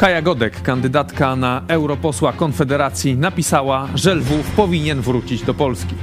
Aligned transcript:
Kaja 0.00 0.22
Godek, 0.22 0.62
kandydatka 0.62 1.36
na 1.36 1.62
europosła 1.68 2.32
Konfederacji, 2.32 3.16
napisała, 3.16 3.88
że 3.94 4.14
Lwów 4.14 4.50
powinien 4.50 5.00
wrócić 5.00 5.42
do 5.42 5.54
Polski. 5.54 5.94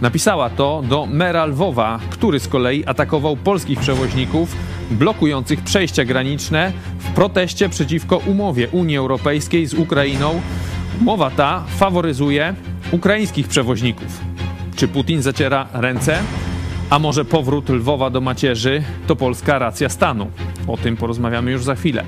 Napisała 0.00 0.50
to 0.50 0.82
do 0.88 1.06
mera 1.06 1.46
Lwowa, 1.46 2.00
który 2.10 2.40
z 2.40 2.48
kolei 2.48 2.86
atakował 2.86 3.36
polskich 3.36 3.80
przewoźników 3.80 4.56
blokujących 4.90 5.60
przejścia 5.60 6.04
graniczne 6.04 6.72
w 6.98 7.10
proteście 7.12 7.68
przeciwko 7.68 8.16
umowie 8.16 8.68
Unii 8.68 8.96
Europejskiej 8.96 9.66
z 9.66 9.74
Ukrainą. 9.74 10.40
Umowa 11.00 11.30
ta 11.30 11.64
faworyzuje 11.76 12.54
ukraińskich 12.92 13.48
przewoźników. 13.48 14.20
Czy 14.76 14.88
Putin 14.88 15.22
zaciera 15.22 15.66
ręce? 15.72 16.18
A 16.90 16.98
może 16.98 17.24
powrót 17.24 17.68
Lwowa 17.68 18.10
do 18.10 18.20
macierzy 18.20 18.82
to 19.06 19.16
polska 19.16 19.58
racja 19.58 19.88
stanu? 19.88 20.30
O 20.66 20.76
tym 20.76 20.96
porozmawiamy 20.96 21.50
już 21.50 21.64
za 21.64 21.74
chwilę. 21.74 22.04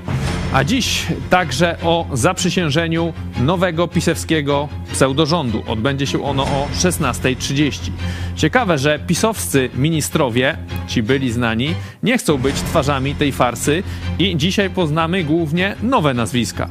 A 0.53 0.63
dziś 0.63 1.05
także 1.29 1.77
o 1.83 2.05
zaprzysiężeniu 2.13 3.13
nowego 3.39 3.87
pisewskiego 3.87 4.69
pseudorządu. 4.91 5.63
Odbędzie 5.67 6.07
się 6.07 6.23
ono 6.23 6.43
o 6.43 6.67
16.30. 6.75 7.91
Ciekawe, 8.35 8.77
że 8.77 8.99
pisowscy 9.07 9.69
ministrowie, 9.75 10.57
ci 10.87 11.03
byli 11.03 11.31
znani, 11.31 11.75
nie 12.03 12.17
chcą 12.17 12.37
być 12.37 12.55
twarzami 12.55 13.15
tej 13.15 13.31
farsy 13.31 13.83
i 14.19 14.37
dzisiaj 14.37 14.69
poznamy 14.69 15.23
głównie 15.23 15.75
nowe 15.83 16.13
nazwiska. 16.13 16.69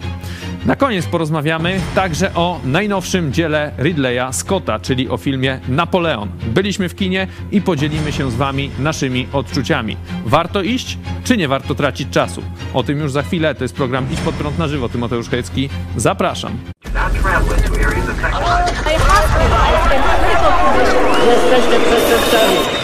Na 0.66 0.76
koniec 0.76 1.06
porozmawiamy 1.06 1.80
także 1.94 2.34
o 2.34 2.60
najnowszym 2.64 3.32
dziele 3.32 3.72
Ridleya 3.78 4.32
Scotta, 4.32 4.78
czyli 4.78 5.08
o 5.08 5.16
filmie 5.16 5.60
Napoleon. 5.68 6.28
Byliśmy 6.46 6.88
w 6.88 6.94
kinie 6.94 7.26
i 7.52 7.60
podzielimy 7.60 8.12
się 8.12 8.30
z 8.30 8.34
Wami 8.34 8.70
naszymi 8.78 9.28
odczuciami. 9.32 9.96
Warto 10.26 10.62
iść, 10.62 10.98
czy 11.24 11.36
nie 11.36 11.48
warto 11.48 11.74
tracić 11.74 12.10
czasu? 12.10 12.42
O 12.74 12.82
tym 12.82 12.98
już 12.98 13.12
za 13.12 13.22
chwilę. 13.22 13.54
To 13.54 13.64
jest 13.64 13.74
program 13.74 14.06
Idź 14.12 14.20
pod 14.20 14.34
prąd 14.34 14.58
na 14.58 14.68
żywo. 14.68 14.88
Tymoteusz 14.88 15.28
Hecki. 15.28 15.68
Zapraszam. 15.96 16.58
Jesteście 21.26 21.80
przestępcami. 21.80 22.81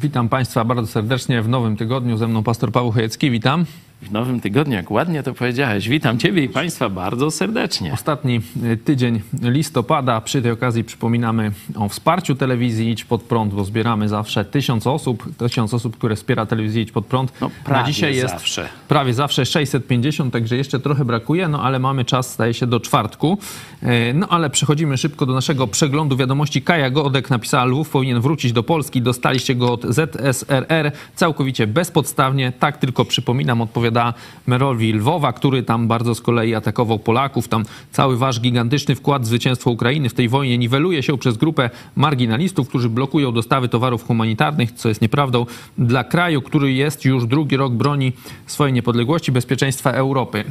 Witam 0.00 0.28
Państwa 0.28 0.64
bardzo 0.64 0.86
serdecznie 0.86 1.42
w 1.42 1.48
nowym 1.48 1.76
tygodniu. 1.76 2.16
Ze 2.16 2.28
mną 2.28 2.42
pastor 2.42 2.72
Paweł 2.72 2.92
Chojecki. 2.92 3.30
Witam. 3.30 3.64
W 4.02 4.12
nowym 4.12 4.40
tygodniu, 4.40 4.74
jak 4.74 4.90
ładnie 4.90 5.22
to 5.22 5.34
powiedziałeś. 5.34 5.88
Witam 5.88 6.18
Ciebie 6.18 6.44
i 6.44 6.48
Państwa 6.48 6.88
bardzo 6.88 7.30
serdecznie. 7.30 7.92
Ostatni 7.92 8.40
y, 8.64 8.76
tydzień 8.76 9.20
listopada. 9.42 10.20
Przy 10.20 10.42
tej 10.42 10.50
okazji 10.50 10.84
przypominamy 10.84 11.52
o 11.76 11.88
wsparciu 11.88 12.34
telewizji 12.34 12.90
Idź 12.90 13.04
Pod 13.04 13.22
Prąd, 13.22 13.54
bo 13.54 13.64
zbieramy 13.64 14.08
zawsze 14.08 14.44
tysiąc 14.44 14.86
osób. 14.86 15.36
Tysiąc 15.38 15.74
osób, 15.74 15.96
które 15.96 16.16
wspiera 16.16 16.46
telewizję 16.46 16.82
Idź 16.82 16.92
Pod 16.92 17.06
Prąd. 17.06 17.32
No, 17.40 17.50
prawie 17.64 17.80
Na 17.80 17.86
dzisiaj 17.86 18.16
jest 18.16 18.30
zawsze. 18.30 18.68
prawie 18.88 19.14
zawsze 19.14 19.46
650, 19.46 20.32
także 20.32 20.56
jeszcze 20.56 20.80
trochę 20.80 21.04
brakuje, 21.04 21.48
no 21.48 21.62
ale 21.62 21.78
mamy 21.78 22.04
czas, 22.04 22.32
staje 22.32 22.54
się 22.54 22.66
do 22.66 22.80
czwartku. 22.80 23.38
Y, 23.82 24.14
No 24.14 24.28
ale 24.28 24.50
przechodzimy 24.50 24.96
szybko 24.96 25.26
do 25.26 25.32
naszego 25.34 25.66
przeglądu 25.66 26.16
wiadomości. 26.16 26.62
Kaja 26.62 26.90
Godek 26.90 27.30
napisała, 27.30 27.64
Lwów 27.64 27.90
powinien 27.90 28.20
wrócić 28.20 28.52
do 28.52 28.62
Polski. 28.62 29.02
Dostaliście 29.02 29.54
go 29.54 29.72
od 29.72 29.84
ZSRR 29.84 30.92
całkowicie 31.14 31.66
bezpodstawnie. 31.66 32.52
Tak 32.58 32.76
tylko 32.76 33.04
przypominam, 33.04 33.60
odpowiada 33.88 34.14
merowi 34.46 34.92
Lwowa, 34.92 35.32
który 35.32 35.62
tam 35.62 35.88
bardzo 35.88 36.14
z 36.14 36.20
kolei 36.20 36.54
atakował 36.54 36.98
Polaków. 36.98 37.48
Tam 37.48 37.64
cały 37.92 38.16
wasz 38.16 38.40
gigantyczny 38.40 38.94
wkład 38.94 39.22
w 39.22 39.26
zwycięstwo 39.26 39.70
Ukrainy 39.70 40.08
w 40.08 40.14
tej 40.14 40.28
wojnie 40.28 40.58
niweluje 40.58 41.02
się 41.02 41.18
przez 41.18 41.36
grupę 41.36 41.70
marginalistów, 41.96 42.68
którzy 42.68 42.88
blokują 42.88 43.32
dostawy 43.32 43.68
towarów 43.68 44.06
humanitarnych, 44.06 44.72
co 44.72 44.88
jest 44.88 45.02
nieprawdą, 45.02 45.46
dla 45.78 46.04
kraju, 46.04 46.42
który 46.42 46.72
jest 46.72 47.04
już 47.04 47.26
drugi 47.26 47.56
rok 47.56 47.72
broni 47.72 48.12
swojej 48.46 48.72
niepodległości, 48.72 49.32
bezpieczeństwa 49.32 49.90
Europy. 49.90 50.44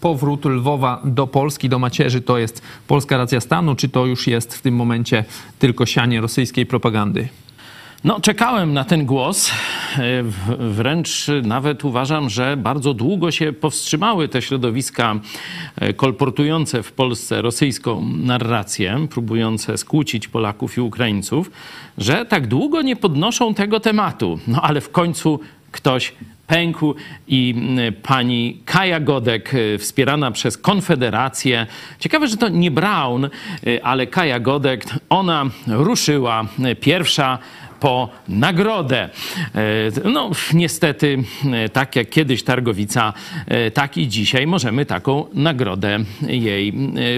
Powrót 0.00 0.44
Lwowa 0.44 1.00
do 1.04 1.26
Polski, 1.26 1.68
do 1.68 1.78
macierzy, 1.78 2.20
to 2.20 2.38
jest 2.38 2.62
polska 2.86 3.16
racja 3.16 3.40
stanu, 3.40 3.74
czy 3.74 3.88
to 3.88 4.06
już 4.06 4.26
jest 4.26 4.54
w 4.54 4.62
tym 4.62 4.74
momencie 4.74 5.24
tylko 5.58 5.86
sianie 5.86 6.20
rosyjskiej 6.20 6.66
propagandy? 6.66 7.28
No, 8.04 8.20
czekałem 8.20 8.72
na 8.72 8.84
ten 8.84 9.06
głos. 9.06 9.50
E, 9.50 10.02
Wręcz 10.58 11.26
nawet 11.42 11.84
uważam, 11.84 12.30
że 12.30 12.56
bardzo 12.56 12.94
długo 12.94 13.30
się 13.30 13.52
powstrzymały 13.52 14.28
te 14.28 14.42
środowiska 14.42 15.14
e, 15.76 15.92
kolportujące 15.92 16.82
w 16.82 16.92
Polsce 16.92 17.42
rosyjską 17.42 18.08
narrację, 18.16 19.06
próbujące 19.10 19.78
skłócić 19.78 20.28
Polaków 20.28 20.76
i 20.76 20.80
Ukraińców, 20.80 21.50
że 21.98 22.26
tak 22.26 22.46
długo 22.46 22.82
nie 22.82 22.96
podnoszą 22.96 23.54
tego 23.54 23.80
tematu. 23.80 24.38
No 24.46 24.62
ale 24.62 24.80
w 24.80 24.90
końcu 24.90 25.40
ktoś 25.72 26.14
pękł 26.46 26.94
i 27.28 27.54
pani 28.02 28.60
Kaja 28.64 29.00
Godek, 29.00 29.54
y, 29.54 29.78
wspierana 29.78 30.30
przez 30.30 30.58
Konfederację. 30.58 31.66
Ciekawe, 31.98 32.28
że 32.28 32.36
to 32.36 32.48
nie 32.48 32.70
Brown, 32.70 33.28
ale 33.82 34.06
Kaja 34.06 34.40
Godek, 34.40 34.84
ona 35.08 35.44
ruszyła 35.66 36.44
pierwsza 36.80 37.38
po 37.80 38.08
nagrodę. 38.28 39.08
E, 39.54 40.10
No, 40.12 40.30
niestety, 40.54 41.18
e, 41.52 41.68
tak 41.68 41.96
jak 41.96 42.10
kiedyś 42.10 42.42
Targowica, 42.42 43.12
e, 43.46 43.70
tak 43.70 43.96
i 43.96 44.08
dzisiaj 44.08 44.46
możemy 44.46 44.86
taką 44.86 45.26
nagrodę 45.34 45.98
jej 46.28 46.72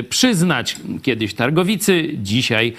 przyznać. 0.09 0.77
Kiedyś 1.03 1.35
Targowicy, 1.35 2.09
dzisiaj 2.15 2.73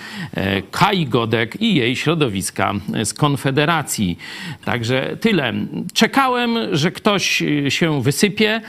Kai 0.71 1.05
Godek 1.05 1.61
i 1.61 1.75
jej 1.75 1.95
środowiska 1.95 2.73
z 3.03 3.13
Konfederacji. 3.13 4.17
Także 4.65 5.17
tyle. 5.19 5.53
Czekałem, 5.93 6.57
że 6.71 6.91
ktoś 6.91 7.43
się 7.69 8.01
wysypie. 8.01 8.61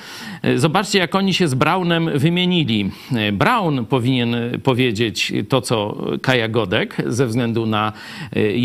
Zobaczcie, 0.57 0.99
jak 0.99 1.15
oni 1.15 1.35
się 1.35 1.49
z 1.49 1.55
Brownem 1.55 2.19
wymienili. 2.19 2.91
Brown 3.33 3.87
powinien 3.87 4.37
powiedzieć 4.63 5.33
to, 5.49 5.61
co 5.61 5.97
Kaja 6.23 6.49
Godek, 6.49 6.97
ze 7.07 7.27
względu 7.27 7.67
na 7.67 7.93
e, 8.37 8.57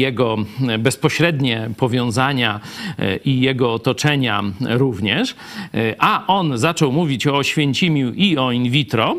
bezpośrednie 0.80 1.70
powiązania 1.78 2.60
e, 3.00 3.18
i 3.18 3.42
jego 3.42 3.74
otoczenia 3.74 4.44
również. 4.62 5.36
E, 5.74 5.96
A 6.00 6.28
on 6.28 6.58
zaczął 6.58 6.92
mówić 6.92 7.28
o 7.28 7.44
Święcimiu 7.44 8.14
i 8.14 8.38
o 8.38 8.52
in 8.52 8.72
vitro, 8.72 9.16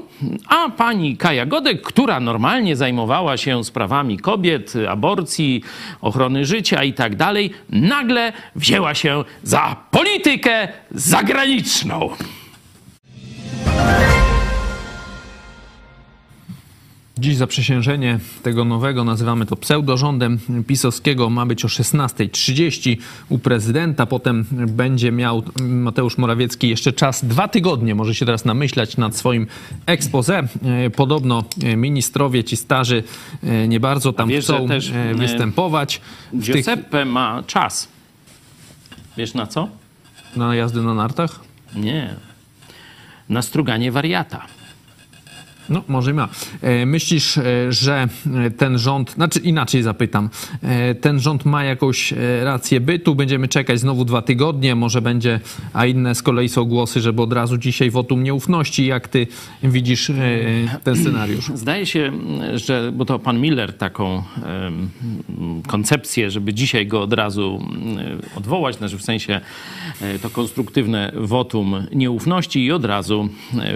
a 0.48 0.70
pani 0.70 1.16
Kaja 1.16 1.46
Godek, 1.46 1.82
która 1.82 2.20
normalnie 2.20 2.76
zajmowała 2.76 3.36
się 3.36 3.64
sprawami 3.64 4.18
kobiet, 4.18 4.72
aborcji, 4.88 5.62
ochrony 6.00 6.44
życia 6.44 6.84
i 6.84 6.92
tak 6.92 7.16
dalej, 7.16 7.50
nagle 7.70 8.32
wzięła 8.56 8.94
się 8.94 9.24
za 9.42 9.76
politykę 9.90 10.68
zagraniczną. 10.90 12.10
Dziś 17.18 17.36
zaprzysiężenie 17.36 18.18
tego 18.42 18.64
nowego, 18.64 19.04
nazywamy 19.04 19.46
to 19.46 19.56
pseudorządem 19.56 20.38
pisowskiego, 20.66 21.30
ma 21.30 21.46
być 21.46 21.64
o 21.64 21.68
16.30 21.68 22.96
u 23.28 23.38
prezydenta. 23.38 24.06
Potem 24.06 24.46
będzie 24.68 25.12
miał 25.12 25.42
Mateusz 25.60 26.18
Morawiecki 26.18 26.68
jeszcze 26.68 26.92
czas, 26.92 27.24
dwa 27.24 27.48
tygodnie, 27.48 27.94
może 27.94 28.14
się 28.14 28.26
teraz 28.26 28.44
namyślać 28.44 28.96
nad 28.96 29.16
swoim 29.16 29.46
expose. 29.86 30.42
E, 30.64 30.90
Podobno 30.90 31.44
e, 31.62 31.76
ministrowie, 31.76 32.44
ci 32.44 32.56
starzy, 32.56 33.02
e, 33.42 33.68
nie 33.68 33.80
bardzo 33.80 34.12
tam 34.12 34.28
wiesz, 34.28 34.44
chcą 34.44 34.68
też, 34.68 34.92
występować. 35.14 36.00
W 36.32 36.46
tych, 36.46 36.54
Giuseppe 36.54 37.04
ma 37.04 37.42
czas. 37.46 37.88
Wiesz 39.16 39.34
na 39.34 39.46
co? 39.46 39.68
na 40.36 40.54
jazdy 40.54 40.82
na 40.82 40.94
nartach? 40.94 41.40
Nie. 41.76 42.14
Na 43.28 43.42
struganie 43.42 43.92
wariata. 43.92 44.46
No, 45.70 45.82
może 45.88 46.14
ma. 46.14 46.28
E, 46.62 46.86
Myślisz, 46.86 47.38
e, 47.38 47.72
że 47.72 48.08
e, 48.46 48.50
ten 48.50 48.78
rząd, 48.78 49.10
znaczy 49.10 49.38
inaczej 49.38 49.82
zapytam, 49.82 50.30
ten 51.00 51.20
rząd 51.20 51.44
ma 51.44 51.64
jakąś 51.64 52.14
rację 52.42 52.80
bytu? 52.80 53.14
Będziemy 53.14 53.48
czekać 53.48 53.80
znowu 53.80 54.04
dwa 54.04 54.22
tygodnie, 54.22 54.74
może 54.74 55.02
będzie, 55.02 55.40
a 55.72 55.86
inne 55.86 56.14
z 56.14 56.22
kolei 56.22 56.48
są 56.48 56.64
głosy, 56.64 57.00
żeby 57.00 57.22
od 57.22 57.32
razu 57.32 57.58
dzisiaj 57.58 57.90
wotum 57.90 58.22
nieufności. 58.22 58.86
Jak 58.86 59.08
ty 59.08 59.26
widzisz 59.62 60.12
ten 60.84 60.96
scenariusz? 60.96 61.46
Zdaje 61.54 61.86
się, 61.86 62.12
że, 62.54 62.92
bo 62.94 63.04
to 63.04 63.18
pan 63.18 63.40
Miller 63.40 63.72
taką 63.72 64.22
koncepcję, 65.66 66.30
żeby 66.30 66.54
dzisiaj 66.54 66.86
go 66.86 67.02
od 67.02 67.12
razu 67.12 67.64
odwołać, 68.36 68.76
znaczy 68.76 68.98
w 68.98 69.02
sensie 69.02 69.40
to 70.22 70.30
konstruktywne 70.30 71.12
wotum 71.16 71.86
nieufności 71.92 72.64
i 72.64 72.72
od 72.72 72.84
razu 72.84 73.28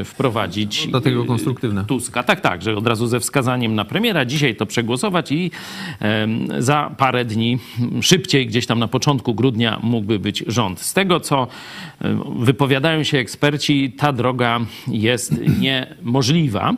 wprowadzić 0.04 0.88
Do 0.88 1.00
tego 1.00 1.24
konstruktywne. 1.24 1.81
Tuska. 1.82 2.12
Tuska. 2.12 2.22
Tak, 2.22 2.40
tak, 2.40 2.62
że 2.62 2.76
od 2.76 2.86
razu 2.86 3.06
ze 3.06 3.20
wskazaniem 3.20 3.74
na 3.74 3.84
premiera 3.84 4.24
dzisiaj 4.24 4.56
to 4.56 4.66
przegłosować 4.66 5.32
i 5.32 5.50
za 6.58 6.90
parę 6.98 7.24
dni 7.24 7.58
m, 7.80 8.02
szybciej, 8.02 8.46
gdzieś 8.46 8.66
tam 8.66 8.78
na 8.78 8.88
początku 8.88 9.34
grudnia 9.34 9.80
mógłby 9.82 10.18
być 10.18 10.44
rząd. 10.46 10.80
Z 10.80 10.92
tego, 10.94 11.20
co 11.20 11.46
wypowiadają 12.38 13.02
się 13.02 13.18
eksperci, 13.18 13.92
ta 13.96 14.12
droga 14.12 14.60
jest 14.88 15.34
niemożliwa. 15.62 16.74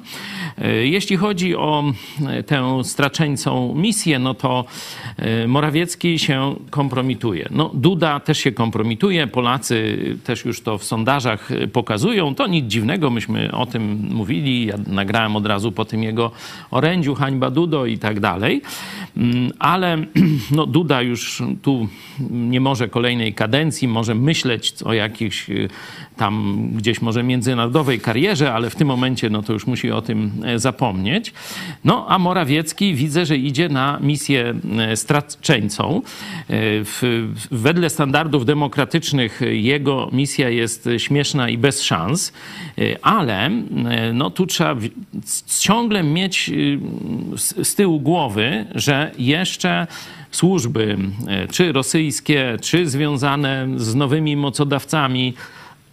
E, 0.59 0.87
Jeśli 0.87 1.17
chodzi 1.17 1.57
o 1.57 1.85
e, 2.27 2.43
tę 2.43 2.85
straczeńcą 2.85 3.75
misję, 3.75 4.19
no 4.19 4.35
to 4.35 4.65
e, 5.17 5.47
Morawiecki 5.47 6.19
się 6.19 6.55
kompromituje. 6.71 7.49
No, 7.51 7.71
Duda 7.75 8.21
też 8.21 8.39
się 8.39 8.53
kompromituje, 8.53 9.27
Polacy 9.27 9.99
też 10.25 10.45
już 10.45 10.61
to 10.61 10.79
w 10.79 10.85
sondażach 10.85 11.49
pokazują. 11.73 12.35
To 12.35 12.47
nic 12.47 12.67
dziwnego, 12.67 13.11
myśmy 13.11 13.53
o 13.53 13.67
tym 13.67 14.09
mówili. 14.11 14.67
Ja 14.67 14.75
nagrałem 14.95 15.37
od 15.37 15.47
razu 15.47 15.73
po 15.73 15.85
tym 15.85 16.03
jego 16.03 16.31
orędziu, 16.71 17.15
hańba 17.15 17.51
Dudo 17.51 17.87
i 17.87 17.99
tak 17.99 18.21
dalej. 18.21 18.63
Mm, 19.17 19.53
Ale 19.59 19.99
no, 20.57 20.67
Duda 20.67 21.03
już 21.03 21.43
tu 21.63 21.89
nie 22.31 22.61
może 22.61 22.89
kolejnej 22.89 23.35
kadencji, 23.35 23.89
może 23.89 24.15
myśleć 24.15 24.75
o 24.85 24.93
jakichś 24.93 25.51
y, 25.51 25.69
tam 26.17 26.69
gdzieś 26.75 27.03
może 27.03 27.23
międzynarodowej 27.23 28.01
karierze, 28.01 28.53
ale 28.55 28.71
w 28.71 28.75
tym 28.75 28.89
momencie 28.89 29.31
no 29.31 29.43
to 29.43 29.53
już 29.53 29.67
musi 29.67 29.91
o 29.91 30.03
tym 30.03 30.31
e, 30.45 30.59
zapomnieć. 30.59 31.33
No 31.85 32.07
a 32.09 32.19
Morawiecki 32.19 32.95
widzę, 32.95 33.27
że 33.27 33.37
idzie 33.37 33.69
na 33.69 33.99
misję 34.01 34.55
e, 34.79 34.97
straczeńcą. 34.97 35.97
E, 35.97 36.03
W, 36.85 37.29
wedle 37.51 37.91
standardów 37.91 38.45
demokratycznych 38.45 39.41
jego 39.51 40.09
misja 40.13 40.51
jest 40.51 40.89
śmieszna 40.99 41.49
i 41.49 41.59
bez 41.59 41.83
szans, 41.83 42.33
ale 43.03 43.51
no 44.13 44.31
tu 44.31 44.47
trzeba 44.47 44.81
ciągle 45.61 46.03
mieć 46.03 46.49
y, 46.49 47.65
z, 47.65 47.75
tyłu 47.75 48.01
głowy, 48.01 48.67
że 48.75 49.11
jeszcze 49.19 49.87
służby, 50.31 50.99
czy 51.51 51.73
rosyjskie, 51.73 52.57
czy 52.63 52.89
związane 52.89 53.69
z 53.77 53.95
nowymi 53.95 54.37
mocodawcami, 54.37 55.35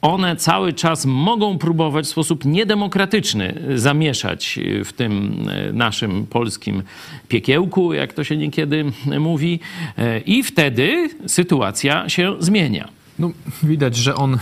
one 0.01 0.35
cały 0.35 0.73
czas 0.73 1.05
mogą 1.05 1.57
próbować 1.57 2.05
w 2.05 2.09
sposób 2.09 2.45
niedemokratyczny 2.45 3.61
zamieszać 3.75 4.59
w 4.85 4.93
tym 4.93 5.45
e, 5.49 5.73
naszym 5.73 6.27
polskim 6.27 6.83
piekiełku, 7.27 7.93
jak 7.93 8.13
to 8.13 8.23
się 8.23 8.37
niekiedy 8.37 8.85
mówi, 9.19 9.59
e, 9.97 10.19
i 10.19 10.43
wtedy 10.43 11.09
sytuacja 11.27 12.09
się 12.09 12.35
zmienia. 12.39 13.00
No, 13.21 13.31
widać, 13.63 13.95
że 13.95 14.15
on, 14.15 14.37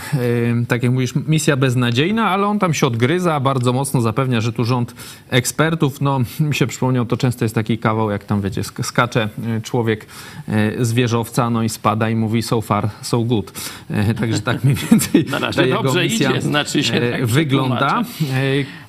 tak 0.68 0.82
jak 0.82 0.92
mówisz, 0.92 1.14
misja 1.26 1.56
beznadziejna, 1.56 2.28
ale 2.28 2.46
on 2.46 2.58
tam 2.58 2.74
się 2.74 2.86
odgryza, 2.86 3.40
bardzo 3.40 3.72
mocno 3.72 4.00
zapewnia, 4.00 4.40
że 4.40 4.52
tu 4.52 4.64
rząd 4.64 4.94
ekspertów, 5.30 6.00
no 6.00 6.20
mi 6.40 6.54
się 6.54 6.66
przypomniał, 6.66 7.06
to 7.06 7.16
często 7.16 7.44
jest 7.44 7.54
taki 7.54 7.78
kawał, 7.78 8.10
jak 8.10 8.24
tam 8.24 8.40
wiecie, 8.40 8.62
sk- 8.62 8.82
skacze 8.82 9.28
e, 9.56 9.60
człowiek 9.60 10.06
e, 10.48 10.84
z 10.84 10.92
wieżowca, 10.92 11.50
no 11.50 11.62
i 11.62 11.68
spada 11.68 12.10
i 12.10 12.16
mówi 12.16 12.42
so 12.42 12.60
far, 12.60 12.88
so 13.02 13.18
good. 13.18 13.52
E, 13.90 14.14
Także 14.14 14.40
tak 14.40 14.64
mniej 14.64 14.76
więcej 14.90 15.24
Na 15.30 15.38
razie 15.38 15.62
jego 15.62 15.82
dobrze 15.82 16.04
misja 16.04 16.30
idzie, 16.30 16.40
znaczy 16.40 16.84
się 16.84 17.00
tak 17.12 17.26
wygląda. 17.26 18.02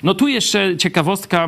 No 0.02 0.14
tu 0.14 0.28
jeszcze 0.28 0.76
ciekawostka, 0.76 1.46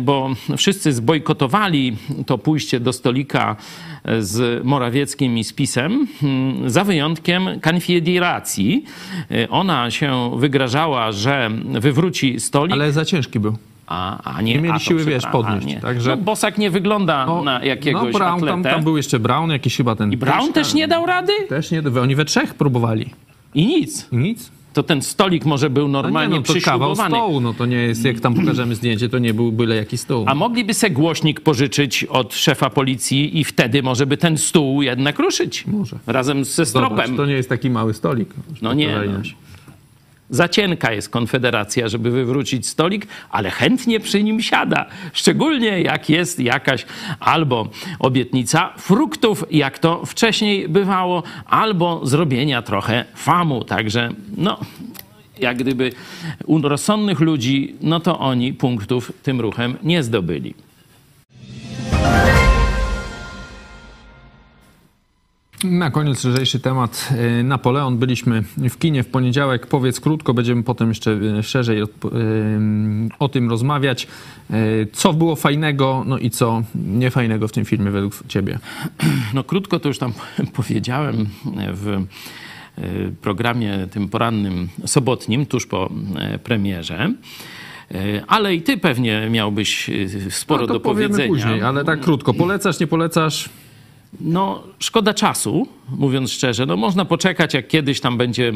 bo 0.00 0.30
wszyscy 0.56 0.92
zbojkotowali 0.92 1.96
to 2.26 2.38
pójście 2.38 2.80
do 2.80 2.92
stolika 2.92 3.56
z 4.20 4.64
Morawieckim 4.64 5.38
i 5.38 5.44
z 5.44 5.52
PiSem, 5.52 6.06
mm, 6.22 6.70
za 6.70 6.84
wyjątkiem 6.84 7.48
Konfederacji. 7.80 8.84
E, 9.30 9.48
Ona 9.50 9.90
się 9.90 10.30
wygrażała, 10.36 11.12
że 11.12 11.50
wywróci 11.80 12.40
stolik. 12.40 12.72
Ale 12.72 12.92
za 12.92 13.04
ciężki 13.04 13.40
był. 13.40 13.56
A, 13.86 14.22
a 14.36 14.42
nie, 14.42 14.54
Nie 14.54 14.60
mieli 14.60 14.70
a 14.70 14.78
to 14.78 14.78
siły, 14.78 15.04
wiesz, 15.04 15.26
podnieść, 15.32 15.66
nie. 15.66 15.80
także- 15.80 16.10
No, 16.10 16.16
Bosak 16.16 16.58
nie 16.58 16.70
wygląda 16.70 17.26
No, 17.26 17.42
na 17.42 17.64
jakiegoś 17.64 18.12
no 18.12 18.18
Brown, 18.18 18.34
atletę. 18.38 18.52
tam, 18.52 18.62
tam 18.62 18.84
był 18.84 18.96
jeszcze 18.96 19.18
Brown, 19.18 19.50
jakiś 19.50 19.76
chyba 19.76 19.96
ten... 19.96 20.12
I 20.12 20.16
Brown 20.16 20.52
też 20.52 20.74
nie 20.74 20.88
dał 20.88 21.06
rady? 21.06 21.32
Też 21.48 21.70
nie, 21.70 21.82
oni 22.02 22.14
we 22.14 22.24
trzech 22.24 22.54
próbowali. 22.54 23.10
I 23.54 23.66
nic. 23.66 24.08
I 24.12 24.16
nic. 24.16 24.50
To 24.76 24.82
ten 24.82 25.02
stolik 25.02 25.44
może 25.44 25.70
był 25.70 25.88
No 25.88 26.02
normalnie 26.02 26.34
nie, 26.34 26.40
no 26.40 26.46
kawał 26.46 26.54
przyśrubowany. 26.92 27.16
stołu, 27.16 27.40
no 27.40 27.54
to 27.54 27.66
nie 27.66 27.76
jest, 27.76 28.04
jak 28.04 28.20
tam 28.20 28.34
pokażemy 28.34 28.74
zdjęcie, 28.74 29.08
to 29.08 29.18
nie 29.18 29.34
był 29.34 29.52
byle 29.52 29.76
jaki 29.76 29.98
stół. 29.98 30.24
A 30.28 30.34
mogliby 30.34 30.74
se 30.74 30.90
głośnik 30.90 31.40
pożyczyć 31.40 32.04
od 32.04 32.34
szefa 32.34 32.70
policji 32.70 33.40
i 33.40 33.44
wtedy 33.44 33.82
może 33.82 34.06
by 34.06 34.16
ten 34.16 34.38
stół 34.38 34.82
jednak 34.82 35.18
ruszyć. 35.18 35.66
Może. 35.66 35.98
Razem 36.06 36.44
ze 36.44 36.64
Zobacz, 36.64 36.68
stropem. 36.94 37.16
to 37.16 37.26
nie 37.26 37.32
jest 37.32 37.48
taki 37.48 37.70
mały 37.70 37.94
stolik. 37.94 38.28
No 38.62 38.74
nie, 38.74 38.88
no. 39.06 39.20
Za 40.30 40.48
cienka 40.48 40.92
jest 40.92 41.08
Konfederacja, 41.08 41.88
żeby 41.88 42.10
wywrócić 42.10 42.66
stolik, 42.66 43.06
ale 43.30 43.50
chętnie 43.50 44.00
przy 44.00 44.22
nim 44.22 44.42
siada. 44.42 44.86
Szczególnie 45.12 45.80
jak 45.80 46.10
jest 46.10 46.40
jakaś 46.40 46.86
albo 47.20 47.68
obietnica 47.98 48.72
fruktów, 48.78 49.44
jak 49.50 49.78
to 49.78 50.06
wcześniej 50.06 50.68
bywało, 50.68 51.22
albo 51.46 52.06
zrobienia 52.06 52.62
trochę 52.62 53.04
famu. 53.14 53.64
Także 53.64 54.10
no, 54.36 54.60
jak 55.38 55.56
gdyby 55.56 55.92
u 56.46 56.62
rozsądnych 56.62 57.20
ludzi, 57.20 57.74
no 57.80 58.00
to 58.00 58.18
oni 58.18 58.52
punktów 58.52 59.12
tym 59.22 59.40
ruchem 59.40 59.76
nie 59.82 60.02
zdobyli. 60.02 60.54
Na 65.64 65.90
koniec 65.90 66.24
lżejszy 66.24 66.60
temat. 66.60 67.08
E, 67.38 67.42
Napoleon. 67.42 67.98
Byliśmy 67.98 68.42
w 68.42 68.78
kinie 68.78 69.02
w 69.02 69.06
poniedziałek. 69.06 69.66
Powiedz 69.66 70.00
krótko, 70.00 70.34
będziemy 70.34 70.62
potem 70.62 70.88
jeszcze 70.88 71.18
e, 71.38 71.42
szerzej 71.42 71.82
o, 71.82 71.84
e, 71.84 71.88
o 73.18 73.28
tym 73.28 73.50
rozmawiać. 73.50 74.06
Co 74.92 75.12
było 75.12 75.36
fajnego, 75.36 76.04
no 76.06 76.18
i 76.18 76.30
co 76.30 76.62
niefajnego 76.74 77.48
w 77.48 77.52
tym 77.52 77.64
filmie 77.64 77.90
według 77.90 78.14
ciebie? 78.28 78.58
No 79.34 79.44
krótko 79.44 79.80
to 79.80 79.88
już 79.88 79.98
tam 79.98 80.12
powiedziałem 80.56 81.26
w 81.72 82.04
programie 83.20 83.86
tym 83.90 84.08
porannym 84.08 84.68
sobotnim, 84.86 85.46
tuż 85.46 85.66
po 85.66 85.90
premierze. 86.44 87.12
Ale 88.26 88.54
i 88.54 88.62
ty 88.62 88.76
pewnie 88.78 89.28
miałbyś 89.30 89.90
sporo 90.30 90.60
no 90.60 90.66
to 90.66 90.72
do 90.72 90.80
powiedzenia. 90.80 91.28
później, 91.28 91.62
ale 91.62 91.84
tak 91.84 92.00
krótko. 92.00 92.34
Polecasz, 92.34 92.80
nie 92.80 92.86
polecasz? 92.86 93.48
No, 94.20 94.62
szkoda 94.78 95.14
czasu, 95.14 95.68
mówiąc 95.88 96.32
szczerze. 96.32 96.66
No, 96.66 96.76
można 96.76 97.04
poczekać, 97.04 97.54
jak 97.54 97.68
kiedyś 97.68 98.00
tam 98.00 98.16
będzie 98.16 98.52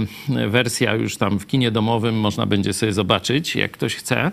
wersja 0.49 0.95
już 0.95 1.17
tam 1.17 1.39
w 1.39 1.47
kinie 1.47 1.71
domowym, 1.71 2.21
można 2.21 2.47
będzie 2.47 2.73
sobie 2.73 2.93
zobaczyć, 2.93 3.57
jak 3.57 3.71
ktoś 3.71 3.95
chce. 3.95 4.31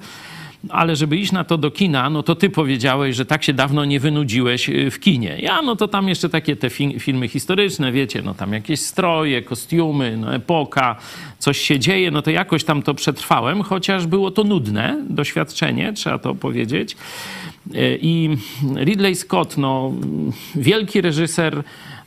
Ale 0.70 0.96
żeby 0.96 1.18
iść 1.18 1.32
na 1.32 1.44
to 1.44 1.58
do 1.58 1.72
kina, 1.72 2.10
no 2.10 2.24
to 2.24 2.36
ty 2.36 2.50
powiedziałeś, 2.50 3.16
że 3.16 3.26
tak 3.26 3.44
się 3.44 3.54
dawno 3.54 3.86
nie 3.86 4.00
wynudziłeś 4.00 4.70
y, 4.70 4.92
w 4.92 5.00
kinie. 5.00 5.38
Ja, 5.40 5.62
no 5.62 5.76
to 5.76 5.88
tam 5.88 6.10
jeszcze 6.10 6.30
takie 6.30 6.56
te 6.56 6.70
fi- 6.70 7.00
filmy 7.00 7.28
historyczne, 7.28 7.92
wiecie, 7.92 8.22
no 8.22 8.34
tam 8.34 8.54
jakieś 8.54 8.80
stroje, 8.80 9.42
kostiumy, 9.42 10.18
no 10.18 10.36
epoka, 10.36 10.96
coś 11.40 11.58
się 11.58 11.80
dzieje, 11.80 12.12
no 12.12 12.22
to 12.22 12.32
jakoś 12.32 12.64
tam 12.64 12.82
to 12.84 12.94
przetrwałem, 12.94 13.62
chociaż 13.64 14.08
było 14.08 14.32
to 14.32 14.44
nudne 14.44 15.06
doświadczenie, 15.10 15.94
trzeba 15.94 16.18
to 16.18 16.36
powiedzieć. 16.36 16.96
Y, 17.76 18.00
I 18.02 18.38
Ridley 18.76 19.16
Scott, 19.16 19.58
no 19.58 19.94
wielki 20.56 21.02
reżyser, 21.02 21.64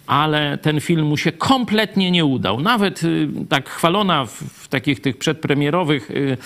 ale 0.07 0.59
ten 0.59 0.81
film 0.81 1.07
mu 1.07 1.17
się 1.17 1.33
kompletnie 1.33 2.11
nie 2.11 2.25
udał. 2.25 2.61
Nawet 2.61 3.05
y, 3.05 3.29
tak 3.49 3.69
chwalona 3.69 4.25
w, 4.25 4.31
w 4.33 4.69
takich 4.69 5.01
tych 5.01 5.19
przedpremierowych 5.19 6.11
y, 6.11 6.15
y, 6.15 6.39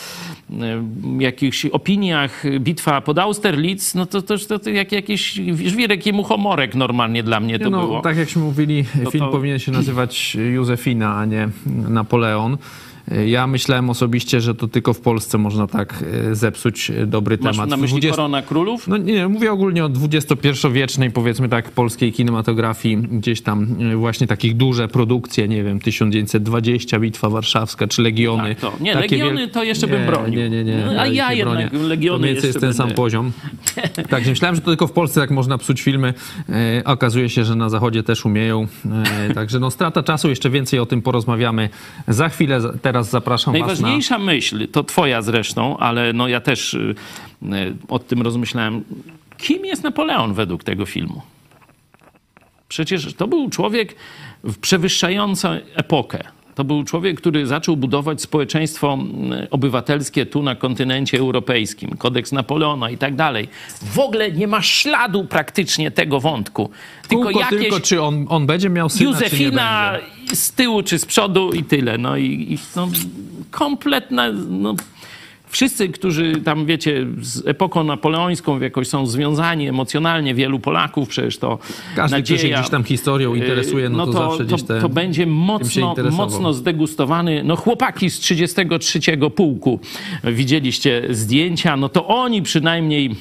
jakichś 1.18 1.66
opiniach 1.66 2.44
y, 2.44 2.60
bitwa 2.60 3.00
pod 3.00 3.18
Austerlitz, 3.18 3.94
no 3.94 4.06
to 4.06 4.22
to, 4.22 4.38
to, 4.38 4.58
to 4.58 4.70
jak 4.70 4.92
jakiś 4.92 5.40
żwirek 5.66 6.06
i 6.06 6.12
muchomorek 6.12 6.74
normalnie 6.74 7.22
dla 7.22 7.40
mnie 7.40 7.58
to 7.58 7.70
no, 7.70 7.80
było. 7.80 8.00
Tak 8.00 8.16
jakśmy 8.16 8.42
mówili, 8.42 8.84
film 9.10 9.24
to- 9.24 9.30
powinien 9.30 9.58
się 9.58 9.72
nazywać 9.72 10.34
Józefina, 10.34 11.16
a 11.16 11.24
nie 11.24 11.48
Napoleon. 11.88 12.56
Ja 13.26 13.46
myślałem 13.46 13.90
osobiście, 13.90 14.40
że 14.40 14.54
to 14.54 14.68
tylko 14.68 14.94
w 14.94 15.00
Polsce 15.00 15.38
można 15.38 15.66
tak 15.66 16.04
e, 16.30 16.34
zepsuć 16.34 16.90
e, 16.90 17.06
dobry 17.06 17.38
Masz 17.40 17.56
temat. 17.56 17.70
na 17.70 17.76
myśli 17.76 17.92
20 18.00 18.10
Korona 18.16 18.42
Królów? 18.42 18.88
No 18.88 18.96
nie, 18.96 19.28
mówię 19.28 19.52
ogólnie 19.52 19.84
o 19.84 19.88
XXI-wiecznej, 19.88 21.10
powiedzmy 21.10 21.48
tak, 21.48 21.70
polskiej 21.70 22.12
kinematografii, 22.12 22.96
gdzieś 22.96 23.40
tam 23.42 23.66
właśnie 23.96 24.26
takich 24.26 24.56
duże 24.56 24.88
produkcje, 24.88 25.48
nie 25.48 25.64
wiem, 25.64 25.80
1920, 25.80 27.00
Bitwa 27.00 27.28
Warszawska, 27.30 27.86
czy 27.86 28.02
Legiony. 28.02 28.54
Tak, 28.54 28.60
to- 28.60 28.72
nie, 28.80 28.92
Takie 28.94 29.16
Legiony 29.16 29.48
to 29.48 29.64
jeszcze 29.64 29.86
bym 29.86 30.00
nie, 30.00 30.06
bronił. 30.06 30.40
Nie, 30.40 30.50
nie, 30.50 30.64
nie. 30.64 30.76
No, 30.94 31.00
a 31.00 31.06
ja 31.06 31.32
jednak 31.32 31.70
bronię. 31.70 31.88
Legiony 31.88 32.18
To 32.28 32.32
więcej 32.32 32.48
jest 32.48 32.60
ten 32.60 32.74
sam 32.74 32.86
będę. 32.86 32.96
poziom. 32.96 33.32
Także 34.10 34.30
myślałem, 34.30 34.54
że 34.54 34.60
to 34.60 34.70
tylko 34.70 34.86
w 34.86 34.92
Polsce 34.92 35.20
tak 35.20 35.30
można 35.30 35.58
psuć 35.58 35.82
filmy. 35.82 36.14
E, 36.48 36.82
okazuje 36.84 37.28
się, 37.28 37.44
że 37.44 37.54
na 37.56 37.68
Zachodzie 37.68 38.02
też 38.02 38.24
umieją. 38.24 38.66
E, 39.30 39.34
także 39.34 39.60
no 39.60 39.70
strata 39.70 40.02
czasu, 40.02 40.28
jeszcze 40.28 40.50
więcej 40.50 40.78
o 40.80 40.86
tym 40.86 41.02
porozmawiamy 41.02 41.68
za 42.08 42.28
chwilę. 42.28 42.60
Za- 42.60 42.72
Teraz 42.94 43.10
zapraszam 43.10 43.52
was 43.54 43.60
na... 43.60 43.66
Najważniejsza 43.66 44.18
myśl, 44.18 44.68
to 44.68 44.84
twoja 44.84 45.22
zresztą, 45.22 45.76
ale 45.78 46.12
no 46.12 46.28
ja 46.28 46.40
też 46.40 46.74
y, 46.74 46.94
y, 47.42 47.76
o 47.88 47.98
tym 47.98 48.22
rozmyślałem. 48.22 48.84
Kim 49.38 49.64
jest 49.64 49.82
Napoleon 49.82 50.34
według 50.34 50.64
tego 50.64 50.86
filmu? 50.86 51.22
Przecież 52.68 53.14
to 53.14 53.26
był 53.26 53.50
człowiek 53.50 53.96
w- 54.44 54.58
przewyższający 54.58 55.48
epokę. 55.74 56.18
To 56.54 56.64
był 56.64 56.84
człowiek, 56.84 57.20
który 57.20 57.46
zaczął 57.46 57.76
budować 57.76 58.22
społeczeństwo 58.22 58.98
obywatelskie 59.50 60.26
tu 60.26 60.42
na 60.42 60.54
kontynencie 60.54 61.18
europejskim, 61.18 61.90
kodeks 61.90 62.32
Napoleona 62.32 62.90
i 62.90 62.98
tak 62.98 63.14
dalej. 63.16 63.48
W 63.82 63.98
ogóle 63.98 64.32
nie 64.32 64.46
ma 64.46 64.62
śladu 64.62 65.24
praktycznie 65.24 65.90
tego 65.90 66.20
wątku. 66.20 66.70
Tylko, 67.08 67.24
Kółko, 67.24 67.40
jakieś... 67.40 67.58
tylko 67.60 67.80
czy 67.80 68.02
on, 68.02 68.26
on 68.28 68.46
będzie 68.46 68.70
miał 68.70 68.88
syna, 68.88 69.10
Józefina 69.10 69.92
z 70.34 70.52
tyłu 70.52 70.82
czy 70.82 70.98
z 70.98 71.06
przodu 71.06 71.52
i 71.52 71.64
tyle. 71.64 71.98
No 71.98 72.16
i, 72.16 72.52
i 72.52 72.58
no, 72.76 72.88
kompletna... 73.50 74.32
No, 74.48 74.74
wszyscy, 75.54 75.88
którzy 75.88 76.32
tam, 76.44 76.66
wiecie, 76.66 77.06
z 77.20 77.46
epoką 77.46 77.84
napoleońską 77.84 78.60
jakoś 78.60 78.88
są 78.88 79.06
związani 79.06 79.68
emocjonalnie, 79.68 80.34
wielu 80.34 80.58
Polaków 80.58 81.08
przecież 81.08 81.38
to 81.38 81.58
Każdy, 81.96 82.16
nadzieja, 82.16 82.38
kto 82.38 82.48
się 82.48 82.54
gdzieś 82.54 82.70
tam 82.70 82.84
historią 82.84 83.34
interesuje, 83.34 83.88
no, 83.88 83.96
no 83.96 84.06
to, 84.06 84.12
to, 84.12 84.30
zawsze 84.30 84.44
gdzieś 84.44 84.62
te, 84.62 84.80
to 84.80 84.88
będzie 84.88 85.26
mocno, 85.26 85.94
mocno 86.10 86.52
zdegustowany. 86.52 87.44
No 87.44 87.56
chłopaki 87.56 88.10
z 88.10 88.18
33 88.18 89.00
pułku, 89.36 89.80
widzieliście 90.24 91.02
zdjęcia, 91.10 91.76
no 91.76 91.88
to 91.88 92.06
oni 92.06 92.42
przynajmniej 92.42 93.16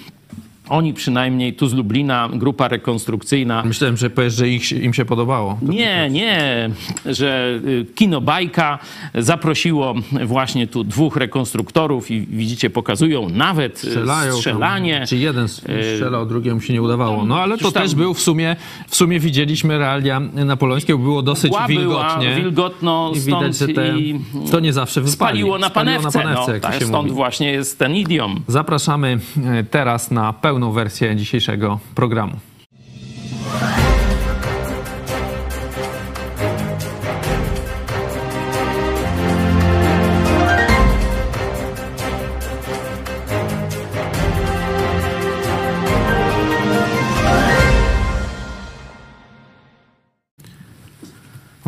oni 0.70 0.94
przynajmniej 0.94 1.54
tu 1.54 1.68
z 1.68 1.74
Lublina, 1.74 2.30
grupa 2.34 2.68
rekonstrukcyjna. 2.68 3.64
Myślałem, 3.66 3.98
że 3.98 4.10
powiesz, 4.10 4.34
że 4.34 4.50
ich, 4.50 4.72
im 4.72 4.94
się 4.94 5.06
podobało. 5.06 5.58
Nie, 5.62 6.10
nie, 6.10 6.70
że 7.06 7.60
y, 7.66 7.86
kino 7.96 8.22
Bajka 8.22 8.80
zaprosiło 9.16 9.96
właśnie 10.26 10.68
tu 10.68 10.84
dwóch 10.84 11.16
rekonstruktorów 11.16 12.12
i 12.12 12.22
widzicie, 12.22 12.70
pokazują 12.70 13.30
nawet 13.30 13.76
y, 13.76 13.78
Strzelają 13.78 14.34
strzelanie. 14.34 14.98
Tam, 14.98 15.08
czy 15.08 15.18
jeden 15.18 15.46
y, 15.46 15.50
strzelał, 15.94 16.26
drugiemu 16.26 16.62
się 16.62 16.74
nie 16.74 16.82
udawało. 16.82 17.26
No 17.26 17.40
ale 17.40 17.58
to 17.58 17.72
tam... 17.72 17.84
też 17.84 17.96
był 17.96 18.14
w 18.14 18.22
sumie, 18.22 18.56
w 18.88 18.96
sumie 18.96 19.20
widzieliśmy 19.20 19.78
realia 19.78 20.20
napoleńskie, 20.20 20.98
było 20.98 21.22
dosyć 21.22 21.52
Mgła 21.52 21.68
wilgotnie. 21.68 22.28
Była 22.28 22.36
wilgotno, 22.36 23.12
I 23.16 23.20
widać, 23.20 23.58
że 23.58 23.68
te, 23.68 23.94
to 24.52 24.60
nie 24.60 24.74
zawsze 24.74 25.02
wypali. 25.02 25.14
Spaliło 25.14 25.58
na 25.58 25.70
panewce, 25.70 26.10
spaliło 26.10 26.30
na 26.30 26.36
panewce 26.36 26.54
no, 26.54 26.60
tak, 26.60 26.76
stąd 26.76 26.94
mówi. 26.94 27.12
właśnie 27.12 27.52
jest 27.52 27.80
ten 27.80 27.96
idiom. 27.96 28.42
Zapraszamy 28.48 29.20
e, 29.46 29.64
teraz 29.64 30.12
na 30.12 30.34
pełną 30.34 30.53
pełną 30.54 30.72
wersję 30.72 31.16
dzisiejszego 31.16 31.80
programu. 31.96 32.40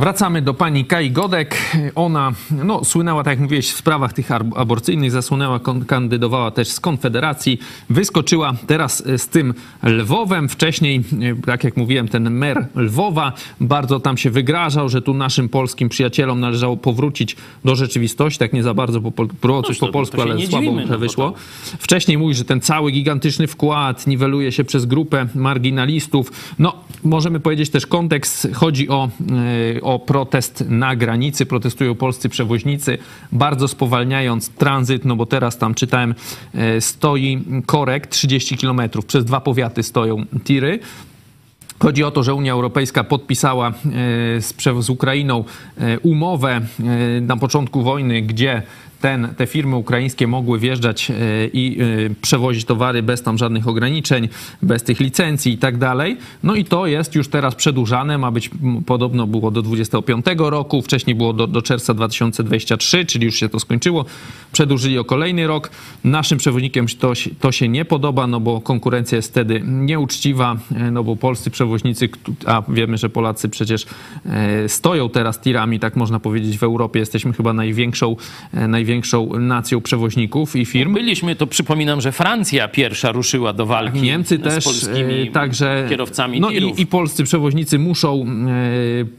Wracamy 0.05 0.41
do 0.41 0.53
pani 0.53 0.85
Kai 0.85 1.12
Godek. 1.12 1.57
Ona 1.95 2.31
no, 2.51 2.83
słynęła, 2.83 3.24
tak 3.24 3.31
jak 3.31 3.39
mówiłeś, 3.39 3.71
w 3.71 3.77
sprawach 3.77 4.13
tych 4.13 4.29
aborcyjnych, 4.55 5.12
zasłynęła, 5.12 5.59
kandydowała 5.88 6.51
też 6.51 6.67
z 6.67 6.79
Konfederacji, 6.79 7.59
wyskoczyła 7.89 8.53
teraz 8.67 9.03
e, 9.07 9.17
z 9.17 9.27
tym 9.27 9.53
Lwowem. 9.83 10.50
Wcześniej, 10.50 11.03
e, 11.21 11.45
tak 11.45 11.63
jak 11.63 11.77
mówiłem, 11.77 12.07
ten 12.07 12.29
mer 12.29 12.67
Lwowa 12.75 13.33
bardzo 13.62 14.00
tam 14.00 14.17
się 14.17 14.29
wygrażał, 14.29 14.89
że 14.89 15.01
tu 15.01 15.13
naszym 15.13 15.50
polskim 15.50 15.89
przyjacielom 15.89 16.39
należało 16.39 16.77
powrócić 16.77 17.35
do 17.65 17.75
rzeczywistości, 17.75 18.39
tak 18.39 18.53
nie 18.53 18.63
za 18.63 18.74
bardzo 18.74 19.01
po, 19.01 19.12
po, 19.27 19.63
coś 19.63 19.77
po 19.77 19.88
polsku, 19.88 20.21
ale 20.21 20.47
słabo 20.47 20.71
mu 20.71 20.85
no 20.89 20.97
wyszło. 20.97 21.33
Wcześniej 21.79 22.17
mówi, 22.17 22.35
że 22.35 22.45
ten 22.45 22.62
cały 22.62 22.91
gigantyczny 22.91 23.47
wkład 23.47 24.07
niweluje 24.07 24.51
się 24.51 24.63
przez 24.63 24.85
grupę 24.85 25.27
marginalistów. 25.35 26.31
No, 26.59 26.74
możemy 27.03 27.39
powiedzieć 27.39 27.69
też 27.69 27.88
kontekst, 27.88 28.47
chodzi 28.53 28.89
o, 28.89 29.09
e, 29.75 29.95
protest 30.00 30.64
na 30.70 30.96
granicy. 30.96 31.46
Protestują 31.46 31.96
polscy 31.96 32.30
przewoźnicy, 32.30 32.98
bardzo 33.32 33.68
spowalniając 33.68 34.50
tranzyt, 34.50 35.06
no 35.06 35.16
bo 35.16 35.25
teraz 35.25 35.58
tam 35.58 35.75
czytałem, 35.75 36.16
e, 36.54 36.82
stoi 36.82 37.44
korek 37.66 38.08
30 38.08 38.58
km. 38.58 38.82
Przez 39.08 39.25
dwa 39.25 39.42
powiaty 39.42 39.84
stoją 39.84 40.25
tiry. 40.44 40.80
Chodzi 41.80 42.04
o 42.04 42.12
to, 42.12 42.24
że 42.24 42.34
Unia 42.34 42.54
Europejska 42.54 43.04
podpisała 43.04 43.70
e, 43.70 43.74
z, 44.42 44.54
z 44.80 44.90
Ukrainą 44.90 45.44
umowę 46.04 46.62
na 47.22 47.38
początku 47.38 47.82
wojny, 47.84 48.22
gdzie 48.22 48.62
ten, 49.02 49.28
te 49.38 49.48
firmy 49.48 49.75
ukraińskie 49.75 50.28
mogły 50.28 50.60
wjeżdżać 50.60 51.12
e, 51.12 51.14
i 51.54 51.78
e, 51.82 51.86
przewozić 52.22 52.66
towary 52.66 53.04
bez 53.04 53.22
tam 53.22 53.38
żadnych 53.38 53.68
ograniczeń, 53.68 54.30
bez 54.62 54.84
tych 54.84 55.00
licencji 55.00 55.54
i 55.54 55.58
tak 55.58 55.78
dalej. 55.78 56.18
No 56.44 56.56
i 56.56 56.66
to 56.66 56.88
jest 56.88 57.16
już 57.16 57.28
teraz 57.28 57.56
przedłużane, 57.56 58.18
ma 58.18 58.32
być 58.32 58.50
podobno 58.86 59.28
było 59.28 59.52
do 59.52 59.62
25 59.62 60.25
roku, 60.38 60.82
wcześniej 60.82 61.16
było 61.16 61.34
do, 61.34 61.48
do 61.48 61.62
czerwca 61.62 61.94
2023, 61.94 63.06
czyli 63.06 63.25
już 63.25 63.36
się 63.36 63.50
to 63.50 63.60
skończyło. 63.60 64.06
Przedłużyli 64.52 65.00
o 65.00 65.06
kolejny 65.06 65.48
rok. 65.48 65.72
Naszym 66.04 66.38
przewoźnikiem 66.38 66.86
to, 67.00 67.14
to 67.40 67.52
się 67.52 67.68
nie 67.68 67.86
podoba, 67.86 68.28
no 68.28 68.40
bo 68.40 68.62
konkurencja 68.62 69.16
jest 69.16 69.32
wtedy 69.32 69.62
nieuczciwa, 69.66 70.58
e, 70.75 70.92
no 70.92 71.04
bo 71.04 71.16
polscy 71.16 71.52
przewoźnicy, 71.52 72.10
a 72.46 72.64
wiemy, 72.70 72.98
że 72.98 73.10
Polacy 73.10 73.50
przecież 73.50 73.86
stoją 74.68 75.10
teraz 75.10 75.42
tirami, 75.42 75.80
tak 75.80 75.96
można 75.96 76.20
powiedzieć, 76.20 76.58
w 76.58 76.64
Europie 76.64 77.00
jesteśmy 77.00 77.34
chyba 77.34 77.54
największą, 77.54 78.16
największą 78.54 78.85
największą 78.86 79.39
nacją 79.39 79.82
przewoźników 79.82 80.56
i 80.56 80.65
firm. 80.65 80.94
Byliśmy, 80.94 81.36
to 81.36 81.48
przypominam, 81.48 82.01
że 82.01 82.12
Francja 82.12 82.68
pierwsza 82.68 83.12
ruszyła 83.12 83.54
do 83.54 83.65
walki 83.65 84.01
Niemcy 84.01 84.39
też, 84.39 84.63
z 84.63 84.65
polskimi 84.65 85.13
e, 85.22 85.32
także, 85.32 85.86
kierowcami 85.89 86.39
no 86.39 86.50
i, 86.50 86.82
i, 86.82 86.88
polscy 86.88 87.24
przewoźnicy 87.24 87.80
muszą, 87.80 88.25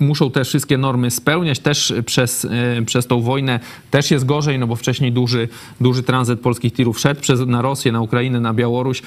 e, 0.00 0.04
muszą 0.04 0.30
te 0.30 0.44
wszystkie 0.44 0.78
normy 0.78 1.10
spełniać. 1.10 1.58
Też 1.58 1.92
przez, 2.06 2.44
e, 2.44 2.82
przez 2.86 3.06
tą 3.06 3.20
wojnę 3.20 3.60
też 3.90 4.10
jest 4.10 4.26
gorzej, 4.26 4.58
no 4.58 4.66
bo 4.66 4.76
wcześniej 4.76 5.12
duży, 5.12 5.48
duży 5.80 6.02
tranzyt 6.02 6.40
polskich 6.40 6.72
tirów 6.72 7.00
szedł 7.00 7.20
przez, 7.20 7.40
na 7.46 7.62
Rosję, 7.62 7.92
na 7.92 8.00
Ukrainę, 8.00 8.40
na 8.40 8.54
Białoruś. 8.54 9.02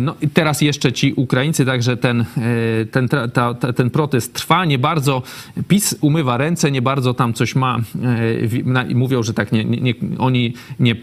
No 0.00 0.14
i 0.20 0.28
teraz 0.28 0.60
jeszcze 0.60 0.92
ci 0.92 1.12
Ukraińcy, 1.16 1.64
także 1.64 1.96
ten, 1.96 2.24
ten, 2.90 3.08
ta, 3.08 3.28
ta, 3.28 3.72
ten 3.72 3.90
protest 3.90 4.34
trwa. 4.34 4.64
Nie 4.64 4.78
bardzo 4.78 5.22
PiS 5.68 5.96
umywa 6.00 6.36
ręce, 6.36 6.70
nie 6.70 6.82
bardzo 6.82 7.14
tam 7.14 7.34
coś 7.34 7.54
ma. 7.54 7.78
Mówią, 8.94 9.22
że 9.22 9.34
tak 9.34 9.52
nie, 9.52 9.64
nie, 9.76 9.94
oni 10.18 10.54
nie, 10.80 10.92
e, 10.92 10.96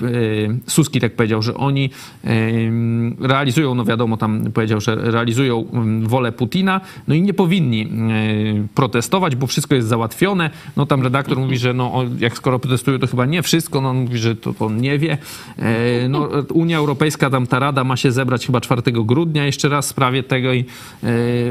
Suski 0.67 1.00
tak 1.00 1.15
powiedział, 1.15 1.41
że 1.41 1.53
oni 1.53 1.89
e, 2.24 2.29
realizują, 3.19 3.75
no 3.75 3.86
wiadomo, 3.86 4.17
tam 4.17 4.51
powiedział, 4.51 4.81
że 4.81 4.95
realizują 4.95 5.65
mm, 5.74 6.07
wolę 6.07 6.31
Putina, 6.31 6.81
no 7.07 7.15
i 7.15 7.21
nie 7.21 7.33
powinni 7.33 7.81
e, 7.81 7.88
protestować, 8.75 9.36
bo 9.36 9.47
wszystko 9.47 9.75
jest 9.75 9.88
załatwione. 9.88 10.50
No 10.77 10.86
tam 10.86 11.03
redaktor 11.03 11.38
mówi, 11.38 11.57
że 11.57 11.74
no, 11.74 12.05
jak 12.19 12.38
skoro 12.38 12.59
protestują, 12.59 13.00
to 13.00 13.07
chyba 13.07 13.25
nie 13.25 13.41
wszystko, 13.41 13.81
no 13.81 13.89
on 13.89 13.97
mówi, 13.97 14.17
że 14.17 14.36
to 14.36 14.53
on 14.59 14.77
nie 14.77 15.00
wie. 15.00 15.17
No, 16.09 16.29
Unia 16.53 16.77
Europejska, 16.77 17.29
tam 17.29 17.47
ta 17.47 17.59
rada 17.59 17.83
ma 17.83 17.97
się 17.97 18.12
zebrać 18.12 18.45
chyba 18.45 18.62
4 18.62 18.81
grudnia 18.91 19.45
jeszcze 19.45 19.69
raz 19.69 19.86
w 19.86 19.89
sprawie 19.89 20.24
tego 20.24 20.53
i 20.53 20.65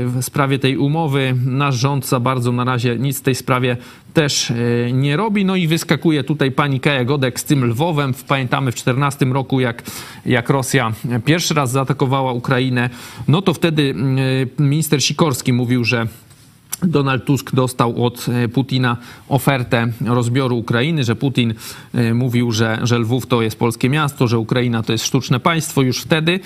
w 0.04 0.18
sprawie 0.20 0.58
tej 0.58 0.76
umowy. 0.76 1.34
Nasz 1.46 1.74
rząd 1.74 2.06
za 2.06 2.20
bardzo 2.20 2.52
na 2.52 2.64
razie 2.64 2.96
nic 2.98 3.18
w 3.18 3.22
tej 3.22 3.34
sprawie 3.34 3.76
też 4.16 4.52
nie 4.92 5.16
robi. 5.16 5.44
No 5.44 5.56
i 5.56 5.66
wyskakuje 5.66 6.24
tutaj 6.24 6.50
pani 6.50 6.80
Kaja 6.80 7.04
Godek 7.04 7.40
z 7.40 7.44
tym 7.44 7.64
Lwowem. 7.64 8.14
Pamiętamy 8.28 8.72
w 8.72 8.74
2014 8.74 9.24
roku, 9.24 9.60
jak, 9.60 9.82
jak 10.26 10.50
Rosja 10.50 10.92
pierwszy 11.24 11.54
raz 11.54 11.70
zaatakowała 11.70 12.32
Ukrainę, 12.32 12.90
no 13.28 13.42
to 13.42 13.54
wtedy 13.54 13.94
e, 14.58 14.62
minister 14.62 15.04
Sikorski 15.04 15.52
mówił, 15.52 15.84
że 15.84 16.06
Donald 16.82 17.24
Tusk 17.24 17.54
dostał 17.54 18.04
od 18.04 18.26
e, 18.28 18.48
Putina 18.48 18.96
ofertę 19.28 19.92
rozbioru 20.06 20.56
Ukrainy, 20.56 21.04
że 21.04 21.16
Putin 21.16 21.54
e, 21.94 22.14
mówił, 22.14 22.52
że, 22.52 22.78
że 22.82 22.98
Lwów 22.98 23.26
to 23.26 23.42
jest 23.42 23.58
polskie 23.58 23.88
miasto, 23.88 24.28
że 24.28 24.38
Ukraina 24.38 24.82
to 24.82 24.92
jest 24.92 25.04
sztuczne 25.04 25.40
państwo 25.40 25.82
już 25.82 26.00
wtedy 26.00 26.40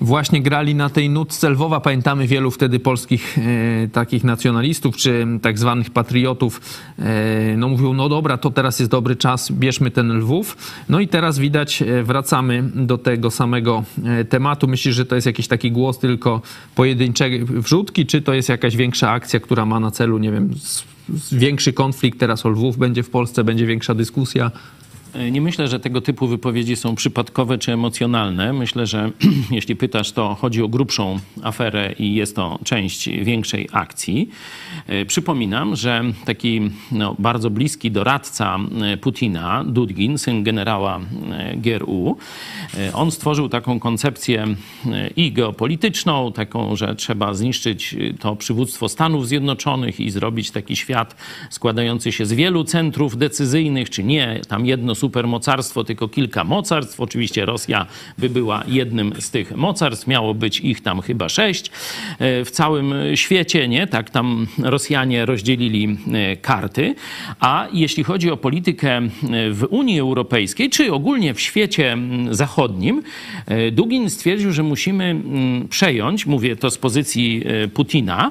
właśnie 0.00 0.42
grali 0.42 0.74
na 0.74 0.90
tej 0.90 1.10
nutce 1.10 1.50
Lwowa. 1.50 1.80
Pamiętamy 1.80 2.26
wielu 2.26 2.50
wtedy 2.50 2.80
polskich 2.80 3.38
e, 3.38 3.88
takich 3.88 4.24
nacjonalistów, 4.24 4.96
czy 4.96 5.26
tak 5.42 5.58
zwanych 5.58 5.90
patriotów. 5.90 6.60
E, 6.98 7.56
no 7.56 7.68
mówią, 7.68 7.92
no 7.92 8.08
dobra, 8.08 8.38
to 8.38 8.50
teraz 8.50 8.78
jest 8.78 8.90
dobry 8.90 9.16
czas, 9.16 9.52
bierzmy 9.52 9.90
ten 9.90 10.18
Lwów. 10.18 10.56
No 10.88 11.00
i 11.00 11.08
teraz 11.08 11.38
widać, 11.38 11.82
e, 11.82 12.02
wracamy 12.02 12.62
do 12.74 12.98
tego 12.98 13.30
samego 13.30 13.84
e, 14.04 14.24
tematu. 14.24 14.68
Myślisz, 14.68 14.94
że 14.94 15.06
to 15.06 15.14
jest 15.14 15.26
jakiś 15.26 15.48
taki 15.48 15.72
głos 15.72 15.98
tylko 15.98 16.42
pojedyncze 16.74 17.30
wrzutki, 17.38 18.06
czy 18.06 18.22
to 18.22 18.34
jest 18.34 18.48
jakaś 18.48 18.76
większa 18.76 19.10
akcja, 19.10 19.40
która 19.40 19.66
ma 19.66 19.80
na 19.80 19.90
celu, 19.90 20.18
nie 20.18 20.32
wiem, 20.32 20.50
większy 21.32 21.72
konflikt 21.72 22.20
teraz 22.20 22.46
o 22.46 22.48
Lwów 22.48 22.76
będzie 22.76 23.02
w 23.02 23.10
Polsce, 23.10 23.44
będzie 23.44 23.66
większa 23.66 23.94
dyskusja? 23.94 24.50
Nie 25.30 25.40
myślę, 25.40 25.68
że 25.68 25.80
tego 25.80 26.00
typu 26.00 26.26
wypowiedzi 26.26 26.76
są 26.76 26.94
przypadkowe 26.94 27.58
czy 27.58 27.72
emocjonalne. 27.72 28.52
Myślę, 28.52 28.86
że 28.86 29.10
jeśli 29.50 29.76
pytasz, 29.76 30.12
to 30.12 30.34
chodzi 30.34 30.62
o 30.62 30.68
grubszą 30.68 31.18
aferę 31.42 31.94
i 31.98 32.14
jest 32.14 32.36
to 32.36 32.58
część 32.64 33.08
większej 33.08 33.68
akcji. 33.72 34.28
E, 34.86 35.04
przypominam, 35.04 35.76
że 35.76 36.02
taki 36.24 36.60
no, 36.92 37.16
bardzo 37.18 37.50
bliski 37.50 37.90
doradca 37.90 38.58
e, 38.82 38.96
Putina, 38.96 39.64
Dudgin, 39.66 40.18
syn 40.18 40.42
generała 40.42 41.00
e, 41.30 41.56
GRU, 41.56 42.16
on 42.94 43.10
stworzył 43.10 43.48
taką 43.48 43.80
koncepcję 43.80 44.46
i 45.16 45.32
geopolityczną, 45.32 46.32
taką, 46.32 46.76
że 46.76 46.94
trzeba 46.94 47.34
zniszczyć 47.34 47.96
to 48.20 48.36
przywództwo 48.36 48.88
Stanów 48.88 49.28
Zjednoczonych 49.28 50.00
i 50.00 50.10
zrobić 50.10 50.50
taki 50.50 50.76
świat 50.76 51.16
składający 51.50 52.12
się 52.12 52.26
z 52.26 52.32
wielu 52.32 52.64
centrów 52.64 53.16
decyzyjnych, 53.16 53.90
czy 53.90 54.04
nie 54.04 54.40
tam 54.48 54.66
jedno 54.66 54.94
supermocarstwo, 55.04 55.84
tylko 55.84 56.08
kilka 56.08 56.44
mocarstw. 56.44 57.00
Oczywiście 57.00 57.46
Rosja 57.46 57.86
by 58.18 58.30
była 58.30 58.62
jednym 58.68 59.12
z 59.18 59.30
tych 59.30 59.56
mocarstw, 59.56 60.06
miało 60.06 60.34
być 60.34 60.60
ich 60.60 60.80
tam 60.80 61.00
chyba 61.00 61.28
sześć 61.28 61.70
w 62.20 62.48
całym 62.50 62.94
świecie, 63.14 63.68
nie? 63.68 63.86
Tak 63.86 64.10
tam 64.10 64.46
Rosjanie 64.62 65.26
rozdzielili 65.26 65.96
e, 66.12 66.36
karty. 66.36 66.94
A 67.40 67.68
jeśli 67.72 68.04
chodzi 68.04 68.30
o 68.30 68.36
politykę 68.36 68.90
e, 68.90 69.10
w 69.50 69.66
Unii 69.70 70.00
Europejskiej, 70.00 70.70
czy 70.70 70.92
ogólnie 70.92 71.34
w 71.34 71.40
świecie 71.40 71.98
zachodnim, 72.30 73.02
e, 73.46 73.70
Dugin 73.70 74.10
stwierdził, 74.10 74.52
że 74.52 74.62
musimy 74.62 75.16
przejąć, 75.70 76.26
mówię 76.26 76.56
to 76.56 76.70
z 76.70 76.78
pozycji 76.78 77.44
Putina, 77.74 78.30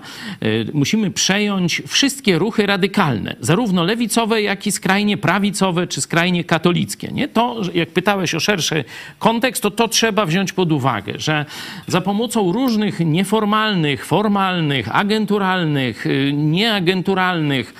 musimy 0.73 1.11
przejąć 1.11 1.81
wszystkie 1.87 2.39
ruchy 2.39 2.65
radykalne, 2.65 3.35
zarówno 3.39 3.83
lewicowe, 3.83 4.41
jak 4.41 4.67
i 4.67 4.71
skrajnie 4.71 5.17
prawicowe, 5.17 5.87
czy 5.87 6.01
skrajnie 6.01 6.43
katolickie. 6.43 6.62
Nie? 7.11 7.27
To, 7.27 7.61
jak 7.73 7.89
pytałeś 7.89 8.35
o 8.35 8.39
szerszy 8.39 8.83
kontekst, 9.19 9.63
to 9.63 9.71
to 9.71 9.87
trzeba 9.87 10.25
wziąć 10.25 10.53
pod 10.53 10.71
uwagę, 10.71 11.13
że 11.17 11.45
za 11.87 12.01
pomocą 12.01 12.51
różnych 12.51 12.99
nieformalnych, 12.99 14.05
formalnych, 14.05 14.95
agenturalnych, 14.95 16.05
nieagenturalnych 16.33 17.73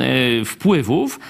e, 0.00 0.44
wpływów, 0.44 1.20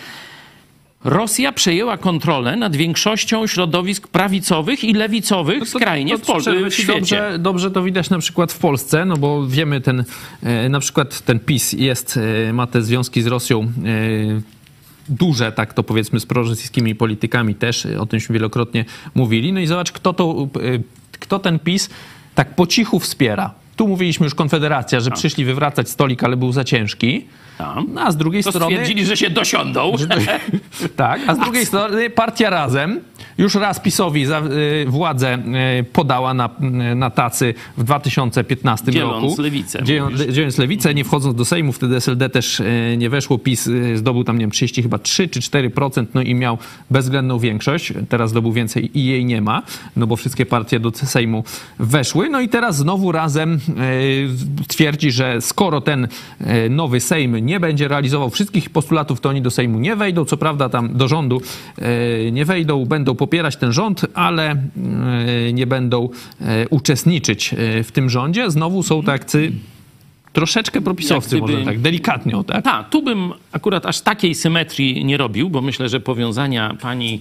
Rosja 1.05 1.53
przejęła 1.53 1.97
kontrolę 1.97 2.57
nad 2.57 2.77
większością 2.77 3.47
środowisk 3.47 4.09
prawicowych 4.09 4.85
i 4.85 4.93
lewicowych 4.93 5.59
no 5.59 5.65
to, 5.65 5.71
skrajnie 5.71 6.13
to, 6.13 6.19
to 6.19 6.25
w, 6.25 6.27
Polsce, 6.27 6.71
w 6.71 6.75
świecie. 6.75 6.99
Dobrze, 6.99 7.39
dobrze 7.39 7.71
to 7.71 7.83
widać 7.83 8.11
na 8.11 8.19
przykład 8.19 8.53
w 8.53 8.59
Polsce, 8.59 9.05
no 9.05 9.17
bo 9.17 9.47
wiemy 9.47 9.81
ten, 9.81 10.05
e, 10.43 10.69
na 10.69 10.81
przykład 10.81 11.21
ten 11.21 11.41
PiS 11.41 11.73
jest, 11.73 12.19
ma 12.53 12.67
te 12.67 12.83
związki 12.83 13.23
z 13.23 13.27
Rosją 13.27 13.73
duże, 15.09 15.53
tak 15.53 15.75
to 15.75 15.83
powiedzmy, 15.83 16.21
z 16.21 16.27
prorosyjskimi 16.27 16.95
politykami 16.95 17.55
też, 17.55 17.87
o 17.87 18.07
tymśmy 18.07 18.33
wielokrotnie 18.33 18.85
mówili. 19.15 19.53
No 19.53 19.61
i 19.61 19.67
zobacz, 19.67 19.93
kto, 19.93 20.13
to, 20.13 20.49
kto 21.13 21.39
ten 21.39 21.59
PiS 21.59 21.91
tak 22.35 22.55
po 22.55 22.67
cichu 22.67 23.01
wspiera. 23.01 23.55
Tu 23.77 23.89
mówiliśmy 23.89 24.25
już 24.25 24.35
Konfederacja, 24.35 25.01
że 25.01 25.11
tak. 25.11 25.19
przyszli 25.19 25.45
wywracać 25.45 25.89
stolik, 25.89 26.25
ale 26.25 26.37
był 26.37 26.53
za 26.53 26.65
ciężki. 26.65 27.25
No, 27.59 28.01
a 28.01 28.13
z 28.13 28.17
drugiej 28.17 28.45
to 28.45 28.51
strony... 28.51 28.77
stwierdzili, 28.77 29.07
że 29.07 29.17
się 29.17 29.31
dosiądą. 29.31 29.97
Że 29.97 30.07
to, 30.07 30.17
tak, 30.97 31.21
a 31.27 31.35
z 31.35 31.39
drugiej 31.39 31.67
strony 31.71 32.11
partia 32.11 32.51
Razem 32.51 33.01
już 33.39 33.55
raz 33.55 33.81
PiSowi 33.81 34.27
za, 34.27 34.41
y, 34.41 34.87
władzę 34.89 35.39
y, 35.81 35.85
podała 35.85 36.35
na, 36.35 36.51
y, 36.93 36.95
na 36.95 37.11
tacy 37.11 37.55
w 37.77 37.85
2015 37.85 38.93
dzieląc 38.93 39.25
roku. 39.25 39.43
Lewicę, 39.43 39.83
dzieląc 40.29 40.59
lewicę, 40.59 40.95
nie 40.95 41.05
wchodząc 41.05 41.37
do 41.37 41.45
Sejmu, 41.45 41.73
wtedy 41.73 41.97
SLD 41.97 42.29
też 42.29 42.63
nie 42.97 43.11
weszło. 43.11 43.39
PiS 43.39 43.71
zdobył 43.95 44.25
tam, 44.25 44.39
nie 44.39 44.43
wiem, 44.43 44.51
30 44.51 44.83
chyba 44.83 44.99
3 44.99 45.29
czy 45.29 45.41
4%, 45.41 46.07
no 46.15 46.23
i 46.23 46.35
miał 46.35 46.59
bezwzględną 46.91 47.39
większość. 47.39 47.93
Teraz 48.09 48.31
zdobył 48.31 48.53
więcej 48.53 48.99
i 48.99 49.07
jej 49.07 49.25
nie 49.25 49.41
ma, 49.41 49.63
no 49.97 50.07
bo 50.07 50.17
wszystkie 50.17 50.47
partie 50.47 50.81
do 50.81 50.91
Sejmu 50.91 51.45
weszły. 51.79 52.29
No 52.29 52.41
i 52.41 52.49
teraz 52.49 52.77
znowu 52.77 53.13
Razem 53.13 53.61
twierdzi, 54.69 55.11
że 55.11 55.41
skoro 55.41 55.81
ten 55.81 56.09
nowy 56.71 57.01
Sejm 57.01 57.37
nie 57.37 57.61
będzie 57.61 57.89
realizował 57.89 58.31
wszystkich 58.31 58.71
postulatów, 58.71 59.21
to 59.21 59.29
oni 59.29 59.43
do 59.43 59.51
Sejmu 59.51 59.79
nie 59.79 59.97
wejdą. 59.97 60.25
Co 60.25 60.37
prawda 60.37 60.69
tam 60.69 60.97
do 60.97 61.09
rządu 61.09 61.41
nie 62.33 62.45
wejdą, 62.45 62.85
będą 62.87 63.15
popierać 63.15 63.57
ten 63.57 63.73
rząd, 63.73 64.07
ale 64.15 64.51
e, 64.51 65.53
nie 65.53 65.67
będą 65.67 66.09
e, 66.41 66.69
uczestniczyć 66.69 67.55
e, 67.55 67.83
w 67.83 67.93
tym 67.93 68.11
rządzie. 68.11 68.51
Znowu 68.51 68.83
są 68.83 69.03
tacy 69.03 69.53
troszeczkę 70.35 70.81
propisowcy, 70.81 71.37
gdyby, 71.37 71.53
może 71.53 71.65
tak 71.65 71.79
delikatnie. 71.81 72.45
Tak? 72.47 72.65
Tak, 72.65 72.91
tu 72.91 73.03
bym 73.03 73.33
akurat 73.53 73.87
aż 73.87 74.01
takiej 74.01 74.35
symetrii 74.35 75.05
nie 75.05 75.17
robił, 75.17 75.51
bo 75.51 75.61
myślę, 75.61 75.89
że 75.89 76.01
powiązania 76.01 76.77
pani 76.81 77.21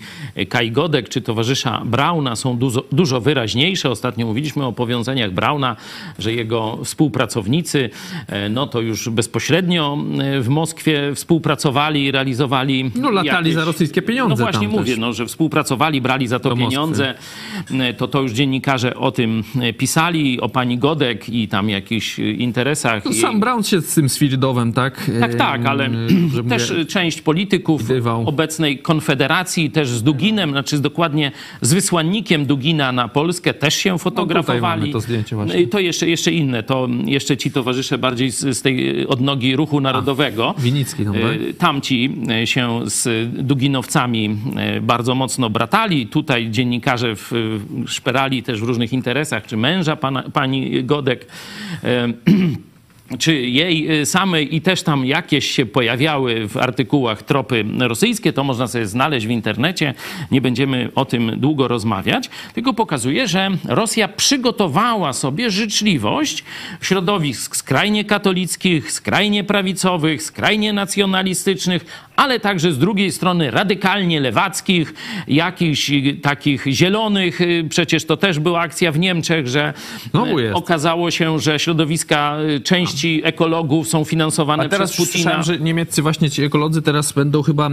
Kai 0.49 0.71
Godek 0.71 1.09
czy 1.09 1.21
towarzysza 1.21 1.81
Brauna 1.85 2.35
są 2.35 2.57
dużo, 2.57 2.83
dużo 2.91 3.21
wyraźniejsze. 3.21 3.89
Ostatnio 3.89 4.25
mówiliśmy 4.25 4.65
o 4.65 4.71
powiązaniach 4.71 5.31
Brauna, 5.31 5.75
że 6.19 6.33
jego 6.33 6.79
współpracownicy, 6.83 7.89
e, 8.27 8.49
no 8.49 8.67
to 8.67 8.81
już 8.81 9.09
bezpośrednio 9.09 9.97
e, 10.19 10.41
w 10.41 10.49
Moskwie 10.49 11.15
współpracowali, 11.15 12.11
realizowali... 12.11 12.91
No 12.95 13.11
latali 13.11 13.31
jakieś, 13.31 13.53
za 13.53 13.65
rosyjskie 13.65 14.01
pieniądze. 14.01 14.43
No 14.43 14.51
właśnie 14.51 14.67
mówię, 14.67 14.97
no, 14.97 15.13
że 15.13 15.25
współpracowali, 15.25 16.01
brali 16.01 16.27
za 16.27 16.39
to 16.39 16.55
pieniądze. 16.55 17.13
E, 17.71 17.93
to 17.93 18.07
to 18.07 18.21
już 18.21 18.31
dziennikarze 18.31 18.95
o 18.95 19.11
tym 19.11 19.43
pisali, 19.77 20.41
o 20.41 20.49
pani 20.49 20.77
Godek 20.77 21.29
i 21.29 21.47
tam 21.47 21.69
jakichś 21.69 22.19
interesach 22.19 23.02
no, 23.05 23.13
sam 23.13 23.39
Brown 23.39 23.63
się 23.63 23.81
z 23.81 23.95
tym 23.95 24.09
Swirdowem, 24.09 24.73
tak? 24.73 25.11
Tak, 25.19 25.35
tak, 25.35 25.65
ale 25.65 25.89
też 26.49 26.69
mówię, 26.71 26.85
część 26.85 27.21
polityków 27.21 27.81
obecnej 28.25 28.79
Konfederacji, 28.79 29.71
też 29.71 29.89
z 29.89 30.03
Duginem, 30.03 30.49
znaczy 30.49 30.79
dokładnie 30.79 31.31
z 31.61 31.73
wysłannikiem 31.73 32.45
Dugina 32.45 32.91
na 32.91 33.07
Polskę 33.07 33.53
też 33.53 33.75
się 33.75 33.99
fotografowali. 33.99 34.87
No 34.87 34.93
to 34.93 34.99
zdjęcie 34.99 35.35
właśnie. 35.35 35.67
To 35.67 35.79
jeszcze, 35.79 36.09
jeszcze 36.09 36.31
inne, 36.31 36.63
to 36.63 36.87
jeszcze 37.05 37.37
ci 37.37 37.51
towarzysze 37.51 37.97
bardziej 37.97 38.31
z, 38.31 38.57
z 38.57 38.61
tej 38.61 39.07
odnogi 39.07 39.55
ruchu 39.55 39.81
narodowego. 39.81 40.53
A, 40.57 40.61
Winicki, 40.61 41.03
no, 41.03 41.13
tak? 41.13 41.21
Tamci 41.57 42.17
e, 42.29 42.47
się 42.47 42.79
z 42.85 43.29
Duginowcami 43.45 44.37
e, 44.55 44.81
bardzo 44.81 45.15
mocno 45.15 45.49
bratali. 45.49 46.07
Tutaj 46.07 46.49
dziennikarze 46.49 47.15
w, 47.15 47.31
szperali 47.85 48.43
też 48.43 48.61
w 48.61 48.63
różnych 48.63 48.93
interesach, 48.93 49.45
czy 49.45 49.57
męża 49.57 49.95
pana, 49.95 50.23
pani 50.33 50.83
Godek 50.83 51.27
czy 53.19 53.35
jej 53.35 54.01
y, 54.01 54.05
samej 54.05 54.55
i 54.55 54.61
też 54.61 54.83
tam 54.83 55.05
jakieś 55.05 55.51
się 55.51 55.65
pojawiały 55.65 56.47
w 56.47 56.57
artykułach 56.57 57.23
tropy 57.23 57.65
rosyjskie, 57.79 58.33
to 58.33 58.43
można 58.43 58.67
sobie 58.67 58.87
znaleźć 58.87 59.27
w 59.27 59.29
internecie. 59.29 59.93
Nie 60.31 60.41
będziemy 60.41 60.89
o 60.95 61.05
tym 61.05 61.31
długo 61.37 61.67
rozmawiać, 61.67 62.29
tylko 62.53 62.73
pokazuje, 62.73 63.27
że 63.27 63.49
Rosja 63.65 64.07
przygotowała 64.07 65.13
sobie 65.13 65.51
życzliwość 65.51 66.43
środowisk 66.81 67.55
skrajnie 67.55 68.05
katolickich, 68.05 68.91
skrajnie 68.91 69.43
prawicowych, 69.43 70.23
skrajnie 70.23 70.73
nacjonalistycznych, 70.73 71.85
ale 72.15 72.39
także 72.39 72.71
z 72.71 72.77
drugiej 72.77 73.11
strony 73.11 73.51
radykalnie 73.51 74.19
lewackich, 74.19 74.93
jakichś 75.27 75.91
takich 76.21 76.65
zielonych. 76.67 77.41
Y, 77.41 77.65
przecież 77.69 78.05
to 78.05 78.17
też 78.17 78.39
była 78.39 78.59
akcja 78.59 78.91
w 78.91 78.99
Niemczech, 78.99 79.47
że 79.47 79.73
y, 80.39 80.53
okazało 80.53 81.11
się, 81.11 81.39
że 81.39 81.59
środowiska 81.59 82.37
części 82.63 83.21
ekologów 83.23 83.87
są 83.87 84.03
finansowane 84.03 84.63
A 84.63 84.69
teraz 84.69 84.91
przez 84.91 85.11
Putina. 85.11 85.43
że 85.43 85.59
niemieccy 85.59 86.01
właśnie 86.01 86.29
ci 86.29 86.43
ekolodzy 86.43 86.81
teraz 86.81 87.11
będą 87.11 87.41
chyba 87.41 87.69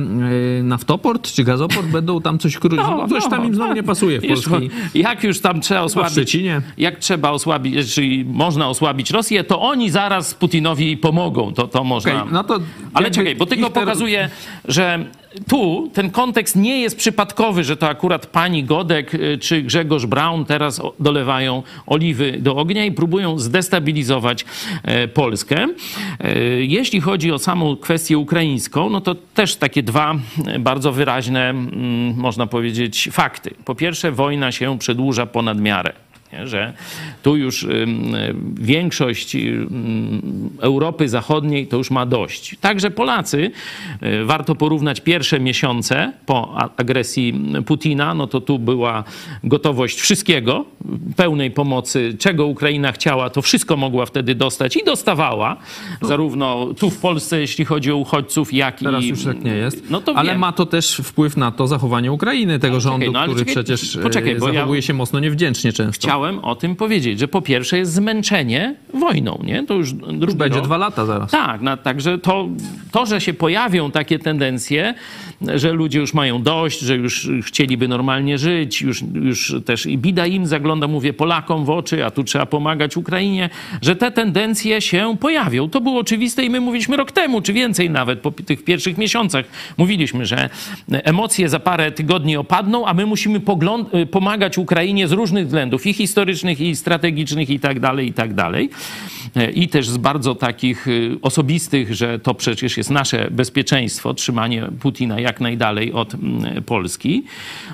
naftoport 0.63 1.33
czy 1.33 1.45
gazoport, 1.45 1.87
będą 1.87 2.21
tam 2.21 2.39
coś 2.39 2.59
krócić. 2.59 2.79
No, 2.79 3.09
coś 3.09 3.25
no, 3.25 3.31
tam 3.31 3.47
im 3.47 3.55
znowu 3.55 3.73
nie 3.73 3.83
pasuje 3.83 4.21
w 4.21 4.27
Polsce. 4.27 4.61
Jak 4.95 5.25
już 5.25 5.41
tam 5.41 5.61
trzeba 5.61 5.81
osłabić, 5.81 6.37
jak 6.79 6.99
trzeba 6.99 7.31
osłabić, 7.31 7.95
czyli 7.95 8.25
można 8.25 8.69
osłabić 8.69 9.11
Rosję, 9.11 9.45
to 9.45 9.61
oni 9.61 9.91
zaraz 9.91 10.35
Putinowi 10.35 10.97
pomogą. 10.97 11.53
To, 11.53 11.69
to 11.69 11.85
można. 11.85 12.23
Okay, 12.23 12.33
no 12.33 12.45
to 12.45 12.59
Ale 12.95 13.11
czekaj, 13.11 13.37
bo 13.37 13.47
tylko 13.47 13.71
pokazuje, 13.71 14.30
że 14.65 15.05
tu 15.49 15.91
ten 15.95 16.11
kontekst 16.11 16.57
nie 16.57 16.81
jest 16.81 16.97
przypadkowy, 16.97 17.65
że 17.65 17.77
to 17.77 17.89
akurat 17.89 18.27
pani 18.27 18.65
Godek 18.65 19.15
y, 19.15 19.39
czy 19.39 19.63
Grzegorz 19.63 20.07
Braun 20.07 20.45
teraz 20.45 20.83
dolewają 21.01 21.63
oliwy 21.87 22.33
do 22.39 22.57
ognia 22.57 22.85
i 22.85 22.93
próbują 22.93 23.39
zdestabilizować 23.39 24.45
e, 24.83 25.09
Polskę. 25.09 25.67
E, 26.21 26.39
jeśli 26.61 27.01
chodzi 27.01 27.33
o 27.33 27.39
samą 27.39 27.77
kwestię 27.77 28.19
ukraińską, 28.19 28.91
no 28.91 29.01
to 29.01 29.15
też 29.15 29.57
takie 29.57 29.83
dwa 29.83 30.15
e, 30.47 30.59
bardzo 30.59 30.93
wyraźne, 30.93 31.51
mm, 31.51 32.15
można 32.17 32.47
powiedzieć, 32.47 33.09
fakty. 33.13 33.55
Po 33.65 33.75
pierwsze, 33.75 34.13
wojna 34.13 34.53
się 34.53 34.79
przedłuża 34.79 35.27
ponad 35.27 35.61
miarę. 35.61 35.93
Nie? 36.33 36.47
Że 36.47 36.73
tu 37.23 37.37
już 37.37 37.63
ym, 37.63 38.15
większość 38.55 39.37
Europy 40.61 41.09
Zachodniej 41.09 41.67
to 41.67 41.77
już 41.77 41.91
ma 41.91 42.07
dość. 42.07 42.57
Także 42.61 42.91
Polacy, 42.91 43.51
y, 44.03 44.25
warto 44.25 44.55
porównać 44.55 45.01
pierwsze 45.01 45.41
miesiące 45.41 46.13
po 46.27 46.59
agresji 46.77 47.35
Putina, 47.67 48.15
no 48.15 48.27
to 48.27 48.41
tu 48.41 48.59
była 48.59 49.05
gotowość 49.45 50.01
wszystkiego, 50.01 50.65
pełnej 51.17 51.51
pomocy, 51.51 52.17
czego 52.19 52.47
Ukraina 52.47 52.93
chciała, 52.93 53.31
to 53.31 53.43
wszystko 53.43 53.77
mogła 53.77 54.07
wtedy 54.07 54.35
dostać 54.35 54.77
i 54.77 54.85
dostawała, 54.85 55.57
zarówno 56.03 56.67
tu 56.79 56.91
w 56.91 56.99
Polsce, 56.99 57.41
jeśli 57.41 57.65
chodzi 57.65 57.93
o 57.93 57.97
uchodźców, 57.97 58.53
jak 58.53 58.79
Teraz 58.79 59.05
i... 59.05 59.09
już 59.09 59.25
tak 59.25 59.45
nie 59.45 59.55
jest. 59.55 59.91
No 59.91 60.01
to 60.01 60.15
ale 60.17 60.31
wiem. 60.31 60.41
ma 60.41 60.53
to 60.53 60.67
też 60.67 60.97
wpływ 60.97 61.37
na 61.37 61.51
to 61.51 61.67
zachowanie 61.67 62.13
Ukrainy, 62.13 62.59
tego 62.59 62.81
rządu, 62.81 63.13
no 63.13 63.19
ale 63.19 63.29
który 63.33 63.47
czekaj, 63.47 63.65
przecież 63.65 63.99
poczekaj, 64.03 64.37
bo 64.37 64.49
ja- 64.49 64.55
zachowuje 64.55 64.83
się 64.83 64.95
mocno 64.95 65.21
niewdzięcznie 65.21 65.73
często. 65.73 66.09
Chciałem 66.09 66.20
o 66.43 66.57
tym 66.57 66.77
powiedzieć, 66.77 67.19
że 67.19 67.29
po 67.29 67.43
pierwsze 67.43 67.79
jest 67.79 67.93
zmęczenie 67.93 68.75
wojną, 68.95 69.41
nie? 69.45 69.67
To 69.67 69.75
już 69.75 69.93
drugi 69.93 70.25
Już 70.25 70.35
będzie 70.35 70.59
rok. 70.59 70.67
dwa 70.67 70.77
lata 70.77 71.07
zaraz. 71.07 71.31
Tak, 71.31 71.61
no, 71.61 71.77
także 71.77 72.19
to, 72.19 72.49
to, 72.93 73.07
że 73.07 73.21
się 73.21 73.35
pojawią 73.35 73.91
takie 73.91 74.19
tendencje, 74.19 74.95
że 75.55 75.73
ludzie 75.73 75.99
już 75.99 76.15
mają 76.15 76.43
dość, 76.43 76.81
że 76.81 76.97
już 76.97 77.29
chcieliby 77.43 77.89
normalnie 77.89 78.39
żyć, 78.39 78.83
już, 78.83 79.05
już 79.15 79.55
też 79.65 79.87
i 79.87 79.99
bida 79.99 80.27
im 80.27 80.47
zagląda, 80.47 80.89
mówię 80.89 81.13
Polakom 81.13 81.65
w 81.65 81.71
oczy, 81.71 82.05
a 82.05 82.11
tu 82.11 82.25
trzeba 82.25 82.47
pomagać 82.47 82.97
Ukrainie, 82.97 83.51
że 83.83 83.97
te 83.97 84.11
tendencje 84.11 84.81
się 84.81 85.17
pojawią. 85.21 85.69
To 85.69 85.81
było 85.81 86.01
oczywiste 86.01 86.45
i 86.45 86.51
my 86.51 86.61
mówiliśmy 86.61 86.97
rok 86.97 87.13
temu, 87.13 87.43
czy 87.43 87.53
więcej 87.53 87.91
nawet, 87.91 88.21
po 88.21 88.31
tych 88.31 88.65
pierwszych 88.65 88.99
miesiącach. 88.99 89.45
Mówiliśmy, 89.79 90.27
że 90.27 90.51
emocje 90.91 91.49
za 91.49 91.61
parę 91.61 91.93
tygodni 91.93 92.37
opadną, 92.37 92.87
a 92.87 92.95
my 92.95 93.07
musimy 93.07 93.41
pomagać 94.11 94.59
Ukrainie 94.59 95.09
z 95.09 95.13
różnych 95.13 95.47
względów, 95.47 95.87
i 95.87 95.95
historycznych, 96.11 96.61
i 96.61 96.77
strategicznych, 96.77 97.51
i 97.51 97.61
tak 97.61 97.81
dalej, 97.81 98.09
i 98.09 98.13
tak 98.13 98.35
dalej. 98.35 98.71
I 99.55 99.69
też 99.69 99.89
z 99.89 99.97
bardzo 99.97 100.35
takich 100.35 100.89
y, 100.89 101.17
osobistych, 101.23 101.95
że 101.95 102.19
to 102.19 102.35
przecież 102.35 102.77
jest 102.77 102.91
nasze 102.91 103.29
bezpieczeństwo, 103.31 104.15
trzymanie 104.15 104.69
Putina 104.81 105.21
jak 105.21 105.41
najdalej 105.41 105.93
od 105.93 106.15
mm, 106.15 106.63
Polski. 106.63 107.25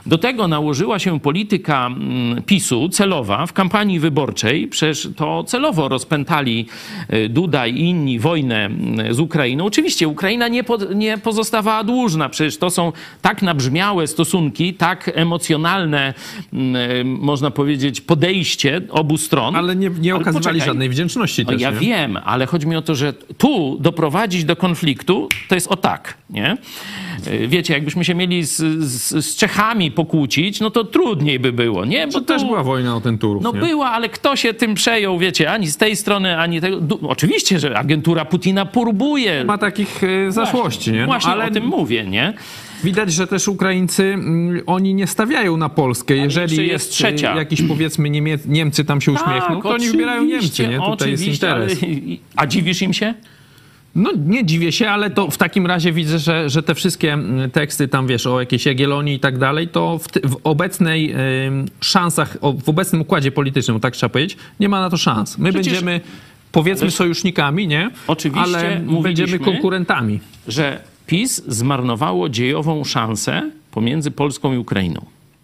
Do 0.06 0.18
tego 0.18 0.48
nałożyła 0.48 0.98
się 0.98 1.20
polityka 1.20 1.86
mm, 1.86 2.42
PiSu 2.42 2.88
celowa 2.88 3.46
w 3.46 3.52
kampanii 3.52 4.00
wyborczej. 4.00 4.68
Przecież 4.68 5.08
to 5.16 5.44
celowo 5.44 5.88
rozpętali 5.88 6.66
y, 7.12 7.28
Duda 7.28 7.66
i 7.66 7.80
inni 7.80 8.18
wojnę 8.18 8.64
mm, 8.64 9.14
z 9.14 9.20
Ukrainą. 9.20 9.64
Oczywiście 9.64 10.08
Ukraina 10.08 10.48
nie, 10.48 10.64
po, 10.64 10.76
nie 10.94 11.18
pozostawała 11.18 11.84
dłużna. 11.84 12.28
Przecież 12.28 12.58
to 12.58 12.70
są 12.70 12.92
tak 13.22 13.42
nabrzmiałe 13.42 14.06
stosunki, 14.06 14.74
tak 14.74 15.10
emocjonalne, 15.14 16.14
mm, 16.52 17.08
można 17.08 17.50
powiedzieć, 17.50 18.00
podejście 18.00 18.25
obu 18.90 19.18
stron. 19.18 19.56
Ale 19.56 19.76
nie, 19.76 19.90
nie 20.00 20.14
okazywali 20.14 20.44
poczekaj. 20.44 20.66
żadnej 20.66 20.88
wdzięczności 20.88 21.44
No 21.44 21.52
też, 21.52 21.60
ja 21.62 21.70
nie? 21.70 21.78
wiem, 21.80 22.18
ale 22.24 22.46
chodzi 22.46 22.66
mi 22.66 22.76
o 22.76 22.82
to, 22.82 22.94
że 22.94 23.12
tu 23.12 23.76
doprowadzić 23.80 24.44
do 24.44 24.56
konfliktu 24.56 25.28
to 25.48 25.54
jest 25.54 25.68
o 25.68 25.76
tak, 25.76 26.14
nie? 26.30 26.56
Y, 27.26 27.48
Wiecie, 27.48 27.74
jakbyśmy 27.74 28.04
się 28.04 28.14
mieli 28.14 28.44
z, 28.44 28.56
z, 28.84 29.24
z 29.26 29.36
Czechami 29.36 29.90
pokłócić, 29.90 30.60
no 30.60 30.70
to 30.70 30.84
trudniej 30.84 31.40
by 31.40 31.52
było, 31.52 31.84
nie? 31.84 32.06
Bo 32.06 32.12
To 32.12 32.20
też 32.20 32.42
tu- 32.42 32.48
była 32.48 32.62
wojna 32.62 32.96
o 32.96 33.00
ten 33.00 33.18
Turów, 33.18 33.42
No 33.42 33.52
nie? 33.52 33.58
była, 33.60 33.90
ale 33.90 34.08
kto 34.08 34.36
się 34.36 34.54
tym 34.54 34.74
przejął, 34.74 35.18
wiecie, 35.18 35.52
ani 35.52 35.66
z 35.66 35.76
tej 35.76 35.96
strony, 35.96 36.38
ani 36.38 36.60
tego. 36.60 36.78
Oczywiście, 37.08 37.58
że 37.60 37.78
agentura 37.78 38.24
Putina 38.24 38.66
próbuje. 38.66 39.44
Ma 39.44 39.58
takich 39.58 40.00
e, 40.04 40.32
zaszłości, 40.32 40.92
nie? 40.92 41.00
No, 41.00 41.06
Właśnie 41.06 41.32
ale 41.32 41.44
o 41.44 41.50
tym 41.50 41.64
mówię, 41.66 42.04
nie? 42.04 42.34
Widać, 42.84 43.12
że 43.12 43.26
też 43.26 43.48
Ukraińcy, 43.48 44.04
mm, 44.04 44.60
oni 44.66 44.94
nie 44.94 45.06
stawiają 45.06 45.56
na 45.56 45.68
Polskę. 45.68 46.16
Jeżeli 46.16 46.56
jest, 46.56 46.68
jest 46.72 46.90
trzecia. 46.90 47.34
e, 47.34 47.36
jakiś, 47.36 47.62
powiedzmy, 47.62 48.10
Niemie 48.10 48.38
Niemcy 48.46 48.84
tam 48.84 49.00
się 49.00 49.12
uśmiechną, 49.12 49.62
to 49.62 49.68
oni 49.70 49.88
wybierają 49.90 50.24
Niemcy, 50.24 50.68
nie? 50.68 50.80
Tutaj 50.90 51.10
jest 51.10 51.22
Tak, 51.22 51.32
interes. 51.32 51.82
Ale... 51.82 51.92
A 52.36 52.46
dziwisz 52.46 52.82
im 52.82 52.92
się? 52.92 53.14
No 53.94 54.10
nie 54.26 54.44
dziwię 54.44 54.72
się, 54.72 54.90
ale 54.90 55.10
to 55.10 55.30
w 55.30 55.38
takim 55.38 55.66
razie 55.66 55.92
widzę, 55.92 56.18
że, 56.18 56.50
że 56.50 56.62
te 56.62 56.74
wszystkie 56.74 57.12
mm, 57.12 57.50
teksty 57.50 57.88
tam, 57.88 58.06
wiesz, 58.06 58.26
o 58.26 58.40
jakiejś 58.40 58.66
Jagiellonii 58.66 59.14
i 59.14 59.20
tak 59.20 59.38
dalej, 59.38 59.68
to 59.68 59.98
w, 59.98 60.30
w 60.30 60.36
obecnej 60.44 61.14
ym, 61.46 61.66
szansach, 61.80 62.36
w 62.64 62.68
obecnym 62.68 63.02
układzie 63.02 63.32
politycznym, 63.32 63.80
tak 63.80 63.94
trzeba 63.96 64.10
powiedzieć, 64.10 64.36
nie 64.60 64.68
ma 64.68 64.80
na 64.80 64.90
to 64.90 64.96
szans. 64.96 65.38
My 65.38 65.52
Przecież- 65.52 65.72
będziemy, 65.72 66.00
powiedzmy, 66.52 66.90
sojusznikami, 66.90 67.66
nie? 67.68 67.90
Oczywiście 68.06 68.42
Ale 68.58 68.80
będziemy 69.02 69.38
konkurentami. 69.38 70.20
że 70.48 70.80
PiS 71.06 71.42
zmarnowało 71.48 72.28
dziejową 72.28 72.84
szansę 72.84 73.50
pomiędzy 73.70 74.10
Polską 74.10 74.54
i 74.54 74.58
Ukrainą. 74.58 75.00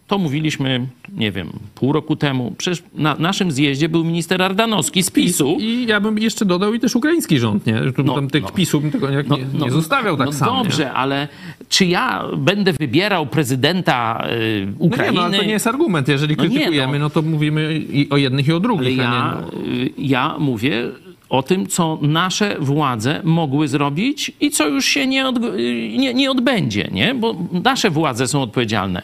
To 0.06 0.18
mówiliśmy, 0.18 0.86
nie 1.16 1.32
wiem, 1.32 1.48
pół 1.74 1.92
roku 1.92 2.16
temu. 2.16 2.54
Przecież 2.58 2.82
na 2.94 3.16
naszym 3.18 3.52
zjeździe 3.52 3.88
był 3.88 4.04
minister 4.04 4.42
Ardanowski 4.42 5.02
z 5.02 5.10
PiSu. 5.10 5.56
I 5.60 5.86
ja 5.86 6.00
bym 6.00 6.18
jeszcze 6.18 6.44
dodał 6.44 6.74
i 6.74 6.80
też 6.80 6.96
ukraiński 6.96 7.38
rząd, 7.38 7.66
nie? 7.66 7.80
Tu, 7.96 8.02
No, 8.02 8.14
tam 8.14 8.30
tych 8.30 8.42
no. 8.42 8.50
PiSu 8.50 8.80
bym 8.80 8.90
tego 8.90 9.10
nie, 9.10 9.16
nie, 9.16 9.64
nie 9.64 9.70
zostawiał 9.70 10.16
tak 10.16 10.26
no 10.26 10.32
samo. 10.32 10.56
nie? 10.58 10.62
Dobrze, 10.64 10.92
ale 10.92 11.28
czy 11.68 11.86
ja 11.86 12.24
będę 12.36 12.72
wybierał 12.72 13.26
prezydenta 13.26 14.24
y, 14.32 14.66
No 14.66 14.72
Ukrainy? 14.78 15.12
nie, 15.12 15.18
no 15.18 15.24
ale 15.24 15.36
to 15.38 15.42
nie 15.44 15.50
jest 15.52 15.66
argument. 15.66 16.08
Jeżeli 16.08 16.36
No 16.36 16.44
nie, 16.44 16.50
krytykujemy, 16.50 16.98
no. 16.98 17.04
no. 17.04 17.10
to 17.10 17.22
mówimy 17.22 17.74
i 17.92 18.10
o 18.10 18.16
jednych 18.16 18.48
i 18.48 18.52
o 18.52 18.54
Ale 18.54 18.62
drugich. 18.62 19.00
a 19.00 19.02
ja, 19.02 19.10
nie, 19.10 19.60
no. 19.60 19.72
y, 19.84 19.90
ja 19.98 20.36
mówię 20.38 20.82
o 21.32 21.42
tym, 21.42 21.66
co 21.66 21.98
nasze 22.02 22.56
władze 22.60 23.20
mogły 23.24 23.68
zrobić 23.68 24.32
i 24.40 24.50
co 24.50 24.68
już 24.68 24.84
się 24.84 25.06
nie, 25.06 25.28
od, 25.28 25.40
nie, 25.98 26.14
nie 26.14 26.30
odbędzie, 26.30 26.88
nie? 26.92 27.14
bo 27.14 27.36
nasze 27.64 27.90
władze 27.90 28.28
są 28.28 28.42
odpowiedzialne. 28.42 29.02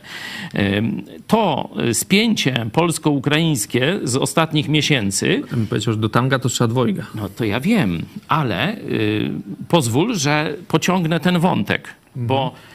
To 1.26 1.70
spięcie 1.92 2.66
polsko-ukraińskie 2.72 4.00
z 4.04 4.16
ostatnich 4.16 4.68
miesięcy, 4.68 5.42
powiedział, 5.70 5.94
że 5.94 6.00
do 6.00 6.08
tanga 6.08 6.38
to 6.38 6.48
trzeba 6.48 6.68
dwojga. 6.68 7.06
no 7.14 7.28
to 7.28 7.44
ja 7.44 7.60
wiem, 7.60 8.02
ale 8.28 8.76
y, 8.76 9.30
pozwól, 9.68 10.14
że 10.14 10.54
pociągnę 10.68 11.20
ten 11.20 11.38
wątek, 11.38 11.94
bo 12.16 12.52
y, 12.54 12.67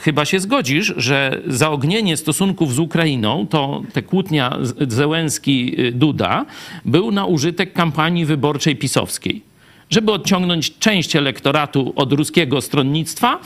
chyba 0.00 0.24
się 0.24 0.40
zgodzisz, 0.40 0.94
że 0.96 1.40
zaognienie 1.46 2.16
stosunków 2.16 2.74
z 2.74 2.78
Ukrainą, 2.78 3.46
to 3.46 3.82
te 3.92 4.02
kłótnia 4.02 4.58
Zełenski-Duda, 4.88 6.44
był 6.84 7.10
na 7.10 7.26
użytek 7.26 7.72
kampanii 7.72 8.24
wyborczej 8.24 8.76
pisowskiej. 8.76 9.51
Żeby 9.92 10.12
odciągnąć 10.12 10.78
część 10.78 11.16
elektoratu 11.16 11.92
od 11.96 12.12
ruskiego 12.12 12.60
stronnictwa 12.60 13.38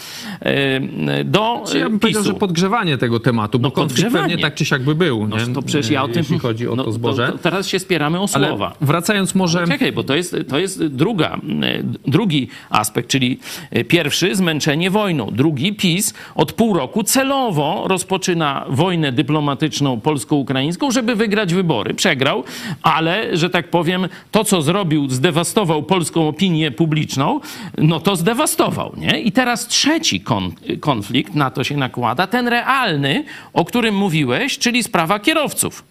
y, 1.21 1.25
do 1.25 1.65
Czy 1.73 1.79
ja 1.79 1.89
bym 1.91 1.99
powiedział, 2.01 2.23
PiSu. 2.23 2.33
że 2.35 2.39
podgrzewanie 2.39 2.99
tego 2.99 3.21
tematu, 3.21 3.59
bo 3.59 3.69
No, 3.69 3.73
konflikt 3.73 4.13
pewnie 4.13 4.39
tak 4.39 4.55
czy 4.55 4.65
siak 4.65 4.83
by 4.83 4.95
był, 4.95 5.27
No 5.29 5.37
nie? 5.37 5.55
to 5.55 5.63
przecież 5.63 5.91
ja 5.91 6.03
o 6.03 6.09
tym... 6.09 6.17
Jeśli 6.17 6.39
chodzi 6.39 6.69
o 6.69 6.77
no, 6.77 6.85
to 6.85 6.93
zboże. 6.93 7.29
To, 7.33 7.39
teraz 7.39 7.69
się 7.69 7.79
spieramy 7.79 8.21
o 8.21 8.27
Ale 8.35 8.49
słowa. 8.49 8.75
wracając 8.81 9.35
może... 9.35 9.67
Czekaj, 9.67 9.93
bo 9.93 10.05
to 10.05 10.17
jest, 10.17 10.37
to 10.49 10.59
jest 10.59 10.87
druga, 10.87 11.35
e, 11.63 11.83
drugi 12.11 12.49
aspekt, 12.71 13.09
czyli 13.09 13.39
e, 13.71 13.85
pierwszy 13.85 14.35
zmęczenie 14.37 14.91
wojną, 14.91 15.31
drugi 15.33 15.73
PiS 15.75 16.15
od 16.35 16.53
pół 16.53 16.75
roku 16.75 17.03
celowo 17.03 17.85
rozpoczyna 17.87 18.65
wojnę 18.69 19.13
dyplomatyczną 19.13 20.01
polsko-ukraińską, 20.01 20.91
żeby 20.91 21.15
wygrać 21.17 21.55
wybory. 21.55 21.95
Przegrał, 21.95 22.45
ale, 22.83 23.37
że 23.37 23.51
tak 23.51 23.71
powiem, 23.71 24.09
to 24.31 24.45
co 24.45 24.63
zrobił, 24.63 25.11
zdewastował 25.11 25.83
polską 25.83 26.29
opinię 26.37 26.71
publiczną, 26.71 27.41
no 27.79 28.01
to 28.01 28.17
zdewastował, 28.17 28.93
nie? 28.97 29.21
I 29.21 29.33
teraz 29.33 29.67
trzeci 29.67 30.21
kon, 30.21 30.53
konflikt 30.81 31.35
na 31.35 31.51
to 31.51 31.65
się 31.65 31.77
nakłada, 31.77 32.27
ten 32.27 32.49
realny, 32.49 33.25
o 33.53 33.65
którym 33.65 33.95
mówiłeś, 33.97 34.59
czyli 34.59 34.83
sprawa 34.83 35.19
kierowców. 35.19 35.85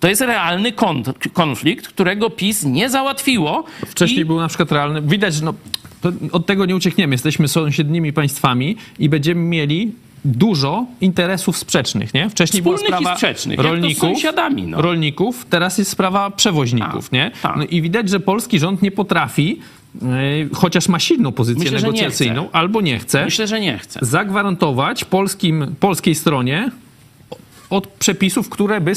To 0.00 0.08
jest 0.08 0.20
realny 0.20 0.72
kon- 0.72 1.02
konflikt, 1.32 1.88
którego 1.88 2.30
PiS 2.30 2.64
nie 2.64 2.90
załatwiło. 2.90 3.64
Wcześniej 3.86 4.20
i 4.20 4.24
był 4.24 4.40
na 4.40 4.48
przykład 4.48 4.72
realny. 4.72 5.02
Widać, 5.02 5.34
że 5.34 5.44
no, 5.44 5.54
od 6.32 6.46
tego 6.46 6.66
nie 6.66 6.76
uciekniemy. 6.76 7.14
Jesteśmy 7.14 7.48
sąsiednimi 7.48 8.12
państwami 8.12 8.76
i 8.98 9.08
będziemy 9.08 9.40
mieli 9.40 9.92
dużo 10.24 10.86
interesów 11.00 11.56
sprzecznych, 11.56 12.14
nie? 12.14 12.30
Wcześniej 12.30 12.62
Wspólnych 12.62 12.86
była 12.86 12.98
sprawa 12.98 13.14
sprzecznych, 13.16 13.58
rolników, 13.58 14.18
no. 14.66 14.82
rolników, 14.82 15.46
teraz 15.50 15.78
jest 15.78 15.90
sprawa 15.90 16.30
przewoźników, 16.30 17.04
Tak, 17.04 17.12
nie? 17.12 17.30
tak. 17.42 17.56
No 17.56 17.64
i 17.64 17.82
widać, 17.82 18.08
że 18.08 18.20
polski 18.20 18.58
rząd 18.58 18.82
nie 18.82 18.90
potrafi, 18.90 19.60
chociaż 20.52 20.88
ma 20.88 20.98
silną 20.98 21.32
pozycję 21.32 21.64
Myślę, 21.64 21.78
nie 21.78 21.82
negocjacyjną, 21.82 22.42
chce. 22.48 22.56
albo 22.56 22.80
nie 22.80 22.98
chce, 22.98 23.24
Myślę, 23.24 23.46
że 23.46 23.60
nie 23.60 23.78
chce. 23.78 24.00
zagwarantować 24.02 25.04
polskim, 25.04 25.74
polskiej 25.80 26.14
stronie 26.14 26.70
od 27.70 27.86
przepisów, 27.86 28.48
które 28.48 28.80
by 28.80 28.92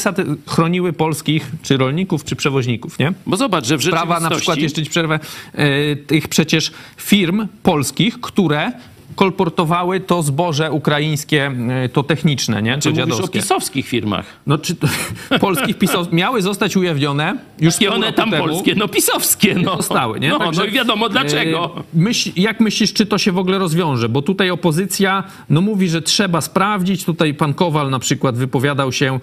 chroniły 0.48 0.94
polskich 0.94 1.52
czy 1.62 1.78
rolników, 1.78 2.24
czy 2.24 2.36
przewoźników, 2.36 3.00
nie? 3.00 3.14
Bo 3.26 3.38
zobacz, 3.38 3.66
że 3.66 3.78
w 3.78 3.84
Sprawa 3.84 4.20
na 4.20 4.30
przykład, 4.30 4.58
jeszcze 4.58 4.84
ci 4.84 4.90
przerwę, 4.90 5.20
e, 5.54 5.96
tych 5.96 6.28
przecież 6.28 6.72
firm 6.98 7.48
polskich, 7.64 8.22
które 8.22 8.72
kolportowały 9.16 10.00
to 10.00 10.24
zboże 10.24 10.72
ukraińskie, 10.72 11.52
e, 11.70 11.90
to 11.90 12.04
techniczne, 12.04 12.62
nie? 12.62 12.78
Czy 12.78 12.90
mówisz 12.90 13.20
o 13.20 13.28
pisowskich 13.28 13.88
firmach? 13.88 14.26
No 14.48 14.58
czy 14.58 14.76
to, 14.76 14.88
polskich 15.40 15.78
pisów 15.78 16.12
miały 16.12 16.42
zostać 16.42 16.78
ujawnione 16.78 17.38
już 17.60 17.82
I 17.82 17.88
one 17.88 18.14
tam 18.14 18.32
temu. 18.32 18.44
polskie, 18.48 18.76
no 18.76 18.88
pisowskie, 18.88 19.56
no. 19.56 19.78
Zostały, 19.78 20.20
nie? 20.20 20.30
No, 20.30 20.40
Także, 20.40 20.62
no 20.62 20.68
i 20.68 20.72
wiadomo 20.72 21.10
dlaczego. 21.10 21.72
e, 21.78 21.84
Myśl, 21.94 22.30
jak 22.36 22.60
myślisz, 22.60 22.94
czy 22.94 23.06
to 23.06 23.18
się 23.18 23.32
w 23.32 23.38
ogóle 23.38 23.58
rozwiąże? 23.58 24.10
Bo 24.10 24.22
tutaj 24.22 24.50
opozycja 24.50 25.24
no, 25.50 25.62
mówi, 25.62 25.90
że 25.90 26.02
trzeba 26.02 26.42
sprawdzić. 26.42 27.06
Tutaj 27.06 27.34
pan 27.34 27.54
Kowal 27.54 27.90
na 27.90 28.00
przykład 28.00 28.38
wypowiadał 28.38 28.92
się, 28.92 29.20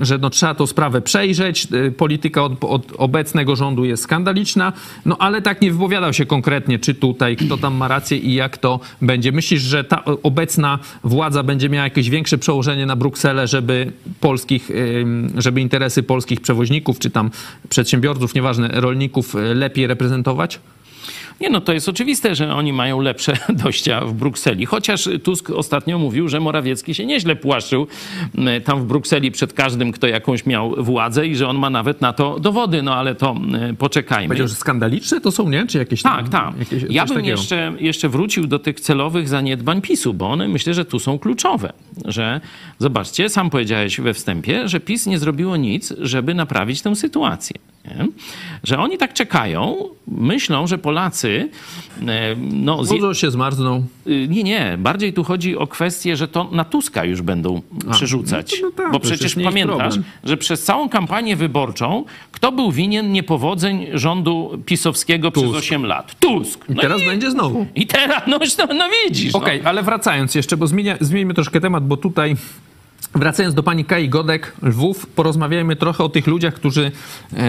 że 0.00 0.18
no, 0.18 0.30
trzeba 0.30 0.54
tą 0.54 0.66
sprawę 0.66 1.00
przejrzeć. 1.00 1.68
E, 1.86 1.90
Polityka 1.90 2.44
od, 2.44 2.64
od 2.64 2.92
obecnego 2.98 3.56
rządu 3.56 3.84
jest 3.84 4.02
skandaliczna, 4.02 4.72
no 5.06 5.16
ale 5.18 5.42
tak 5.42 5.62
nie 5.62 5.72
wypowiadał 5.72 6.12
się 6.12 6.26
konkretnie, 6.26 6.78
czy 6.78 6.94
tutaj, 6.94 7.36
kto 7.36 7.56
tam 7.56 7.74
ma 7.74 7.88
rację 7.88 8.18
i 8.18 8.39
jak 8.40 8.58
to 8.58 8.80
będzie. 9.02 9.32
Myślisz, 9.32 9.62
że 9.62 9.84
ta 9.84 10.04
obecna 10.22 10.78
władza 11.04 11.42
będzie 11.42 11.68
miała 11.68 11.84
jakieś 11.84 12.10
większe 12.10 12.38
przełożenie 12.38 12.86
na 12.86 12.96
Brukselę, 12.96 13.46
żeby 13.46 13.92
polskich, 14.20 14.70
żeby 15.36 15.60
interesy 15.60 16.02
polskich 16.02 16.40
przewoźników, 16.40 16.98
czy 16.98 17.10
tam 17.10 17.30
przedsiębiorców, 17.68 18.34
nieważne, 18.34 18.68
rolników 18.68 19.34
y, 19.34 19.54
lepiej 19.54 19.86
reprezentować? 19.86 20.60
Nie 21.40 21.50
no, 21.50 21.60
to 21.60 21.72
jest 21.72 21.88
oczywiste, 21.88 22.34
że 22.34 22.54
oni 22.54 22.72
mają 22.72 23.00
lepsze 23.00 23.36
dojścia 23.64 24.00
w 24.00 24.12
Brukseli. 24.14 24.66
Chociaż 24.66 25.08
Tusk 25.22 25.50
ostatnio 25.50 25.98
mówił, 25.98 26.28
że 26.28 26.40
Morawiecki 26.40 26.94
się 26.94 27.06
nieźle 27.06 27.36
płaszczył 27.36 27.86
m, 28.38 28.48
tam 28.64 28.80
w 28.80 28.84
Brukseli 28.84 29.30
przed 29.30 29.52
każdym, 29.52 29.92
kto 29.92 30.06
jakąś 30.06 30.46
miał 30.46 30.84
władzę 30.84 31.26
i 31.26 31.36
że 31.36 31.48
on 31.48 31.58
ma 31.58 31.70
nawet 31.70 32.00
na 32.00 32.12
to 32.12 32.38
dowody. 32.40 32.82
No 32.82 32.94
ale 32.94 33.14
to 33.14 33.30
m, 33.30 33.76
poczekajmy. 33.76 34.28
Powiedział, 34.28 34.48
że 34.48 34.54
skandaliczne 34.54 35.20
to 35.20 35.30
są, 35.30 35.48
nie? 35.48 35.66
Czy 35.66 35.78
jakieś 35.78 36.02
tam, 36.02 36.16
Tak, 36.16 36.28
tak. 36.28 36.58
Jakieś, 36.58 36.82
Ja 36.90 37.04
bym 37.06 37.16
takiego? 37.16 37.30
jeszcze, 37.36 37.72
jeszcze 37.80 38.08
wrócił 38.08 38.46
do 38.46 38.58
tych 38.58 38.80
celowych 38.80 39.28
zaniedbań 39.28 39.80
PiSu, 39.82 40.14
bo 40.14 40.30
one 40.30 40.48
myślę, 40.48 40.74
że 40.74 40.84
tu 40.84 40.98
są 40.98 41.18
kluczowe. 41.18 41.72
Że 42.04 42.40
zobaczcie, 42.78 43.28
sam 43.28 43.50
powiedziałeś 43.50 44.00
we 44.00 44.14
wstępie, 44.14 44.68
że 44.68 44.80
PiS 44.80 45.06
nie 45.06 45.18
zrobiło 45.18 45.56
nic, 45.56 45.92
żeby 45.98 46.34
naprawić 46.34 46.82
tę 46.82 46.96
sytuację. 46.96 47.56
Nie? 47.98 48.06
Że 48.64 48.78
oni 48.78 48.98
tak 48.98 49.12
czekają, 49.12 49.76
myślą, 50.08 50.66
że 50.66 50.78
Polacy, 50.78 51.48
e, 52.08 52.36
no, 52.52 53.14
się 53.14 53.30
zmarzną. 53.30 53.84
Y, 54.06 54.28
Nie, 54.28 54.42
nie. 54.42 54.76
Bardziej 54.78 55.12
tu 55.12 55.24
chodzi 55.24 55.56
o 55.56 55.66
kwestię, 55.66 56.16
że 56.16 56.28
to 56.28 56.48
na 56.52 56.64
Tuska 56.64 57.04
już 57.04 57.22
będą 57.22 57.62
przerzucać. 57.90 58.52
no 58.62 58.70
to- 58.70 58.76
no 58.76 58.84
tak, 58.84 58.92
Bo 58.92 59.00
przecież 59.00 59.34
pamiętasz, 59.44 59.94
że 60.24 60.36
przez 60.36 60.64
całą 60.64 60.88
kampanię 60.88 61.36
wyborczą 61.36 62.04
kto 62.32 62.52
był 62.52 62.72
winien 62.72 63.12
niepowodzeń 63.12 63.86
rządu 63.94 64.62
pisowskiego 64.66 65.30
przez 65.30 65.44
Tusk. 65.44 65.58
8 65.58 65.86
lat? 65.86 66.14
Tusk. 66.20 66.64
I 66.68 66.74
No 66.74 66.82
teraz 66.82 67.02
i, 67.02 67.06
będzie 67.06 67.30
znowu. 67.30 67.66
i 67.74 67.86
teraz, 67.86 68.22
no, 68.26 68.38
no, 68.68 68.74
no 68.74 68.84
widzisz. 69.04 69.34
Okej, 69.34 69.60
ale 69.64 69.82
wracając 69.82 70.34
jeszcze, 70.34 70.56
bo 70.56 70.66
zmienia, 70.66 70.96
zmieńmy 71.00 71.34
troszkę 71.34 71.60
temat, 71.60 71.86
bo 71.86 71.96
tutaj 71.96 72.36
wracając 73.14 73.54
do 73.54 73.62
pani 73.62 73.84
Kai 73.84 74.08
Godek, 74.08 74.52
Lwów, 74.62 75.06
porozmawiajmy 75.06 75.76
trochę 75.76 76.04
o 76.04 76.08
tych 76.08 76.26
ludziach, 76.26 76.54
którzy 76.54 76.92
e, 77.32 77.42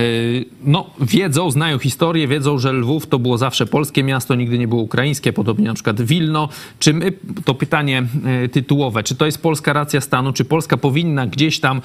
no, 0.63 0.89
wiedzą, 1.01 1.51
znają 1.51 1.79
historię, 1.79 2.27
wiedzą, 2.27 2.57
że 2.57 2.73
Lwów 2.73 3.07
to 3.07 3.19
było 3.19 3.37
zawsze 3.37 3.65
polskie 3.65 4.03
miasto, 4.03 4.35
nigdy 4.35 4.57
nie 4.57 4.67
było 4.67 4.81
ukraińskie, 4.81 5.33
podobnie 5.33 5.67
na 5.67 5.73
przykład 5.73 6.01
Wilno. 6.01 6.49
Czy 6.79 6.93
my, 6.93 7.13
to 7.45 7.53
pytanie 7.53 8.03
e, 8.25 8.49
tytułowe, 8.49 9.03
czy 9.03 9.15
to 9.15 9.25
jest 9.25 9.41
polska 9.41 9.73
racja 9.73 10.01
stanu, 10.01 10.33
czy 10.33 10.45
Polska 10.45 10.77
powinna 10.77 11.27
gdzieś 11.27 11.59
tam, 11.59 11.81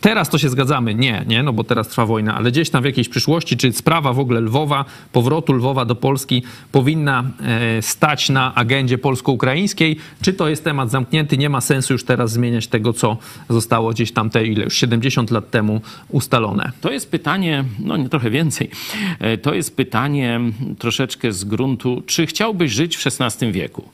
teraz 0.00 0.28
to 0.28 0.38
się 0.38 0.48
zgadzamy, 0.48 0.94
nie, 0.94 1.24
nie, 1.26 1.42
no 1.42 1.52
bo 1.52 1.64
teraz 1.64 1.88
trwa 1.88 2.06
wojna, 2.06 2.34
ale 2.34 2.50
gdzieś 2.50 2.70
tam 2.70 2.82
w 2.82 2.86
jakiejś 2.86 3.08
przyszłości, 3.08 3.56
czy 3.56 3.72
sprawa 3.72 4.12
w 4.12 4.18
ogóle 4.18 4.40
Lwowa, 4.40 4.84
powrotu 5.12 5.52
Lwowa 5.52 5.84
do 5.84 5.94
Polski 5.94 6.42
powinna 6.72 7.24
e, 7.40 7.82
stać 7.82 8.30
na 8.30 8.54
agendzie 8.54 8.98
polsko-ukraińskiej, 8.98 9.96
czy 10.22 10.32
to 10.32 10.48
jest 10.48 10.64
temat 10.64 10.90
zamknięty, 10.90 11.38
nie 11.38 11.48
ma 11.48 11.60
sensu 11.60 11.92
już 11.92 12.04
teraz 12.04 12.32
zmieniać 12.32 12.66
tego, 12.66 12.92
co 12.92 13.11
zostało 13.50 13.90
gdzieś 13.90 14.12
tam 14.12 14.30
te 14.30 14.46
ile 14.46 14.64
już 14.64 14.76
70 14.76 15.30
lat 15.30 15.50
temu 15.50 15.80
ustalone. 16.08 16.72
To 16.80 16.92
jest 16.92 17.10
pytanie, 17.10 17.64
no 17.78 17.96
nie 17.96 18.08
trochę 18.08 18.30
więcej. 18.30 18.70
E, 19.18 19.38
To 19.38 19.54
jest 19.54 19.76
pytanie 19.76 20.40
troszeczkę 20.78 21.32
z 21.32 21.44
gruntu, 21.44 22.02
czy 22.06 22.26
chciałbyś 22.26 22.72
żyć 22.72 22.96
w 22.96 23.06
XVI 23.06 23.52
wieku? 23.52 23.88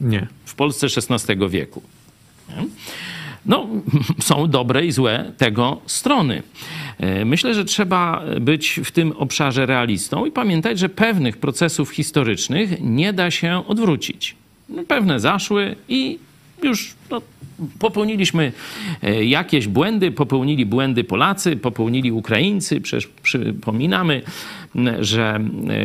Nie. 0.00 0.26
w 0.44 0.54
Polsce 0.54 0.86
XVI 0.86 1.48
wieku. 1.48 1.82
Nie? 2.48 2.64
No, 3.46 3.66
są 4.28 4.46
dobre 4.46 4.86
i 4.86 4.92
złe 4.92 5.32
tego 5.38 5.80
strony. 5.86 6.42
E, 6.98 7.24
Myślę, 7.24 7.54
że 7.54 7.64
trzeba 7.64 8.22
być 8.40 8.80
w 8.84 8.90
tym 8.90 9.12
obszarze 9.12 9.66
realistą 9.66 10.26
i 10.26 10.30
pamiętać, 10.30 10.78
że 10.78 10.88
pewnych 10.88 11.36
procesów 11.36 11.90
historycznych 11.90 12.70
nie 12.80 13.12
da 13.12 13.30
się 13.30 13.62
odwrócić. 13.68 14.36
Pewne 14.88 15.20
zaszły 15.20 15.76
i 15.88 16.18
już 16.64 16.94
no, 17.10 17.20
popełniliśmy 17.78 18.52
e, 19.02 19.24
jakieś 19.24 19.68
błędy, 19.68 20.10
popełnili 20.12 20.66
błędy 20.66 21.04
Polacy, 21.04 21.56
popełnili 21.56 22.12
Ukraińcy. 22.12 22.80
Przecież 22.80 23.06
przypominamy, 23.22 24.22
że 25.00 25.40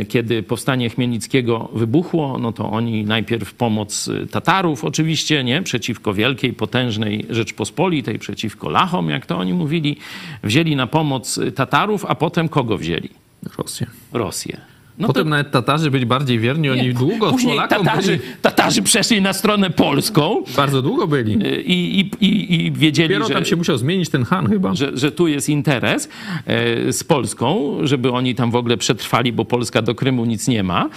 kiedy 0.10 0.44
powstanie 0.44 0.90
Chmielnickiego 0.90 1.70
wybuchło, 1.74 2.38
no 2.40 2.52
to 2.52 2.72
oni 2.72 3.04
najpierw 3.04 3.54
pomoc 3.54 4.08
e, 4.08 4.28
Tatarów 4.28 4.84
oczywiście, 4.84 5.44
nie? 5.44 5.62
Przeciwko 5.62 6.14
wielkiej, 6.14 6.54
potężnej 6.54 7.26
Rzeczpospolitej, 7.30 8.20
przeciwko 8.20 8.70
Lachom, 8.70 9.10
jak 9.10 9.26
to 9.26 9.38
oni 9.38 9.54
mówili, 9.54 9.98
wzięli 10.44 10.76
na 10.76 10.88
pomoc 10.88 11.40
Tatarów, 11.56 12.06
a 12.08 12.16
potem 12.16 12.50
kogo 12.50 12.78
wzięli? 12.78 13.10
Rosję. 13.58 13.88
Rosję. 14.14 14.75
No 15.00 15.08
Potem 15.08 15.30
nawet 15.30 15.52
Tatarzy 15.52 15.92
byli 15.92 16.06
bardziej 16.06 16.40
wierni, 16.40 16.70
oni 16.70 16.94
długo 16.94 17.30
z 17.30 17.32
Później 17.32 17.56
Polakom 17.56 17.86
Tatarzy, 17.86 18.18
byli, 18.18 18.30
Tatarzy 18.42 18.82
przeszli 18.82 19.22
na 19.22 19.34
stronę 19.34 19.70
polską 19.70 20.44
bardzo 20.56 20.82
długo 20.82 21.08
byli. 21.08 21.34
i, 21.66 22.00
i, 22.00 22.26
i, 22.26 22.66
i 22.66 22.72
wiedzieli, 22.72 23.10
Dopiero 23.10 23.28
że, 23.28 23.34
tam 23.34 23.46
się 23.46 23.56
musiał 23.56 23.78
zmienić 23.78 24.10
ten 24.10 24.24
Han 24.24 24.48
chyba. 24.48 24.76
że, 24.76 24.98
że 24.98 25.12
tu 25.12 25.28
jest 25.28 25.50
interes 25.50 26.10
e, 26.46 26.94
z 26.94 27.04
Polską, 27.04 27.78
żeby 27.84 28.12
oni 28.12 28.36
tam 28.36 28.52
w 28.52 28.56
ogóle 28.56 28.78
przetrwali, 28.78 29.34
bo 29.34 29.46
Polska 29.46 29.82
do 29.82 29.96
Krymu 29.96 30.26
nic 30.26 30.48
nie 30.48 30.64
ma, 30.64 30.90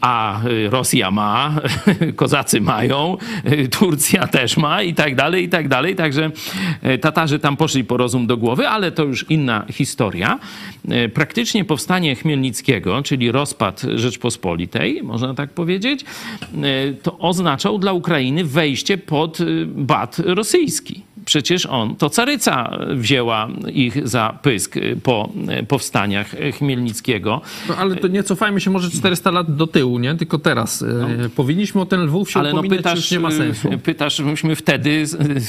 a 0.00 0.42
e, 0.44 0.70
Rosja 0.70 1.10
ma, 1.10 1.54
Kozacy 2.16 2.60
mają, 2.60 3.16
e, 3.44 3.68
Turcja 3.68 4.26
też 4.26 4.56
ma 4.56 4.82
i 4.82 4.94
tak 4.94 5.14
dalej, 5.14 5.44
i 5.44 5.48
tak 5.48 5.68
dalej. 5.68 5.96
Także 5.96 6.30
e, 6.82 6.98
Tatarzy 6.98 7.38
tam 7.38 7.56
poszli 7.56 7.84
po 7.84 7.96
rozum 7.96 8.26
do 8.26 8.36
głowy, 8.36 8.68
ale 8.68 8.92
to 8.92 9.04
już 9.04 9.26
inna 9.30 9.64
historia. 9.72 10.38
E, 10.88 11.08
Praktycznie 11.08 11.64
powstanie 11.64 12.14
Chmielnickiego, 12.16 13.02
czyli 13.02 13.27
rozpad 13.32 13.82
Rzeczpospolitej, 13.94 15.02
można 15.02 15.34
tak 15.34 15.50
powiedzieć, 15.50 16.04
e, 16.62 16.92
to 16.92 17.18
oznaczał 17.18 17.78
dla 17.78 17.92
Ukrainy 17.92 18.44
wejście 18.44 18.98
pod 18.98 19.40
e, 19.40 19.44
bat 19.66 20.18
rosyjski. 20.18 21.07
Przecież 21.28 21.66
on, 21.66 21.96
to 21.96 22.10
caryca 22.10 22.78
wzięła 22.90 23.48
ich 23.72 24.08
za 24.08 24.38
pysk 24.42 24.76
e, 24.76 24.80
po 25.02 25.32
e, 25.48 25.62
powstaniach 25.62 26.30
Chmielnickiego. 26.58 27.40
No, 27.68 27.76
ale 27.76 27.96
to 27.96 28.08
nie 28.08 28.22
cofajmy 28.22 28.60
się 28.60 28.70
może 28.70 28.90
400 28.90 29.30
lat 29.30 29.56
do 29.56 29.66
tyłu, 29.66 29.98
nie? 29.98 30.14
Tylko 30.14 30.38
teraz. 30.38 30.82
E, 30.82 31.28
Powinniśmy 31.28 31.80
o 31.80 31.86
ten 31.86 32.00
Lwów 32.04 32.30
się 32.30 32.40
Ale 32.40 32.50
no 32.50 32.54
upominać, 32.54 32.78
pytasz, 32.78 32.96
już 32.98 33.10
nie 33.10 33.20
ma 33.20 33.30
sensu. 33.30 33.68
e, 33.72 33.78
pytasz, 33.78 34.20
myśmy 34.20 34.56
wtedy, 34.56 35.04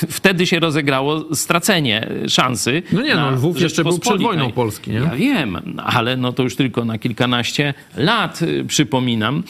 wtedy 0.09 0.47
się 0.47 0.59
rozegrało 0.59 1.35
stracenie 1.35 2.09
szansy. 2.27 2.83
No 2.91 3.01
nie, 3.01 3.15
no, 3.15 3.31
Lwów 3.31 3.61
jeszcze 3.61 3.83
był 3.83 3.99
przed 3.99 4.21
wojną 4.21 4.51
Polski, 4.51 4.91
nie? 4.91 4.97
Ja 4.97 5.15
wiem, 5.15 5.57
ale 5.85 6.17
no 6.17 6.33
to 6.33 6.43
już 6.43 6.55
tylko 6.55 6.85
na 6.85 6.97
kilkanaście 6.97 7.73
lat, 7.97 8.41
y, 8.41 8.65
przypominam. 8.67 9.43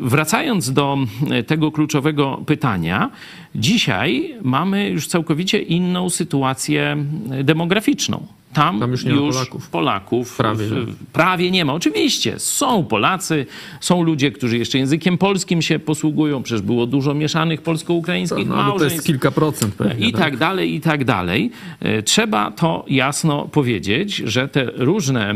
Wracając 0.00 0.72
do 0.72 0.98
tego 1.46 1.72
kluczowego 1.72 2.42
pytania, 2.46 3.10
dzisiaj 3.54 4.34
mamy 4.42 4.88
już 4.90 5.06
całkowicie 5.06 5.58
inną 5.58 6.10
sytuację 6.10 6.96
y, 7.40 7.44
demograficzną. 7.44 8.26
Tam, 8.52 8.80
Tam 8.80 8.90
już 8.90 9.04
nie 9.04 9.12
ma 9.12 9.18
Polaków. 9.20 9.68
Polaków 9.70 10.36
Prawie, 10.36 10.64
prawie 11.12 11.50
nie 11.50 11.64
ma. 11.64 11.72
Oczywiście 11.74 12.38
są 12.38 12.84
Polacy, 12.84 13.46
są 13.80 14.02
ludzie, 14.02 14.32
którzy 14.32 14.58
jeszcze 14.58 14.78
językiem 14.78 15.18
polskim 15.18 15.62
się 15.62 15.78
posługują. 15.78 16.42
Przecież 16.42 16.62
było 16.62 16.86
dużo 16.86 17.14
mieszanych 17.14 17.62
polsko-ukraińskich 17.62 18.48
No, 18.48 18.54
ale 18.54 18.62
to 18.64 18.68
jest 18.68 18.80
małżeństw 18.80 19.06
kilka 19.06 19.30
procent 19.30 19.74
pewnie. 19.74 20.08
i 20.08 20.12
tak 20.12 20.36
dalej, 20.36 20.74
i 20.74 20.80
tak 20.80 21.04
dalej. 21.04 21.50
E, 21.80 22.02
Trzeba 22.02 22.50
to 22.50 22.84
jasno 22.88 23.44
powiedzieć, 23.52 24.16
że 24.16 24.48
te 24.48 24.64
różne 24.76 25.34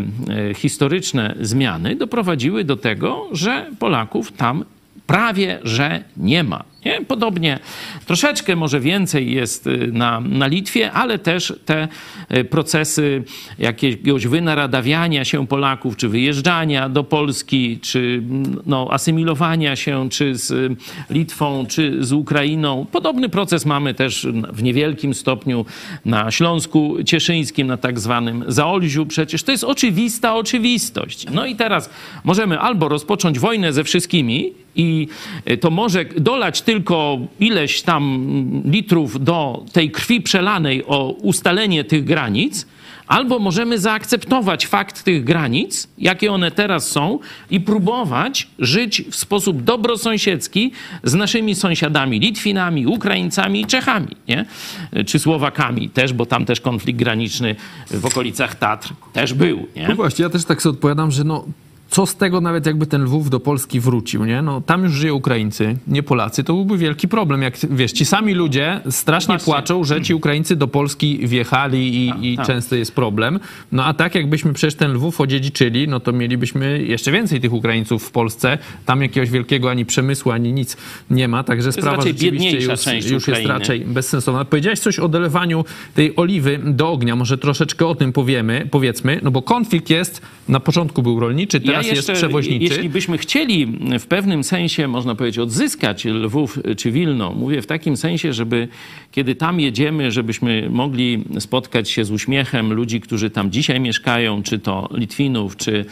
e, 0.50 0.54
historyczne 0.54 1.34
zmiany 1.40 1.96
doprowadziły 1.96 2.64
do 2.64 2.76
tego, 2.76 3.28
że 3.32 3.70
Polaków 3.78 4.32
tam 4.32 4.64
prawie 5.06 5.58
że 5.64 6.04
nie 6.16 6.44
ma. 6.44 6.71
Nie? 6.84 7.00
Podobnie, 7.00 7.58
troszeczkę 8.06 8.56
może 8.56 8.80
więcej 8.80 9.32
jest 9.32 9.66
y, 9.66 9.88
na, 9.92 10.20
na 10.20 10.46
Litwie, 10.46 10.92
ale 10.92 11.18
też 11.18 11.54
te 11.64 11.88
y, 12.36 12.44
procesy 12.44 13.24
jakiegoś 13.58 14.26
wynaradawiania 14.26 15.24
się 15.24 15.46
Polaków, 15.46 15.96
czy 15.96 16.08
wyjeżdżania 16.08 16.88
do 16.88 17.04
Polski, 17.04 17.78
czy 17.82 18.22
no, 18.66 18.88
asymilowania 18.90 19.76
się, 19.76 20.08
czy 20.10 20.36
z 20.36 20.78
Litwą, 21.10 21.66
czy 21.68 22.04
z 22.04 22.12
Ukrainą. 22.12 22.86
Podobny 22.92 23.28
proces 23.28 23.66
mamy 23.66 23.94
też 23.94 24.26
w 24.52 24.62
niewielkim 24.62 25.14
stopniu 25.14 25.64
na 26.04 26.30
Śląsku 26.30 26.96
Cieszyńskim, 27.06 27.66
na 27.66 27.76
tak 27.76 28.00
zwanym 28.00 28.44
Zaolziu. 28.48 29.06
Przecież 29.06 29.42
to 29.42 29.52
jest 29.52 29.64
oczywista 29.64 30.34
oczywistość. 30.34 31.26
No 31.32 31.46
i 31.46 31.56
teraz 31.56 31.90
możemy 32.24 32.60
albo 32.60 32.88
rozpocząć 32.88 33.38
wojnę 33.38 33.72
ze 33.72 33.84
wszystkimi, 33.84 34.52
i 34.74 35.08
to 35.60 35.70
może 35.70 36.04
dolać 36.04 36.62
tylko 36.72 37.18
ileś 37.40 37.82
tam 37.82 38.26
litrów 38.64 39.24
do 39.24 39.64
tej 39.72 39.90
krwi 39.90 40.20
przelanej 40.20 40.84
o 40.86 41.10
ustalenie 41.10 41.84
tych 41.84 42.04
granic, 42.04 42.66
albo 43.06 43.38
możemy 43.38 43.78
zaakceptować 43.78 44.66
fakt 44.66 45.02
tych 45.02 45.24
granic, 45.24 45.88
jakie 45.98 46.32
one 46.32 46.50
teraz 46.50 46.90
są, 46.90 47.18
i 47.50 47.60
próbować 47.60 48.48
żyć 48.58 49.02
w 49.10 49.16
sposób 49.16 49.62
dobrosąsiedzki 49.62 50.72
z 51.04 51.14
naszymi 51.14 51.54
sąsiadami 51.54 52.20
Litwinami, 52.20 52.86
Ukraińcami 52.86 53.60
i 53.60 53.66
Czechami, 53.66 54.16
nie? 54.28 54.44
czy 55.06 55.18
Słowakami 55.18 55.88
też, 55.88 56.12
bo 56.12 56.26
tam 56.26 56.44
też 56.44 56.60
konflikt 56.60 56.98
graniczny 56.98 57.56
w 57.90 58.06
okolicach 58.06 58.54
Tatr 58.54 58.92
też 59.12 59.34
był. 59.34 59.66
Nie? 59.76 59.88
No 59.88 59.94
właśnie, 59.94 60.22
ja 60.22 60.30
też 60.30 60.44
tak 60.44 60.62
sobie 60.62 60.74
odpowiadam, 60.74 61.10
że 61.10 61.24
no 61.24 61.44
co 61.92 62.06
z 62.06 62.16
tego 62.16 62.40
nawet 62.40 62.66
jakby 62.66 62.86
ten 62.86 63.02
Lwów 63.02 63.30
do 63.30 63.40
Polski 63.40 63.80
wrócił, 63.80 64.24
nie? 64.24 64.42
No 64.42 64.60
tam 64.60 64.84
już 64.84 64.92
żyją 64.92 65.14
Ukraińcy, 65.14 65.76
nie 65.86 66.02
Polacy, 66.02 66.44
to 66.44 66.52
byłby 66.54 66.78
wielki 66.78 67.08
problem. 67.08 67.42
Jak 67.42 67.54
wiesz, 67.70 67.92
ci 67.92 68.04
sami 68.04 68.34
ludzie 68.34 68.80
strasznie 68.90 69.32
Właśnie. 69.32 69.52
płaczą, 69.52 69.84
że 69.84 70.02
ci 70.02 70.14
Ukraińcy 70.14 70.56
do 70.56 70.68
Polski 70.68 71.18
wjechali 71.26 72.06
i, 72.06 72.10
a, 72.10 72.16
i 72.16 72.46
często 72.46 72.76
jest 72.76 72.94
problem. 72.94 73.40
No 73.72 73.84
a 73.84 73.94
tak 73.94 74.14
jakbyśmy 74.14 74.52
przecież 74.52 74.74
ten 74.74 74.92
Lwów 74.92 75.20
odziedziczyli, 75.20 75.88
no 75.88 76.00
to 76.00 76.12
mielibyśmy 76.12 76.82
jeszcze 76.82 77.12
więcej 77.12 77.40
tych 77.40 77.52
Ukraińców 77.52 78.04
w 78.04 78.10
Polsce. 78.10 78.58
Tam 78.86 79.02
jakiegoś 79.02 79.30
wielkiego 79.30 79.70
ani 79.70 79.86
przemysłu, 79.86 80.32
ani 80.32 80.52
nic 80.52 80.76
nie 81.10 81.28
ma, 81.28 81.44
także 81.44 81.72
sprawa 81.72 82.02
rzeczywiście 82.02 82.60
już, 82.60 83.10
już 83.10 83.28
jest 83.28 83.46
raczej 83.46 83.80
bezsensowna. 83.80 84.44
Powiedziałeś 84.44 84.78
coś 84.78 84.98
o 84.98 85.08
dolewaniu 85.08 85.64
tej 85.94 86.16
oliwy 86.16 86.60
do 86.64 86.90
ognia, 86.90 87.16
może 87.16 87.38
troszeczkę 87.38 87.86
o 87.86 87.94
tym 87.94 88.12
powiemy, 88.12 88.68
powiedzmy, 88.70 89.20
no 89.22 89.30
bo 89.30 89.42
konflikt 89.42 89.90
jest, 89.90 90.22
na 90.48 90.60
początku 90.60 91.02
był 91.02 91.20
rolniczy, 91.20 91.60
teraz 91.60 91.81
ja 91.86 91.94
jeszcze, 91.94 92.12
jest 92.12 92.22
przewoźniczy. 92.22 92.64
Jeśli 92.64 92.88
byśmy 92.88 93.18
chcieli 93.18 93.66
w 93.98 94.06
pewnym 94.06 94.44
sensie, 94.44 94.88
można 94.88 95.14
powiedzieć, 95.14 95.38
odzyskać 95.38 96.04
Lwów 96.04 96.58
czy 96.76 96.90
Wilno, 96.90 97.32
mówię 97.32 97.62
w 97.62 97.66
takim 97.66 97.96
sensie, 97.96 98.32
żeby 98.32 98.68
kiedy 99.12 99.34
tam 99.34 99.60
jedziemy, 99.60 100.10
żebyśmy 100.10 100.68
mogli 100.70 101.24
spotkać 101.38 101.90
się 101.90 102.04
z 102.04 102.10
uśmiechem 102.10 102.72
ludzi, 102.72 103.00
którzy 103.00 103.30
tam 103.30 103.50
dzisiaj 103.50 103.80
mieszkają, 103.80 104.42
czy 104.42 104.58
to 104.58 104.88
Litwinów, 104.92 105.56
czy, 105.56 105.84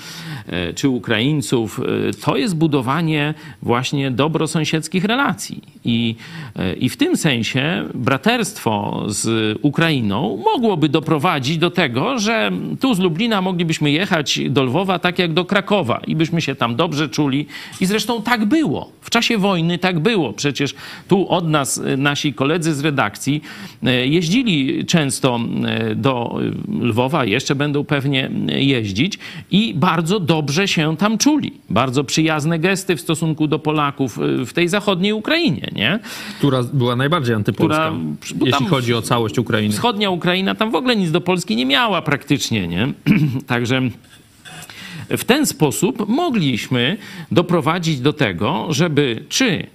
e, 0.47 0.73
czy 0.73 0.89
Ukraińców, 0.89 1.81
e, 1.81 2.13
to 2.13 2.37
jest 2.37 2.57
budowanie 2.57 3.35
właśnie 3.63 4.11
dobrosąsiedzkich 4.11 5.05
relacji. 5.05 5.63
I, 5.85 6.15
e, 6.57 6.75
I 6.75 6.89
w 6.89 6.97
tym 6.97 7.17
sensie 7.17 7.85
braterstwo 7.95 9.05
z 9.09 9.59
Ukrainą 9.63 10.43
mogłoby 10.55 10.89
doprowadzić 10.89 11.59
do 11.59 11.71
tego, 11.71 12.19
że 12.19 12.51
tu 12.81 12.95
z 12.95 12.99
Lublina 12.99 13.43
moglibyśmy 13.43 13.91
jechać 13.91 14.41
do 14.51 14.65
Lwowa 14.65 14.99
tak 14.99 15.19
jak 15.19 15.33
do 15.33 15.45
Krakowa 15.45 16.01
i 16.07 16.17
byśmy 16.17 16.43
się 16.43 16.55
tam 16.55 16.77
dobrze 16.77 17.09
czuli. 17.09 17.47
I 17.81 17.87
zresztą 17.87 18.23
tak 18.23 18.45
było. 18.45 18.93
W 19.01 19.11
czasie 19.11 19.39
wojny 19.39 19.79
tak 19.79 20.01
było. 20.01 20.33
Przecież 20.33 20.75
tu 21.09 21.29
od 21.29 21.49
nas 21.49 21.83
nasi 21.97 22.35
koledzy 22.35 22.75
z 22.75 22.81
redakcji, 22.81 23.11
akcji. 23.11 23.43
E, 23.83 24.07
jeździli 24.07 24.85
często 24.87 25.41
e, 25.65 25.95
do 25.95 26.39
Lwowa, 26.81 27.25
jeszcze 27.25 27.55
będą 27.55 27.85
pewnie 27.85 28.31
jeździć 28.49 29.19
i 29.51 29.75
bardzo 29.75 30.21
dobrze 30.21 30.69
się 30.69 30.97
tam 30.97 31.19
czuli. 31.19 31.53
Bardzo 31.71 32.05
przyjazne 32.05 32.59
gesty 32.59 32.97
w 32.97 33.01
stosunku 33.01 33.47
do 33.47 33.59
Polaków 33.59 34.19
e, 34.19 34.45
w 34.47 34.53
tej 34.53 34.69
zachodniej 34.69 35.13
Ukrainie, 35.13 35.70
nie? 35.73 35.99
Która 36.39 36.63
była 36.63 36.97
najbardziej 36.97 37.35
antypolska, 37.35 37.93
Która, 38.21 38.47
jeśli 38.47 38.67
chodzi 38.67 38.95
o 38.95 39.03
całość 39.03 39.39
Ukrainy. 39.39 39.73
Wschodnia 39.73 40.11
Ukraina 40.11 40.55
tam 40.55 40.71
w 40.71 40.75
ogóle 40.75 40.97
nic 40.97 41.11
do 41.11 41.21
Polski 41.21 41.57
nie 41.57 41.67
miała 41.67 42.03
praktycznie, 42.03 42.69
nie? 42.69 42.93
Także 43.47 43.83
w 45.09 45.25
ten 45.25 45.47
sposób 45.47 46.09
mogliśmy 46.09 46.97
doprowadzić 47.31 48.01
do 48.01 48.13
tego, 48.13 48.67
żeby 48.71 49.25
czy 49.29 49.67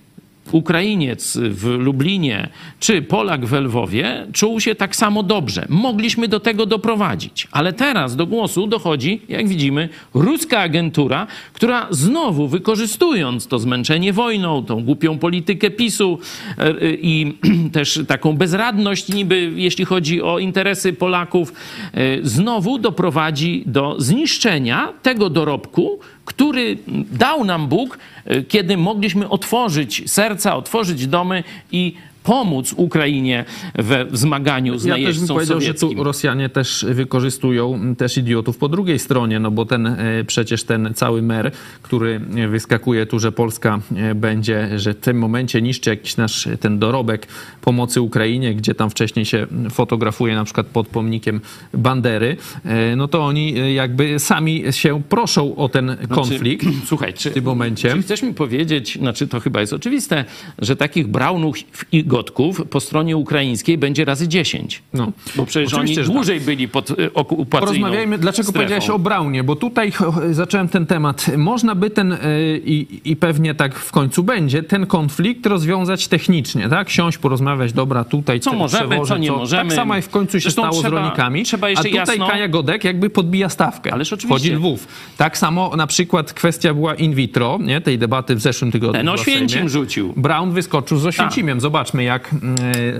Ukrainiec 0.51 1.38
w 1.38 1.65
Lublinie 1.65 2.49
czy 2.79 3.01
Polak 3.01 3.45
w 3.45 3.53
Lwowie 3.53 4.27
czuł 4.34 4.60
się 4.60 4.75
tak 4.75 4.95
samo 4.95 5.23
dobrze. 5.23 5.65
Mogliśmy 5.69 6.27
do 6.27 6.39
tego 6.39 6.65
doprowadzić. 6.65 7.47
Ale 7.51 7.73
teraz 7.73 8.15
do 8.15 8.27
głosu 8.27 8.67
dochodzi, 8.67 9.21
jak 9.29 9.47
widzimy, 9.47 9.89
ruska 10.13 10.60
agentura, 10.60 11.27
która 11.53 11.88
znowu 11.89 12.47
wykorzystując 12.47 13.47
to 13.47 13.60
zmęczenie 13.60 14.13
wojną, 14.13 14.65
tą 14.65 14.84
głupią 14.84 15.17
politykę 15.17 15.69
PiSu 15.69 16.19
e, 16.58 16.73
i 16.81 17.38
też 17.71 17.99
taką 18.08 18.38
bezradność 18.38 19.10
niby, 19.10 19.51
jeśli 19.55 19.86
chodzi 19.86 20.21
o 20.21 20.39
interesy 20.39 20.93
Polaków, 20.93 21.53
e, 21.93 22.17
znowu 22.23 22.79
doprowadzi 22.79 23.63
do 23.65 23.95
zniszczenia 23.97 24.93
tego 25.01 25.29
dorobku, 25.29 25.99
który 26.26 26.78
dał 27.12 27.44
nam 27.44 27.68
Bóg, 27.68 27.98
e, 28.26 28.42
kiedy 28.42 28.78
mogliśmy 28.78 29.30
otworzyć 29.30 30.12
serca, 30.12 30.56
otworzyć 30.56 31.08
domy 31.08 31.44
i 31.72 31.96
pomóc 32.26 32.74
Ukrainie 32.78 33.46
we 33.76 34.06
zmaganiu 34.12 34.78
z 34.78 34.86
ja 34.86 34.94
najeźdźcą 34.94 35.20
też 35.20 35.28
bym 35.28 35.36
powiedział, 35.36 35.62
sowieckim. 35.62 35.90
że 35.90 35.96
tu 35.96 36.04
Rosjanie 36.04 36.50
też 36.50 36.86
wykorzystują 36.90 37.96
też 37.96 38.18
idiotów 38.18 38.58
po 38.58 38.70
drugiej 38.70 39.00
stronie, 39.00 39.40
no 39.40 39.52
bo 39.52 39.66
ten 39.66 39.88
e, 39.88 40.24
przecież 40.28 40.64
ten 40.64 40.94
cały 40.94 41.22
mer, 41.22 41.52
który 41.82 42.20
wyskakuje 42.50 43.06
tu, 43.06 43.20
że 43.20 43.32
Polska 43.32 43.80
e, 43.96 44.16
będzie, 44.16 44.80
że 44.80 44.94
w 44.94 45.00
tym 45.00 45.18
momencie 45.18 45.62
niszczy 45.62 45.90
jakiś 45.90 46.18
nasz 46.18 46.48
ten 46.60 46.80
dorobek 46.80 47.28
pomocy 47.62 48.02
Ukrainie, 48.02 48.56
gdzie 48.56 48.76
tam 48.76 48.90
wcześniej 48.90 49.26
się 49.26 49.48
fotografuje 49.72 50.36
na 50.36 50.44
przykład 50.44 50.68
pod 50.68 50.88
pomnikiem 50.88 51.42
Bandery, 51.74 52.38
e, 52.66 52.96
no 52.96 53.08
to 53.08 53.26
oni 53.26 53.76
jakby 53.76 54.20
sami 54.20 54.64
się 54.72 55.04
proszą 55.10 55.56
o 55.56 55.70
ten 55.70 55.86
znaczy, 55.86 56.08
konflikt 56.08 56.66
słuchaj, 56.90 57.14
czy, 57.14 57.32
w 57.32 57.34
tym 57.34 57.44
momencie. 57.44 57.92
Czy 57.92 58.02
chcesz 58.02 58.24
mi 58.24 58.34
powiedzieć, 58.34 58.98
znaczy 59.00 59.28
to 59.28 59.40
chyba 59.40 59.62
jest 59.62 59.74
oczywiste, 59.74 60.26
że 60.60 60.76
takich 60.76 61.08
Braunów 61.08 61.56
i 61.92 62.04
gotków 62.15 62.62
po 62.69 62.80
stronie 62.80 63.17
ukraińskiej 63.17 63.78
będzie 63.78 64.06
razy 64.06 64.28
10. 64.28 64.84
No. 64.93 65.12
Bo 65.36 65.45
przecież 65.45 65.73
Oczywiście, 65.73 66.01
oni 66.01 66.13
dłużej 66.13 66.38
tak. 66.38 66.45
byli 66.45 66.67
pod 66.67 66.91
e, 66.91 67.13
okupacyjną 67.13 67.67
Porozmawiajmy, 67.67 68.17
dlaczego 68.17 68.43
strefą. 68.43 68.60
powiedziałeś 68.60 68.89
o 68.89 68.99
Braunie, 68.99 69.43
bo 69.43 69.56
tutaj 69.56 69.91
zacząłem 70.32 70.67
ten 70.67 70.86
temat. 70.86 71.38
Można 71.38 71.75
by 71.75 71.89
ten, 71.89 72.13
e, 72.13 72.17
i, 72.58 73.01
i 73.12 73.15
pewnie 73.15 73.56
tak 73.56 73.75
w 73.80 73.91
końcu 73.91 74.23
będzie, 74.23 74.63
ten 74.63 74.86
konflikt 74.86 75.45
rozwiązać 75.45 76.08
technicznie, 76.08 76.69
tak? 76.69 76.89
Siąść, 76.89 77.17
porozmawiać, 77.17 77.73
dobra, 77.73 78.04
tutaj 78.04 78.39
co 78.39 78.54
możemy, 78.54 79.06
co 79.06 79.17
nie 79.17 79.28
co, 79.28 79.38
możemy. 79.38 79.69
Tak 79.69 79.75
samo 79.75 79.95
jak 79.95 80.06
w 80.06 80.10
końcu 80.10 80.32
się 80.32 80.39
Zresztą 80.39 80.62
stało 80.62 80.82
trzeba, 80.82 80.89
z 80.89 80.93
rolnikami. 80.93 81.43
Trzeba 81.43 81.69
jeszcze 81.69 81.88
a 81.88 81.91
tutaj 81.91 82.17
jasno... 82.17 82.28
Kaja 82.28 82.47
Godek 82.47 82.84
jakby 82.84 83.10
podbija 83.10 83.49
stawkę. 83.49 83.93
Ależ 83.93 84.13
oczywiście. 84.13 84.28
Wchodzi 84.28 84.51
Lwów. 84.51 84.88
Tak 85.17 85.38
samo 85.38 85.75
na 85.75 85.88
przykład 85.88 86.34
kwestia 86.34 86.73
była 86.73 86.95
in 86.95 87.13
vitro, 87.13 87.58
nie? 87.62 87.82
tej 87.82 87.97
debaty 87.97 88.36
w 88.36 88.39
zeszłym 88.39 88.71
tygodniu. 88.71 88.99
Ten 88.99 89.10
Oświęcim 89.10 89.69
rzucił. 89.69 90.13
Braun 90.17 90.51
wyskoczył 90.51 90.97
z 90.97 91.06
Oświęcimiem. 91.06 91.62
Zobaczmy, 91.62 92.05
jak 92.06 92.34
mm, 92.34 92.56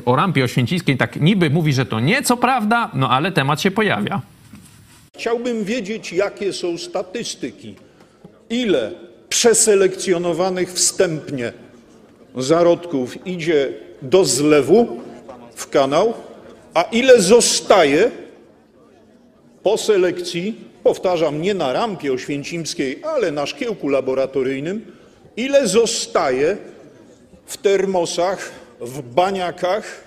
o 0.06 0.16
rampie 0.16 0.44
oświęciskiej 0.44 0.98
tak 0.98 1.22
niby 1.22 1.50
mówi, 1.50 1.74
że 1.74 1.86
to 1.86 2.00
nie, 2.00 2.24
co 2.24 2.38
prawda, 2.38 2.92
no 2.94 3.10
ale 3.10 3.32
temat 3.32 3.62
się 3.62 3.72
pojawia. 3.72 4.22
Chciałbym 5.16 5.64
wiedzieć, 5.64 6.14
jakie 6.14 6.54
są 6.54 6.78
statystyki. 6.78 7.76
Ile 8.50 8.92
przeselekcjonowanych 9.30 10.74
wstępnie 10.74 11.54
zarodków 12.36 13.28
idzie 13.28 13.70
do 14.02 14.26
zlewu 14.26 15.02
w 15.56 15.70
kanał, 15.70 16.14
a 16.74 16.82
ile 16.82 17.22
zostaje 17.22 18.12
po 19.64 19.78
selekcji, 19.78 20.56
powtarzam, 20.84 21.42
nie 21.42 21.54
na 21.54 21.74
rampie 21.74 22.14
oświęcimskiej, 22.14 23.00
ale 23.04 23.32
na 23.32 23.46
szkiełku 23.46 23.90
laboratoryjnym, 23.90 24.86
ile 25.38 25.68
zostaje 25.68 26.58
w 27.46 27.58
termosach 27.58 28.52
w 28.82 29.14
baniakach. 29.14 30.06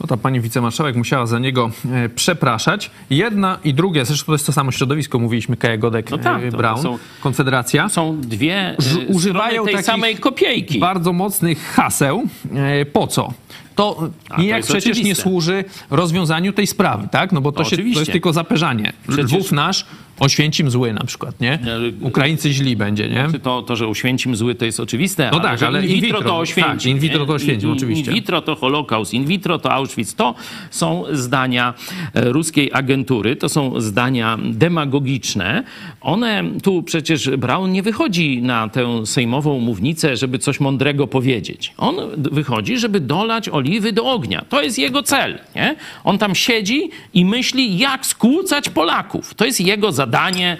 No 0.00 0.06
ta 0.06 0.16
pani 0.16 0.40
wicemarszałek 0.40 0.96
musiała 0.96 1.26
za 1.26 1.38
niego 1.38 1.70
e, 1.92 2.08
przepraszać. 2.08 2.90
Jedna 3.10 3.58
i 3.64 3.74
drugie, 3.74 4.04
zresztą 4.04 4.26
to 4.26 4.32
jest 4.32 4.46
to 4.46 4.52
samo 4.52 4.72
środowisko, 4.72 5.18
mówimy 5.18 5.56
Kaja 5.58 5.76
Godek, 5.76 6.10
no 6.10 6.18
tak, 6.18 6.42
e, 6.42 6.50
Brown, 6.50 6.82
są, 6.82 6.98
Konfederacja. 7.20 7.88
Są 7.88 8.20
dwie 8.20 8.54
e, 8.54 8.76
używają 9.08 9.64
tej 9.64 9.82
samej 9.82 10.16
kopiejki. 10.16 10.78
bardzo 10.78 11.12
mocnych 11.12 11.72
haseł. 11.72 12.22
E, 12.54 12.86
po 12.86 13.06
co? 13.06 13.32
to 13.78 14.10
nijak 14.38 14.62
przecież 14.62 14.82
oczywiste. 14.84 15.08
nie 15.08 15.14
służy 15.14 15.64
rozwiązaniu 15.90 16.52
tej 16.52 16.66
sprawy, 16.66 17.08
tak? 17.10 17.32
No 17.32 17.40
bo 17.40 17.52
to, 17.52 17.64
się, 17.64 17.76
to 17.76 17.82
jest 17.82 18.12
tylko 18.12 18.32
zaperzanie. 18.32 18.92
Przecież... 19.08 19.32
Lwów 19.32 19.52
nasz 19.52 19.86
Oświęcim 20.20 20.70
zły 20.70 20.92
na 20.92 21.04
przykład, 21.04 21.40
nie? 21.40 21.58
Ukraińcy 22.00 22.52
źli 22.52 22.76
będzie, 22.76 23.08
nie? 23.08 23.26
Czy 23.32 23.38
to, 23.38 23.62
to, 23.62 23.76
że 23.76 23.86
Oświęcim 23.88 24.36
zły, 24.36 24.54
to 24.54 24.64
jest 24.64 24.80
oczywiste. 24.80 25.30
No 25.32 25.40
tak, 25.40 25.62
ale 25.62 25.86
in 25.86 26.00
vitro, 26.00 26.22
to 26.22 26.38
Oświęcim. 26.38 26.72
tak, 26.72 26.86
in 26.86 26.98
vitro 26.98 27.26
to? 27.26 27.32
Oświęcim, 27.32 27.70
In- 27.70 27.76
oczywiście. 27.76 28.10
In 28.10 28.14
vitro 28.14 28.42
to 28.42 28.56
Holokaust, 28.56 29.14
in 29.14 29.26
vitro 29.26 29.58
to 29.58 29.72
Auschwitz. 29.72 30.14
To 30.14 30.34
są 30.70 31.04
zdania 31.12 31.74
e, 32.14 32.32
ruskiej 32.32 32.70
agentury, 32.72 33.36
to 33.36 33.48
są 33.48 33.80
zdania 33.80 34.38
demagogiczne. 34.52 35.64
One, 36.00 36.44
tu 36.62 36.82
przecież 36.82 37.30
Braun 37.30 37.72
nie 37.72 37.82
wychodzi 37.82 38.42
na 38.42 38.68
tę 38.68 39.06
sejmową 39.06 39.58
mównicę, 39.58 40.16
żeby 40.16 40.38
coś 40.38 40.60
mądrego 40.60 41.06
powiedzieć. 41.06 41.72
On 41.78 41.94
wychodzi, 42.16 42.78
żeby 42.78 43.00
dolać 43.00 43.48
oliwy 43.48 43.92
do 43.92 44.04
ognia. 44.04 44.44
To 44.48 44.62
jest 44.62 44.78
jego 44.78 45.02
cel, 45.02 45.38
nie? 45.56 45.76
On 46.04 46.18
tam 46.18 46.34
siedzi 46.34 46.90
i 47.14 47.24
myśli, 47.24 47.78
jak 47.78 48.06
skłócać 48.06 48.68
Polaków. 48.68 49.34
To 49.34 49.44
jest 49.44 49.60
jego 49.60 49.92
zadanie 49.92 50.07
zadanie. 50.08 50.56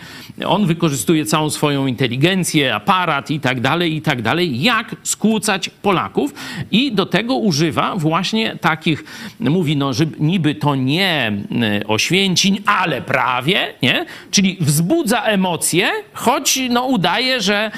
On 0.46 0.66
wykorzystuje 0.66 1.24
całą 1.24 1.50
swoją 1.50 1.86
inteligencję, 1.86 2.74
aparat 2.74 3.30
i 3.30 3.40
tak 3.40 3.60
dalej, 3.60 3.96
i 3.96 4.02
tak 4.02 4.22
dalej, 4.22 4.62
jak 4.62 4.96
skłócać 5.02 5.70
Polaków 5.70 6.34
i 6.70 6.92
do 6.92 7.06
tego 7.06 7.36
używa 7.36 7.96
właśnie 7.96 8.56
takich, 8.60 9.04
mówi, 9.40 9.76
no, 9.76 9.92
że 9.92 10.06
niby 10.20 10.54
to 10.54 10.74
nie 10.74 11.32
y, 11.82 11.86
Oświęcin, 11.86 12.58
ale 12.66 13.02
prawie, 13.02 13.74
nie? 13.82 14.06
Czyli 14.30 14.56
wzbudza 14.60 15.22
emocje, 15.22 15.88
choć 16.12 16.60
no, 16.70 16.84
udaje, 16.84 17.40
że 17.40 17.70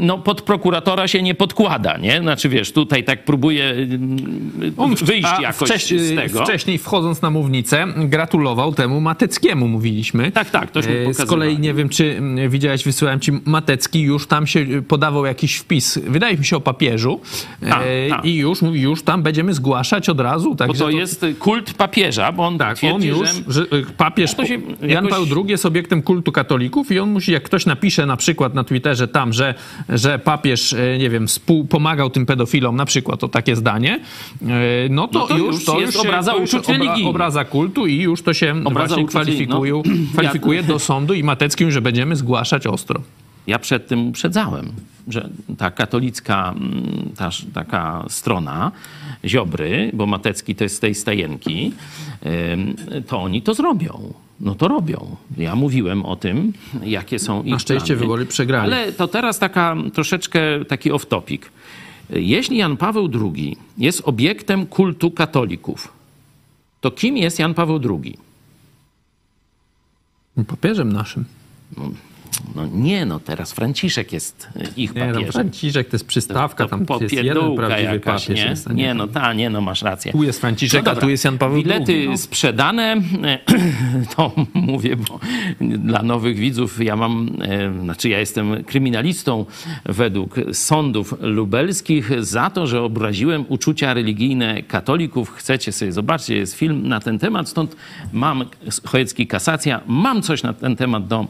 no, 0.00 0.18
pod 0.18 0.42
prokuratora 0.42 1.08
się 1.08 1.22
nie 1.22 1.34
podkłada, 1.34 1.96
nie? 1.96 2.20
Znaczy, 2.20 2.48
wiesz, 2.48 2.72
tutaj 2.72 3.04
tak 3.04 3.24
próbuje 3.24 3.74
wyjść 5.02 5.28
A 5.38 5.42
jakoś 5.42 5.68
wcześ- 5.68 6.00
z 6.00 6.16
tego. 6.16 6.44
Wcześniej 6.44 6.78
wchodząc 6.78 7.22
na 7.22 7.30
mównicę, 7.30 7.86
gratulował 7.96 8.74
temu 8.74 9.00
Mateckiemu, 9.00 9.68
mówiliśmy. 9.68 10.32
Tak, 10.32 10.50
tak, 10.50 10.70
tośmy 10.70 11.06
E, 11.08 11.14
Z 11.14 11.24
kolei 11.24 11.58
nie 11.58 11.73
wiem, 11.74 11.88
czy 11.88 12.16
mm, 12.16 12.50
widziałeś, 12.50 12.84
wysyłałem 12.84 13.20
ci 13.20 13.32
Matecki, 13.44 14.00
już 14.00 14.26
tam 14.26 14.46
się 14.46 14.60
y, 14.60 14.82
podawał 14.82 15.26
jakiś 15.26 15.56
wpis, 15.56 15.98
wydaje 16.06 16.36
mi 16.36 16.44
się 16.44 16.56
o 16.56 16.60
papieżu 16.60 17.20
Tak, 17.60 17.82
e, 17.86 18.08
tak. 18.08 18.24
i 18.24 18.34
już, 18.34 18.58
już 18.72 19.02
tam 19.02 19.22
będziemy 19.22 19.54
zgłaszać 19.54 20.08
od 20.08 20.20
razu. 20.20 20.50
Bo 20.50 20.56
Także 20.56 20.84
to 20.84 20.90
jest 20.90 21.26
kult 21.38 21.74
papieża, 21.74 22.32
bo 22.32 22.46
on 22.46 22.58
Tak, 22.58 22.76
twierdzi, 22.76 23.12
on 23.12 23.18
już, 23.18 23.28
że... 23.28 23.52
że 23.52 23.62
y, 23.62 23.86
papież 23.96 24.34
to 24.34 24.46
się 24.46 24.54
Jan 24.54 24.90
jakoś- 24.90 25.10
Paweł 25.10 25.26
II 25.36 25.50
jest 25.50 25.66
obiektem 25.66 26.02
kultu 26.02 26.32
katolików 26.32 26.92
i 26.92 26.98
on 26.98 27.10
musi, 27.10 27.32
jak 27.32 27.42
ktoś 27.42 27.66
napisze 27.66 28.06
na 28.06 28.16
przykład 28.16 28.54
na 28.54 28.64
Twitterze 28.64 29.08
tam, 29.08 29.32
że, 29.32 29.54
że 29.88 30.18
papież, 30.18 30.72
e, 30.72 30.98
nie 30.98 31.10
wiem, 31.10 31.26
współ, 31.26 31.64
pomagał 31.64 32.10
tym 32.10 32.26
pedofilom, 32.26 32.76
na 32.76 32.84
przykład 32.84 33.20
to 33.20 33.28
takie 33.28 33.56
zdanie, 33.56 34.00
no 34.90 35.08
to, 35.08 35.18
No 35.18 35.26
to 35.26 35.38
już, 35.38 35.54
już 35.54 35.64
to 35.64 35.80
jest 35.80 35.94
już 35.94 36.04
obraza 36.06 36.32
to 36.32 36.38
uczuć 36.38 36.68
religijnych. 36.68 37.06
Obraza 37.06 37.44
kultu 37.44 37.86
i 37.86 37.96
już 37.96 38.22
to 38.22 38.34
się 38.34 38.54
Obraza 38.64 38.86
właśnie 38.86 39.04
uczuć 39.04 39.14
religijnych. 39.14 39.48
No, 39.48 39.82
kwalifikuje 40.12 40.62
do 40.62 40.78
sądu 40.78 41.14
i 41.14 41.24
Mateckim, 41.64 41.70
że 41.70 41.82
będziemy 41.82 42.16
zgłaszać 42.16 42.66
ostro. 42.66 43.00
Ja 43.46 43.58
przed 43.58 43.88
tym 43.88 44.08
uprzedzałem, 44.08 44.72
że 45.08 45.28
ta 45.58 45.70
katolicka 45.70 46.54
mm, 46.56 47.12
ta, 47.16 47.30
taka 47.54 48.04
strona 48.08 48.72
Ziobry, 49.24 49.90
bo 49.94 50.06
Matecki 50.06 50.54
to 50.54 50.64
jest 50.64 50.76
z 50.76 50.80
tej 50.80 50.94
stajenki, 50.94 51.72
to 53.06 53.22
oni 53.22 53.42
to 53.42 53.54
zrobią. 53.54 54.12
No 54.40 54.54
to 54.54 54.68
robią. 54.68 55.16
Ja 55.36 55.54
mówiłem 55.56 56.04
o 56.04 56.16
tym, 56.16 56.52
jakie 56.82 57.18
są 57.18 57.42
ich 57.42 57.52
Na 57.52 57.58
szczęście 57.58 57.86
plany. 57.86 58.00
wybory 58.00 58.26
przegrali. 58.26 58.72
Ale 58.72 58.92
to 58.92 59.08
teraz 59.08 59.38
taka 59.38 59.76
troszeczkę 59.94 60.64
taki 60.68 60.92
off-topic. 60.92 61.40
Jeśli 62.10 62.56
Jan 62.56 62.76
Paweł 62.76 63.08
II 63.14 63.56
jest 63.78 64.02
obiektem 64.04 64.66
kultu 64.66 65.10
katolików, 65.10 65.92
to 66.80 66.90
kim 66.90 67.16
jest 67.16 67.38
Jan 67.38 67.54
Paweł 67.54 67.80
II? 67.90 68.16
Papieżem 70.46 70.92
naszym. 70.92 71.24
Well, 71.76 71.96
No 72.54 72.66
nie, 72.72 73.06
no 73.06 73.20
teraz 73.20 73.52
Franciszek 73.52 74.12
jest 74.12 74.48
y, 74.56 74.66
ich 74.76 74.94
Nie, 74.94 75.00
tam 75.00 75.12
papieżem. 75.12 75.32
Franciszek 75.32 75.88
to 75.88 75.94
jest 75.94 76.06
przystawka, 76.06 76.68
tam 76.68 76.86
jest 77.00 77.14
jeden 77.14 77.56
prawdziwy 77.56 77.82
jakaś, 77.82 78.26
papież. 78.26 78.44
nie? 78.44 78.50
Jest, 78.50 78.68
a 78.68 78.72
nie, 78.72 78.94
no 78.94 79.06
ta, 79.06 79.32
nie, 79.32 79.50
no 79.50 79.60
masz 79.60 79.82
rację. 79.82 80.12
Tu 80.12 80.22
jest 80.22 80.40
Franciszek, 80.40 80.80
a 80.80 80.84
dobra. 80.84 81.00
tu 81.00 81.08
jest 81.08 81.24
Jan 81.24 81.38
Paweł 81.38 81.62
Bilety 81.62 81.92
II. 81.92 82.08
No. 82.08 82.16
sprzedane, 82.16 82.96
to 84.16 84.32
mówię, 84.54 84.96
bo 84.96 85.20
dla 85.60 86.02
nowych 86.02 86.36
widzów 86.36 86.84
ja 86.84 86.96
mam, 86.96 87.28
e, 87.42 87.82
znaczy 87.82 88.08
ja 88.08 88.20
jestem 88.20 88.64
kryminalistą 88.64 89.46
według 89.84 90.34
sądów 90.52 91.14
lubelskich 91.20 92.24
za 92.24 92.50
to, 92.50 92.66
że 92.66 92.82
obraziłem 92.82 93.44
uczucia 93.48 93.94
religijne 93.94 94.62
katolików. 94.62 95.30
Chcecie 95.30 95.72
sobie 95.72 95.92
zobaczyć, 95.92 96.28
jest 96.28 96.54
film 96.54 96.88
na 96.88 97.00
ten 97.00 97.18
temat, 97.18 97.48
stąd 97.48 97.76
mam 98.12 98.44
Chojecki 98.84 99.26
kasacja, 99.26 99.80
mam 99.86 100.22
coś 100.22 100.42
na 100.42 100.52
ten 100.52 100.76
temat 100.76 101.06
do 101.06 101.26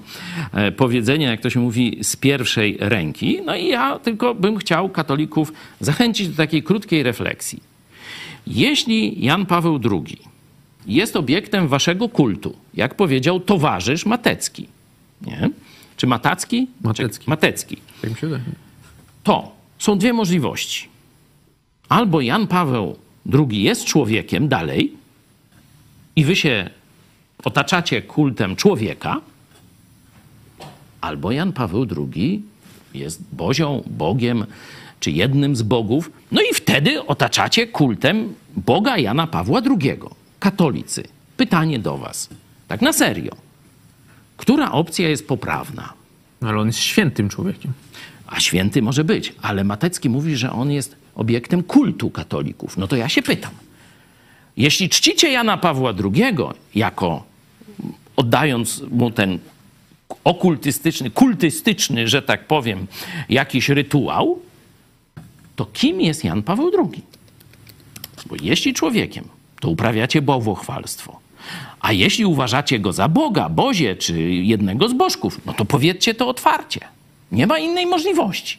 e, 0.52 0.72
powiedzenia, 0.94 1.30
jak 1.30 1.40
to 1.40 1.50
się 1.50 1.60
mówi, 1.60 1.98
z 2.02 2.16
pierwszej 2.16 2.76
ręki. 2.80 3.38
No 3.44 3.56
i 3.56 3.66
ja 3.66 3.98
tylko 3.98 4.34
bym 4.34 4.56
chciał 4.56 4.88
katolików 4.88 5.52
zachęcić 5.80 6.28
do 6.28 6.36
takiej 6.36 6.62
krótkiej 6.62 7.02
refleksji. 7.02 7.62
Jeśli 8.46 9.24
Jan 9.24 9.46
Paweł 9.46 9.80
II 9.90 10.18
jest 10.86 11.16
obiektem 11.16 11.68
waszego 11.68 12.08
kultu, 12.08 12.56
jak 12.74 12.94
powiedział 12.94 13.40
towarzysz 13.40 14.06
Matecki, 14.06 14.68
nie? 15.26 15.50
czy 15.96 16.06
Matacki? 16.06 16.66
Matecki. 16.82 17.24
Czy 17.24 17.30
Matecki. 17.30 17.76
Tak 18.02 18.10
mi 18.10 18.16
się 18.16 18.26
wydaje. 18.26 18.44
To 19.22 19.52
są 19.78 19.98
dwie 19.98 20.12
możliwości. 20.12 20.88
Albo 21.88 22.20
Jan 22.20 22.46
Paweł 22.46 22.96
II 23.32 23.62
jest 23.62 23.84
człowiekiem 23.84 24.48
dalej 24.48 24.92
i 26.16 26.24
wy 26.24 26.36
się 26.36 26.70
otaczacie 27.44 28.02
kultem 28.02 28.56
człowieka, 28.56 29.20
albo 31.04 31.32
Jan 31.32 31.52
Paweł 31.52 31.86
II 31.96 32.42
jest 32.94 33.22
Bozią, 33.32 33.82
Bogiem, 33.86 34.46
czy 35.00 35.10
jednym 35.10 35.56
z 35.56 35.62
bogów, 35.62 36.10
no 36.32 36.40
i 36.50 36.54
wtedy 36.54 37.06
otaczacie 37.06 37.66
kultem 37.66 38.34
Boga 38.56 38.98
Jana 38.98 39.26
Pawła 39.26 39.60
II. 39.60 39.98
Katolicy. 40.38 41.04
Pytanie 41.36 41.78
do 41.78 41.98
was. 41.98 42.28
Tak 42.68 42.82
na 42.82 42.92
serio. 42.92 43.32
Która 44.36 44.72
opcja 44.72 45.08
jest 45.08 45.28
poprawna? 45.28 45.92
No, 46.40 46.48
Ale 46.48 46.58
on 46.58 46.66
jest 46.66 46.78
świętym 46.78 47.28
człowiekiem. 47.28 47.72
A 48.26 48.40
święty 48.40 48.82
może 48.82 49.04
być, 49.04 49.34
ale 49.42 49.64
Matecki 49.64 50.08
mówi, 50.08 50.36
że 50.36 50.52
on 50.52 50.70
jest 50.70 50.96
obiektem 51.14 51.62
kultu 51.62 52.10
katolików. 52.10 52.76
No 52.76 52.86
to 52.86 52.96
ja 52.96 53.08
się 53.08 53.22
pytam. 53.22 53.52
Jeśli 54.56 54.88
czcicie 54.88 55.32
Jana 55.32 55.56
Pawła 55.56 55.94
II 56.04 56.36
jako 56.74 57.24
oddając 58.16 58.82
mu 58.90 59.10
ten 59.10 59.38
okultystyczny, 60.24 61.10
kultystyczny, 61.10 62.08
że 62.08 62.22
tak 62.22 62.46
powiem, 62.46 62.86
jakiś 63.28 63.68
rytuał, 63.68 64.38
to 65.56 65.66
kim 65.66 66.00
jest 66.00 66.24
Jan 66.24 66.42
Paweł 66.42 66.70
II? 66.78 67.02
Bo 68.26 68.36
jeśli 68.42 68.74
człowiekiem, 68.74 69.24
to 69.60 69.68
uprawiacie 69.68 70.22
bałwochwalstwo. 70.22 71.20
A 71.80 71.92
jeśli 71.92 72.24
uważacie 72.24 72.78
go 72.78 72.92
za 72.92 73.08
Boga, 73.08 73.48
Bozie 73.48 73.96
czy 73.96 74.20
jednego 74.22 74.88
z 74.88 74.92
bożków, 74.92 75.40
no 75.46 75.52
to 75.52 75.64
powiedzcie 75.64 76.14
to 76.14 76.28
otwarcie. 76.28 76.80
Nie 77.32 77.46
ma 77.46 77.58
innej 77.58 77.86
możliwości. 77.86 78.58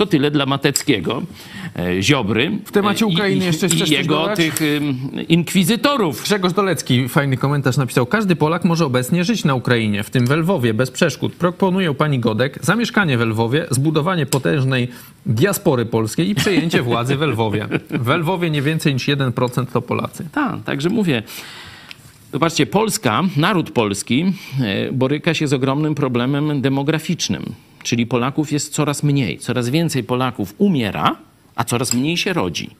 To 0.00 0.06
tyle 0.06 0.30
dla 0.30 0.46
Mateckiego, 0.46 1.22
e, 1.78 2.02
Ziobry. 2.02 2.58
W 2.64 2.72
temacie 2.72 3.06
Ukrainy 3.06 3.44
jeszcze 3.44 3.68
chcesz 3.68 3.90
I 3.90 3.92
jego 3.92 4.14
dodać? 4.14 4.36
tych 4.36 4.60
inkwizytorów. 5.28 6.22
Grzegorz 6.22 6.52
Dolecki 6.52 7.08
fajny 7.08 7.36
komentarz 7.36 7.76
napisał. 7.76 8.06
Każdy 8.06 8.36
Polak 8.36 8.64
może 8.64 8.86
obecnie 8.86 9.24
żyć 9.24 9.44
na 9.44 9.54
Ukrainie, 9.54 10.02
w 10.02 10.10
tym 10.10 10.26
w 10.26 10.30
Lwowie, 10.30 10.74
bez 10.74 10.90
przeszkód. 10.90 11.32
Proponuję 11.32 11.94
pani 11.94 12.18
Godek 12.18 12.58
zamieszkanie 12.62 13.18
w 13.18 13.20
Lwowie, 13.20 13.66
zbudowanie 13.70 14.26
potężnej 14.26 14.88
diaspory 15.26 15.86
polskiej 15.86 16.30
i 16.30 16.34
przejęcie 16.34 16.82
władzy 16.82 17.16
w 17.16 17.22
Lwowie. 17.22 17.68
W 17.90 18.08
Lwowie 18.08 18.50
nie 18.50 18.62
więcej 18.62 18.94
niż 18.94 19.08
1% 19.08 19.66
to 19.72 19.82
Polacy. 19.82 20.28
Tak, 20.32 20.64
także 20.64 20.88
mówię. 20.88 21.22
Zobaczcie, 22.32 22.66
Polska, 22.66 23.22
naród 23.36 23.70
polski 23.70 24.24
e, 24.60 24.92
boryka 24.92 25.34
się 25.34 25.48
z 25.48 25.52
ogromnym 25.52 25.94
problemem 25.94 26.60
demograficznym. 26.60 27.54
Czyli 27.82 28.06
Polaków 28.06 28.52
jest 28.52 28.72
coraz 28.72 29.02
mniej, 29.02 29.38
coraz 29.38 29.68
więcej 29.68 30.04
Polaków 30.04 30.54
umiera, 30.58 31.16
a 31.56 31.64
coraz 31.64 31.94
mniej 31.94 32.16
się 32.16 32.32
rodzi. 32.32 32.70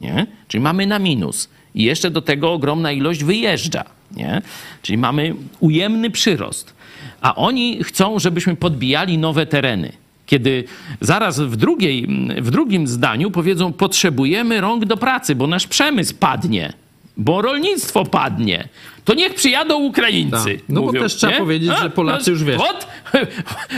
Nie? 0.00 0.26
Czyli 0.48 0.62
mamy 0.62 0.86
na 0.86 0.98
minus. 0.98 1.48
I 1.74 1.82
jeszcze 1.82 2.10
do 2.10 2.22
tego 2.22 2.52
ogromna 2.52 2.92
ilość 2.92 3.24
wyjeżdża. 3.24 3.84
Nie? 4.16 4.42
Czyli 4.82 4.98
mamy 4.98 5.34
ujemny 5.60 6.10
przyrost. 6.10 6.74
A 7.20 7.34
oni 7.34 7.84
chcą, 7.84 8.18
żebyśmy 8.18 8.56
podbijali 8.56 9.18
nowe 9.18 9.46
tereny. 9.46 9.92
Kiedy 10.26 10.64
zaraz 11.00 11.40
w, 11.40 11.56
drugiej, 11.56 12.06
w 12.40 12.50
drugim 12.50 12.86
zdaniu 12.86 13.30
powiedzą, 13.30 13.72
potrzebujemy 13.72 14.60
rąk 14.60 14.84
do 14.84 14.96
pracy, 14.96 15.34
bo 15.34 15.46
nasz 15.46 15.66
przemysł 15.66 16.14
padnie, 16.14 16.72
bo 17.18 17.42
rolnictwo 17.42 18.04
padnie, 18.04 18.68
to 19.04 19.14
niech 19.14 19.34
przyjadą 19.34 19.78
Ukraińcy. 19.78 20.54
Tak. 20.54 20.68
No 20.68 20.80
bo 20.80 20.86
mówią, 20.86 21.00
też 21.00 21.14
trzeba 21.14 21.32
nie? 21.32 21.38
powiedzieć, 21.38 21.70
że 21.82 21.90
Polacy 21.90 22.30
już, 22.30 22.44
wiesz- 22.44 22.58
Wod, 22.58 22.86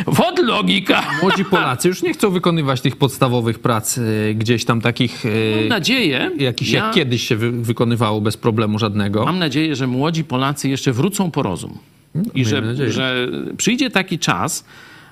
wod 0.18 0.38
logika. 0.38 1.02
Młodzi 1.22 1.44
Polacy 1.54 1.88
już 1.88 2.02
nie 2.02 2.12
chcą 2.12 2.30
wykonywać 2.30 2.80
tych 2.80 2.96
podstawowych 2.96 3.58
prac 3.58 3.98
y, 3.98 4.34
gdzieś 4.38 4.64
tam 4.64 4.80
takich, 4.80 5.24
y, 5.26 5.56
Mam 5.56 5.68
nadzieję, 5.68 6.30
jakichś 6.38 6.70
ja 6.70 6.84
jak 6.84 6.94
kiedyś 6.94 7.28
się 7.28 7.36
wy, 7.36 7.50
wykonywało 7.50 8.20
bez 8.20 8.36
problemu 8.36 8.78
żadnego. 8.78 9.24
mam 9.24 9.38
nadzieję, 9.38 9.76
że 9.76 9.86
młodzi 9.86 10.24
Polacy 10.24 10.68
jeszcze 10.68 10.92
wrócą 10.92 11.30
po 11.30 11.42
rozum. 11.42 11.78
I 12.34 12.44
że, 12.44 12.60
nadzieję. 12.60 12.92
że 12.92 13.28
przyjdzie 13.56 13.90
taki 13.90 14.18
czas, 14.18 14.64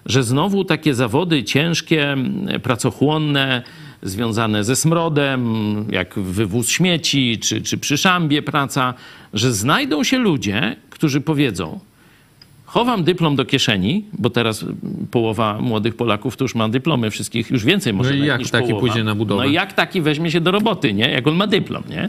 że 0.07 0.23
znowu 0.23 0.65
takie 0.65 0.95
zawody 0.95 1.45
ciężkie, 1.45 2.17
pracochłonne, 2.63 3.63
związane 4.03 4.65
ze 4.65 4.77
smrodem, 4.77 5.45
jak 5.91 6.19
wywóz 6.19 6.69
śmieci, 6.69 7.39
czy, 7.39 7.63
czy 7.63 7.79
przy 7.79 7.99
szambie 7.99 8.43
praca, 8.43 8.95
że 9.35 9.53
znajdą 9.53 10.05
się 10.05 10.19
ludzie, 10.19 10.77
którzy 10.91 11.21
powiedzą, 11.21 11.81
chowam 12.65 13.05
dyplom 13.05 13.37
do 13.37 13.45
kieszeni, 13.45 14.05
bo 14.13 14.31
teraz 14.31 14.65
połowa 15.11 15.59
młodych 15.61 15.97
Polaków 15.97 16.37
to 16.37 16.45
już 16.45 16.55
ma 16.55 16.69
dyplomy 16.69 17.11
wszystkich, 17.11 17.51
już 17.51 17.65
więcej 17.65 17.93
może 17.93 18.11
No 18.11 18.25
i 18.25 18.27
jak 18.27 18.39
niż 18.39 18.51
taki 18.51 18.69
połowa. 18.69 18.87
pójdzie 18.87 19.05
na 19.05 19.15
budowę? 19.15 19.43
No 19.43 19.51
i 19.51 19.53
jak 19.53 19.73
taki 19.73 20.01
weźmie 20.01 20.31
się 20.31 20.41
do 20.41 20.51
roboty, 20.51 20.95
nie? 20.95 21.11
Jak 21.11 21.27
on 21.27 21.35
ma 21.35 21.47
dyplom, 21.47 21.83
nie? 21.91 22.09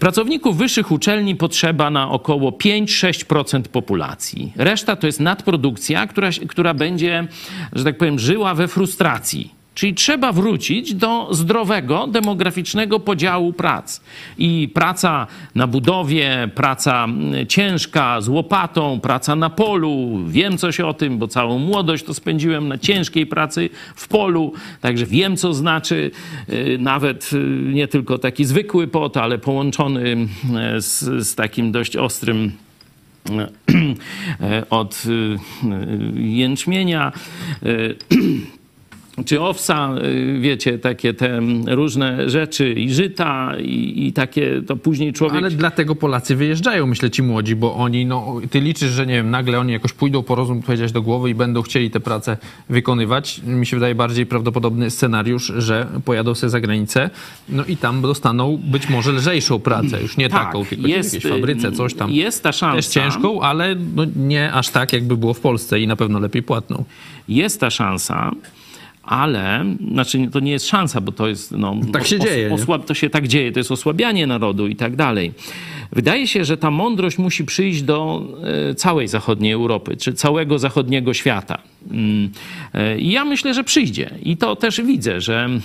Pracowników 0.00 0.56
wyższych 0.56 0.90
uczelni 0.90 1.36
potrzeba 1.36 1.90
na 1.90 2.10
około 2.10 2.50
5-6% 2.50 3.62
populacji. 3.62 4.52
Reszta 4.56 4.96
to 4.96 5.06
jest 5.06 5.20
nadprodukcja, 5.20 6.06
która, 6.06 6.30
która 6.48 6.74
będzie, 6.74 7.26
że 7.72 7.84
tak 7.84 7.98
powiem, 7.98 8.18
żyła 8.18 8.54
we 8.54 8.68
frustracji. 8.68 9.50
Czyli 9.74 9.94
trzeba 9.94 10.32
wrócić 10.32 10.94
do 10.94 11.28
zdrowego, 11.30 12.06
demograficznego 12.06 13.00
podziału 13.00 13.52
prac. 13.52 14.00
I 14.38 14.68
praca 14.74 15.26
na 15.54 15.66
budowie, 15.66 16.48
praca 16.54 17.06
ciężka 17.48 18.20
z 18.20 18.28
łopatą, 18.28 19.00
praca 19.00 19.36
na 19.36 19.50
polu. 19.50 20.20
Wiem 20.26 20.58
coś 20.58 20.80
o 20.80 20.94
tym, 20.94 21.18
bo 21.18 21.28
całą 21.28 21.58
młodość 21.58 22.04
to 22.04 22.14
spędziłem 22.14 22.68
na 22.68 22.78
ciężkiej 22.78 23.26
pracy 23.26 23.70
w 23.96 24.08
polu. 24.08 24.52
Także 24.80 25.06
wiem, 25.06 25.36
co 25.36 25.54
znaczy 25.54 26.10
y, 26.48 26.76
nawet 26.80 27.30
y, 27.32 27.38
nie 27.74 27.88
tylko 27.88 28.18
taki 28.18 28.44
zwykły 28.44 28.88
pot, 28.88 29.16
ale 29.16 29.38
połączony 29.38 30.16
y, 30.76 30.80
z, 30.80 31.26
z 31.26 31.34
takim 31.34 31.72
dość 31.72 31.96
ostrym 31.96 32.52
e, 34.40 34.70
od 34.70 35.02
y, 35.06 35.10
y, 35.10 36.20
jęczmienia. 36.20 37.12
y, 39.20 39.24
czy 39.24 39.40
owsa, 39.40 39.94
y, 40.04 40.38
wiecie, 40.40 40.78
takie 40.78 41.14
te 41.14 41.40
różne 41.66 42.30
rzeczy 42.30 42.72
i 42.72 42.94
żyta 42.94 43.52
i, 43.58 44.06
i 44.06 44.12
takie, 44.12 44.62
to 44.66 44.76
później 44.76 45.12
człowiek... 45.12 45.36
Ale 45.36 45.50
dlatego 45.50 45.94
Polacy 45.94 46.36
wyjeżdżają, 46.36 46.86
myślę 46.86 47.10
ci 47.10 47.22
młodzi, 47.22 47.56
bo 47.56 47.74
oni, 47.74 48.06
no, 48.06 48.36
ty 48.50 48.60
liczysz, 48.60 48.90
że 48.90 49.06
nie 49.06 49.14
wiem, 49.14 49.30
nagle 49.30 49.58
oni 49.60 49.72
jakoś 49.72 49.92
pójdą 49.92 50.22
po 50.22 50.34
rozum, 50.34 50.62
powiedziałeś, 50.62 50.92
do 50.92 51.02
głowy 51.02 51.30
i 51.30 51.34
będą 51.34 51.62
chcieli 51.62 51.90
tę 51.90 52.00
pracę 52.00 52.36
wykonywać. 52.68 53.40
Mi 53.46 53.66
się 53.66 53.76
wydaje 53.76 53.94
bardziej 53.94 54.26
prawdopodobny 54.26 54.90
scenariusz, 54.90 55.52
że 55.58 55.86
pojadą 56.04 56.34
sobie 56.34 56.50
za 56.50 56.60
granicę, 56.60 57.10
no 57.48 57.64
i 57.64 57.76
tam 57.76 58.02
dostaną 58.02 58.60
być 58.64 58.88
może 58.88 59.12
lżejszą 59.12 59.58
pracę, 59.58 60.02
już 60.02 60.16
nie 60.16 60.28
Tak, 60.28 60.46
taką, 60.46 60.64
tylko 60.64 60.88
jest, 60.88 61.10
w 61.10 61.14
jakiejś 61.14 61.34
fabryce, 61.34 61.72
coś 61.72 61.94
tam. 61.94 62.10
jest 62.10 62.42
ta 62.42 62.52
szansa. 62.52 62.76
Też 62.76 62.86
ciężką, 62.86 63.40
ale 63.40 63.74
no, 63.96 64.04
nie 64.16 64.52
aż 64.52 64.68
tak, 64.68 64.92
jakby 64.92 65.16
było 65.16 65.34
w 65.34 65.40
Polsce 65.40 65.80
i 65.80 65.86
na 65.86 65.96
pewno 65.96 66.18
lepiej 66.18 66.42
płatną. 66.42 66.84
Jest 67.28 67.60
ta 67.60 67.70
szansa, 67.70 68.30
ale, 69.06 69.64
znaczy 69.92 70.28
to 70.32 70.40
nie 70.40 70.52
jest 70.52 70.66
szansa, 70.66 71.00
bo 71.00 71.12
to 71.12 71.28
jest, 71.28 71.52
no... 71.52 71.76
Tak 71.92 72.06
się 72.06 72.18
dzieje, 72.18 72.48
nie? 72.48 72.54
Osłab, 72.54 72.84
to 72.84 72.94
się 72.94 73.10
tak 73.10 73.28
dzieje, 73.28 73.52
to 73.52 73.60
jest 73.60 73.72
osłabianie 73.72 74.26
narodu 74.26 74.66
i 74.66 74.76
tak 74.76 74.96
dalej. 74.96 75.32
Wydaje 75.92 76.26
się, 76.26 76.44
że 76.44 76.56
ta 76.56 76.70
mądrość 76.70 77.18
musi 77.18 77.44
przyjść 77.44 77.82
do 77.82 78.26
e, 78.70 78.74
całej 78.74 79.08
zachodniej 79.08 79.52
Europy, 79.52 79.96
czy 79.96 80.12
całego 80.12 80.58
zachodniego 80.58 81.14
świata. 81.14 81.58
Mm, 81.90 82.30
e, 82.74 82.98
I 82.98 83.10
ja 83.10 83.24
myślę, 83.24 83.54
że 83.54 83.64
przyjdzie. 83.64 84.10
I 84.22 84.36
to 84.36 84.56
też 84.56 84.80
widzę, 84.80 85.20
że 85.20 85.44
e, 85.44 85.60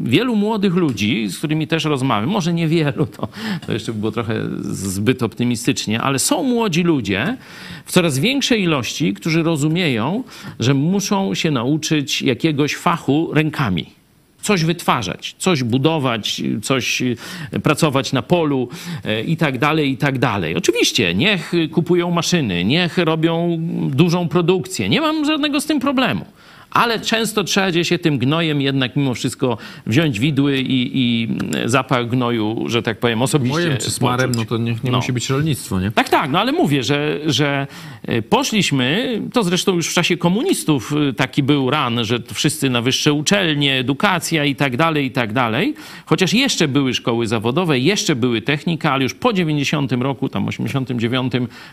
wielu 0.00 0.36
młodych 0.36 0.74
ludzi, 0.74 1.28
z 1.28 1.38
którymi 1.38 1.66
też 1.66 1.84
rozmawiam, 1.84 2.30
może 2.30 2.52
niewielu, 2.52 3.06
to, 3.06 3.28
to 3.66 3.72
jeszcze 3.72 3.92
było 3.92 4.12
trochę 4.12 4.34
zbyt 4.60 5.22
optymistycznie, 5.22 6.00
ale 6.00 6.18
są 6.18 6.42
młodzi 6.42 6.82
ludzie 6.82 7.36
w 7.84 7.92
coraz 7.92 8.18
większej 8.18 8.62
ilości, 8.62 9.14
którzy 9.14 9.42
rozumieją, 9.42 10.24
że 10.60 10.74
muszą 10.74 11.34
się 11.34 11.50
nauczyć 11.50 12.22
jakiegoś 12.22 12.49
fachu 12.76 13.30
rękami 13.32 14.00
coś 14.42 14.64
wytwarzać, 14.64 15.34
coś 15.38 15.62
budować, 15.62 16.42
coś 16.62 17.02
e, 17.02 17.60
pracować 17.62 18.12
na 18.12 18.22
polu 18.22 18.68
e, 19.04 19.22
i 19.22 19.36
tak 19.36 19.58
dalej, 19.58 19.90
i 19.90 19.96
tak 19.96 20.18
dalej. 20.18 20.56
Oczywiście, 20.56 21.14
niech 21.14 21.52
kupują 21.72 22.10
maszyny, 22.10 22.64
niech 22.64 22.98
robią 22.98 23.58
dużą 23.90 24.28
produkcję. 24.28 24.88
Nie 24.88 25.00
mam 25.00 25.24
żadnego 25.24 25.60
z 25.60 25.66
tym 25.66 25.80
problemu. 25.80 26.24
Ale 26.70 27.00
często 27.00 27.44
trzeba 27.44 27.84
się 27.84 27.98
tym 27.98 28.18
gnojem 28.18 28.60
jednak 28.60 28.96
mimo 28.96 29.14
wszystko 29.14 29.58
wziąć 29.86 30.20
widły 30.20 30.58
i, 30.60 30.90
i 30.94 31.28
zapach 31.64 32.08
gnoju, 32.08 32.64
że 32.66 32.82
tak 32.82 32.98
powiem, 32.98 33.22
osobiście 33.22 33.58
Mojem 33.58 33.76
czy 33.76 33.90
smarem, 33.90 34.32
no 34.34 34.44
to 34.44 34.56
nie, 34.56 34.72
nie 34.84 34.90
No. 34.90 34.96
musi 34.96 35.12
być 35.12 35.30
rolnictwo, 35.30 35.80
nie? 35.80 35.90
Tak, 35.90 36.08
tak, 36.08 36.30
no 36.30 36.40
ale 36.40 36.52
mówię, 36.52 36.82
że, 36.82 37.18
że 37.26 37.66
e, 38.06 38.22
poszliśmy, 38.22 39.20
to 39.32 39.42
zresztą 39.44 39.74
już 39.74 39.88
w 39.88 39.94
czasie 39.94 40.16
komunistów 40.16 40.94
e, 41.10 41.12
taki 41.12 41.42
był 41.42 41.70
ran, 41.70 42.04
że 42.04 42.18
wszyscy 42.34 42.70
na 42.70 42.82
wyższe 42.82 43.12
uczelnie, 43.12 43.74
edukacja 43.78 44.44
i 44.44 44.54
tak 44.56 44.76
dalej, 44.76 45.06
i 45.06 45.10
tak 45.10 45.32
dalej. 45.32 45.74
Chociaż 46.06 46.32
jeszcze 46.32 46.68
były 46.68 46.94
szkoły 46.94 47.26
zawodowe, 47.26 47.78
jeszcze 47.78 48.16
były 48.16 48.42
technika, 48.42 48.92
ale 48.92 49.02
już 49.02 49.14
po 49.14 49.32
90 49.32 49.92
roku, 49.92 50.28
tam 50.28 50.48
89, 50.48 51.32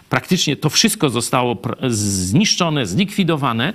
praktycznie 0.09 0.55
to 0.55 0.69
wszystko 0.69 1.09
zostało 1.09 1.57
zniszczone, 1.87 2.85
zlikwidowane 2.85 3.73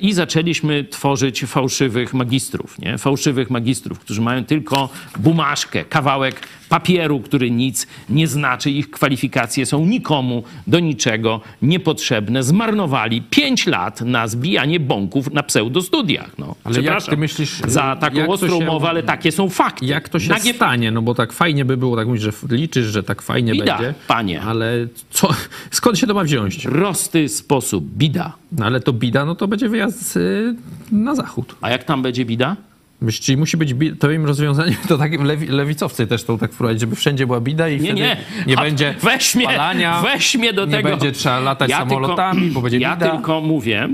i 0.00 0.12
zaczęliśmy 0.48 0.84
tworzyć 0.84 1.44
fałszywych 1.44 2.14
magistrów, 2.14 2.78
nie? 2.78 2.98
Fałszywych 2.98 3.50
magistrów, 3.50 3.98
którzy 3.98 4.20
mają 4.20 4.44
tylko 4.44 4.88
bumaszkę, 5.18 5.84
kawałek 5.84 6.40
papieru, 6.68 7.20
który 7.20 7.50
nic 7.50 7.86
nie 8.10 8.26
znaczy. 8.28 8.70
Ich 8.70 8.90
kwalifikacje 8.90 9.66
są 9.66 9.86
nikomu 9.86 10.42
do 10.66 10.80
niczego 10.80 11.40
niepotrzebne. 11.62 12.42
Zmarnowali 12.42 13.22
5 13.22 13.66
lat 13.66 14.00
na 14.00 14.28
zbijanie 14.28 14.80
bąków 14.80 15.32
na 15.32 15.42
pseudostudiach. 15.42 16.30
No, 16.38 16.54
Ale 16.64 16.80
jak 16.82 17.02
ty 17.04 17.16
myślisz, 17.16 17.60
za 17.66 17.96
taką 17.96 18.28
ostrą 18.28 18.58
się- 18.58 18.64
mowę, 18.66 18.88
ale 18.88 19.02
takie 19.02 19.32
są 19.32 19.48
fakty. 19.48 19.86
Jak 19.86 20.08
to 20.08 20.18
się 20.18 20.30
Nagie- 20.30 20.54
stanie? 20.54 20.90
No 20.90 21.02
bo 21.02 21.14
tak 21.14 21.32
fajnie 21.32 21.64
by 21.64 21.76
było, 21.76 21.96
tak 21.96 22.06
mówisz, 22.06 22.22
że 22.22 22.32
liczysz, 22.50 22.86
że 22.86 23.02
tak 23.02 23.22
fajnie 23.22 23.52
Bida, 23.52 23.78
będzie. 23.78 23.94
panie. 24.08 24.42
Ale 24.42 24.86
co, 25.10 25.28
skąd 25.70 25.98
się 25.98 26.06
to 26.06 26.14
ma 26.14 26.24
wziąć? 26.24 26.56
Prosty 26.62 27.28
sposób. 27.28 27.84
Bida. 27.96 28.32
No 28.52 28.66
ale 28.66 28.80
to 28.80 28.92
bida, 28.92 29.24
no 29.24 29.34
to 29.34 29.48
będzie 29.48 29.68
wyjazd 29.68 30.16
y, 30.16 30.54
na 30.92 31.14
zachód. 31.14 31.54
A 31.60 31.70
jak 31.70 31.84
tam 31.84 32.02
będzie 32.02 32.24
bida? 32.24 32.56
Czyli 33.20 33.36
musi 33.36 33.56
być, 33.56 33.74
bi- 33.74 33.96
to 33.96 34.10
im 34.10 34.26
rozwiązanie, 34.26 34.76
to 34.88 34.98
tak 34.98 35.20
lewi, 35.20 35.46
lewicowcy 35.46 36.06
też 36.06 36.24
to 36.24 36.38
tak 36.38 36.52
wprowadzić, 36.52 36.80
żeby 36.80 36.96
wszędzie 36.96 37.26
była 37.26 37.40
bida 37.40 37.68
i 37.68 37.72
Nie, 37.72 37.78
wtedy 37.78 37.94
nie. 38.00 38.16
nie 38.46 38.58
A 38.58 38.62
będzie 38.62 38.94
weź 39.02 39.34
mnie, 39.34 39.44
spalania, 39.44 40.02
weź 40.02 40.34
mnie 40.36 40.52
do 40.52 40.64
nie 40.66 40.72
tego. 40.72 40.88
będzie 40.88 41.12
trzeba 41.12 41.40
latać 41.40 41.70
samolotami, 41.70 42.50
bo 42.50 42.60
będzie 42.62 42.78
Ja 42.78 42.96
bida. 42.96 43.10
tylko 43.10 43.40
mówię, 43.40 43.88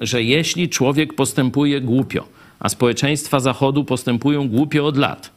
że 0.00 0.22
jeśli 0.22 0.68
człowiek 0.68 1.14
postępuje 1.14 1.80
głupio, 1.80 2.24
a 2.60 2.68
społeczeństwa 2.68 3.40
Zachodu 3.40 3.84
postępują 3.84 4.48
głupio 4.48 4.86
od 4.86 4.96
lat, 4.96 5.30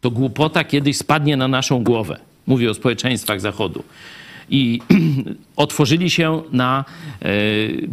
to 0.00 0.10
głupota 0.10 0.64
kiedyś 0.64 0.96
spadnie 0.96 1.36
na 1.36 1.48
naszą 1.48 1.84
głowę. 1.84 2.18
Mówię 2.46 2.70
o 2.70 2.74
społeczeństwach 2.74 3.40
Zachodu. 3.40 3.84
I 4.50 4.80
otworzyli 5.56 6.10
się 6.10 6.42
na, 6.52 6.84
e, 7.22 7.32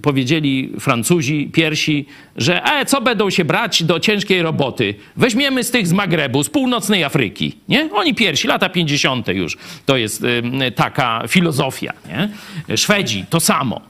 powiedzieli 0.02 0.74
Francuzi 0.80 1.50
piersi, 1.54 2.06
że 2.38 2.64
e, 2.64 2.86
co 2.86 3.02
będą 3.02 3.30
się 3.30 3.46
brać 3.46 3.84
do 3.84 4.00
ciężkiej 4.00 4.42
roboty? 4.42 4.96
Weźmiemy 5.16 5.64
z 5.64 5.72
tych 5.72 5.88
z 5.88 5.94
Magrebu, 5.94 6.44
z 6.44 6.50
północnej 6.50 7.04
Afryki. 7.04 7.54
Nie? 7.70 7.90
Oni 7.94 8.16
piersi, 8.16 8.48
lata 8.48 8.70
50. 8.70 9.28
już. 9.28 9.58
To 9.86 9.98
jest 9.98 10.24
taka 10.76 11.24
filozofia. 11.28 11.94
Nie? 12.08 12.30
Szwedzi 12.78 13.26
to 13.30 13.40
samo. 13.40 13.82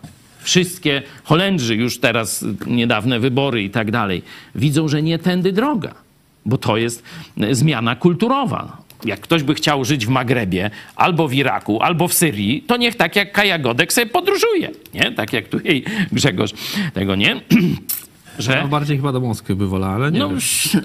Wszystkie 0.42 1.02
Holendrzy, 1.24 1.76
już 1.76 2.00
teraz 2.00 2.46
niedawne 2.68 3.20
wybory 3.20 3.64
i 3.64 3.70
tak 3.70 3.92
dalej, 3.92 4.22
widzą, 4.56 4.88
że 4.88 5.02
nie 5.02 5.20
tędy 5.20 5.52
droga 5.52 6.08
bo 6.48 6.58
to 6.58 6.78
jest 6.78 7.04
zmiana 7.52 7.96
kulturowa. 7.96 8.78
Jak 9.06 9.20
ktoś 9.20 9.44
by 9.44 9.56
chciał 9.56 9.86
żyć 9.86 10.06
w 10.06 10.10
Magrebie, 10.10 10.70
albo 10.96 11.28
w 11.28 11.34
Iraku, 11.34 11.82
albo 11.82 12.08
w 12.08 12.14
Syrii, 12.14 12.62
to 12.68 12.78
niech 12.78 12.96
tak 12.96 13.16
jak 13.16 13.32
Kaja 13.32 13.60
Godek 13.60 13.94
sobie 13.94 14.08
podróżuje. 14.08 14.70
Nie? 14.94 15.12
Tak 15.12 15.34
jak 15.34 15.48
tu 15.48 15.60
jej 15.60 15.84
Grzegorz 16.12 16.54
tego, 16.94 17.16
nie? 17.16 17.36
Że... 18.40 18.62
No 18.62 18.68
bardziej 18.68 18.98
chyba 18.98 19.12
do 19.12 19.20
Moskwy 19.20 19.56
by 19.56 19.68
wolała, 19.68 19.94
ale 19.94 20.12
nie 20.12 20.20
No, 20.20 20.30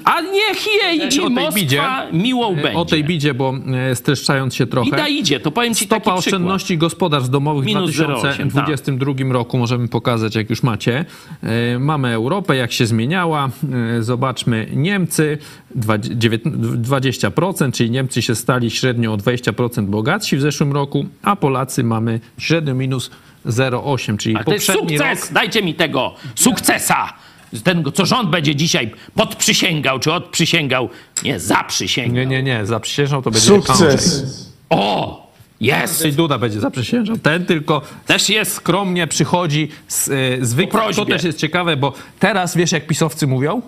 a 0.05 0.21
niech 0.21 0.67
jej 0.83 1.09
Czy 1.09 1.23
o 1.23 1.27
tej 1.27 1.35
Moskwa 1.35 1.53
bidzie? 1.61 1.83
miłą 2.13 2.55
będzie. 2.55 2.73
O 2.79 2.85
tej 2.85 3.05
bidzie, 3.05 3.35
bo 3.35 3.55
e, 3.91 3.95
streszczając 3.95 4.55
się 4.55 4.67
trochę. 4.67 4.91
Bida 4.91 5.09
idzie, 5.09 5.41
to 5.41 5.51
powiem 5.51 5.75
ci 5.75 5.85
Stopa 5.85 6.13
oszczędności 6.15 6.79
gospodarstw 6.79 7.31
domowych 7.31 7.65
w 7.65 7.67
Minus 7.67 7.91
2022 7.91 9.13
roku 9.33 9.59
możemy 9.59 9.89
pokazać, 9.89 10.35
jak 10.35 10.51
już 10.51 10.63
macie. 10.63 11.05
E, 11.43 11.79
Mamy 11.79 12.09
Europę, 12.15 12.57
jak 12.57 12.73
się 12.73 12.87
zmieniała. 12.87 13.51
E, 13.99 14.03
Zobaczmy 14.03 14.67
Niemcy, 14.75 15.39
dwa- 15.77 15.99
dziewiętn- 15.99 16.83
20%, 16.83 17.73
czyli 17.73 17.91
Niemcy 17.91 18.23
się 18.23 18.35
stali 18.35 18.71
średnio 18.71 19.13
o 19.13 19.17
20% 19.17 19.87
bogatsi 19.87 20.37
w 20.37 20.41
zeszłym 20.41 20.73
roku, 20.73 21.07
a 21.23 21.37
Polacy 21.37 21.85
mamy 21.85 22.21
średnio 22.39 22.75
minus 22.75 23.11
0,8, 23.47 24.17
czyli 24.17 24.37
Ale 24.37 24.45
to 24.45 24.53
jest 24.53 24.73
sukces! 24.73 25.01
rok. 25.25 25.33
Dajcie 25.33 25.63
mi 25.63 25.75
tego 25.75 26.15
sukcesa! 26.35 27.13
Ten, 27.65 27.85
co 27.95 28.07
rząd 28.07 28.31
będzie 28.31 28.57
dzisiaj 28.57 28.91
podprzysięgał, 29.15 29.99
czy 29.99 30.13
odprzysięgał. 30.13 30.89
Nie, 31.25 31.41
zaprzysięgał. 31.41 32.15
Nie, 32.15 32.27
nie, 32.27 32.43
nie, 32.43 32.67
zaprzysiężał 32.67 33.23
to 33.23 33.31
będzie. 33.31 33.47
Sukces! 33.47 34.25
O! 34.71 35.23
Jest! 35.61 36.07
I 36.07 36.13
Duda 36.13 36.39
będzie 36.39 36.61
zaprzysiężał. 36.61 37.19
Ten 37.19 37.47
tylko 37.47 37.83
Też 38.07 38.29
jest. 38.29 38.53
skromnie 38.55 39.07
przychodzi 39.07 39.69
z 39.89 40.09
y, 40.09 40.39
zwykle. 40.47 40.95
To 40.95 41.05
też 41.05 41.25
jest 41.25 41.39
ciekawe, 41.39 41.77
bo 41.77 41.93
teraz 42.19 42.57
wiesz, 42.57 42.73
jak 42.73 42.87
pisowcy 42.87 43.27
mówią? 43.27 43.63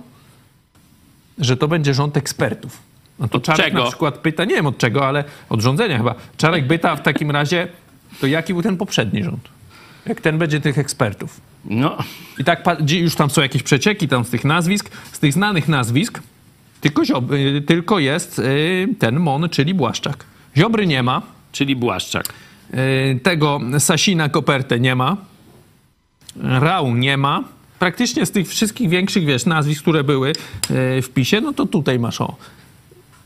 Że 1.38 1.56
to 1.56 1.68
będzie 1.68 1.94
rząd 1.94 2.16
ekspertów. 2.16 2.78
No 3.18 3.28
to 3.28 3.38
Od 3.38 3.44
Czarek 3.44 3.64
czego? 3.64 3.82
na 3.82 3.88
przykład 3.88 4.18
pyta, 4.18 4.44
nie 4.44 4.54
wiem 4.54 4.66
od 4.66 4.78
czego, 4.78 5.06
ale 5.06 5.24
od 5.48 5.60
rządzenia 5.60 5.98
chyba. 5.98 6.14
Czarek 6.36 6.66
pyta 6.66 6.96
w 6.96 7.02
takim 7.02 7.30
razie, 7.30 7.68
to 8.20 8.26
jaki 8.26 8.52
był 8.52 8.62
ten 8.62 8.76
poprzedni 8.76 9.24
rząd? 9.24 9.48
Jak 10.06 10.20
ten 10.20 10.38
będzie 10.38 10.60
tych 10.60 10.78
ekspertów? 10.78 11.40
No, 11.64 11.96
I 12.38 12.44
tak 12.44 12.64
już 12.90 13.14
tam 13.14 13.30
są 13.30 13.42
jakieś 13.42 13.62
przecieki 13.62 14.08
tam 14.08 14.24
z 14.24 14.30
tych 14.30 14.44
nazwisk, 14.44 14.90
z 15.12 15.18
tych 15.18 15.32
znanych 15.32 15.68
nazwisk, 15.68 16.20
tylko, 16.80 17.02
Ziob- 17.02 17.32
y, 17.34 17.62
tylko 17.62 17.98
jest 17.98 18.38
y, 18.38 18.88
ten 18.98 19.20
Mon, 19.20 19.48
czyli 19.48 19.74
Błaszczak. 19.74 20.24
Ziobry 20.56 20.86
nie 20.86 21.02
ma, 21.02 21.22
czyli 21.52 21.76
Błaszczak. 21.76 22.24
y, 22.74 23.20
tego 23.22 23.60
Sasina 23.78 24.28
Kopertę 24.28 24.80
nie 24.80 24.94
ma, 24.94 25.16
Rał 26.42 26.94
nie 26.96 27.16
ma. 27.16 27.44
Praktycznie 27.78 28.26
z 28.26 28.30
tych 28.30 28.48
wszystkich 28.48 28.88
większych, 28.88 29.24
wiesz, 29.24 29.46
nazwisk, 29.46 29.82
które 29.82 30.04
były 30.04 30.28
y, 30.30 30.32
w 31.02 31.08
PiSie, 31.14 31.40
no 31.40 31.52
to 31.52 31.66
tutaj 31.66 31.98
masz 31.98 32.20
o. 32.20 32.36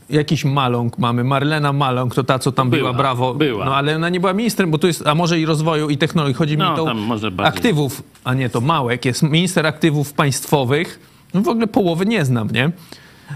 Jakiś 0.09 0.45
Maląg 0.45 0.97
mamy, 0.97 1.23
Marlena 1.23 1.73
Maląg, 1.73 2.15
to 2.15 2.23
ta, 2.23 2.39
co 2.39 2.51
tam 2.51 2.69
była, 2.69 2.81
Była, 2.81 2.93
brawo. 2.93 3.33
była. 3.33 3.65
No 3.65 3.75
ale 3.75 3.95
ona 3.95 4.09
nie 4.09 4.19
była 4.19 4.33
ministrem, 4.33 4.71
bo 4.71 4.77
to 4.77 4.87
jest, 4.87 5.07
a 5.07 5.15
może 5.15 5.39
i 5.39 5.45
rozwoju 5.45 5.89
i 5.89 5.97
technologii. 5.97 6.33
Chodzi 6.35 6.53
mi 6.53 6.63
No, 6.63 6.75
to 6.75 6.93
może 6.93 7.31
bardziej. 7.31 7.57
aktywów, 7.57 8.03
a 8.23 8.33
nie 8.33 8.49
to 8.49 8.61
Małek, 8.61 9.05
jest 9.05 9.23
minister 9.23 9.67
aktywów 9.67 10.13
państwowych. 10.13 10.99
No 11.33 11.41
w 11.41 11.47
ogóle 11.47 11.67
połowy 11.67 12.05
nie 12.05 12.25
znam, 12.25 12.47
nie? 12.51 12.71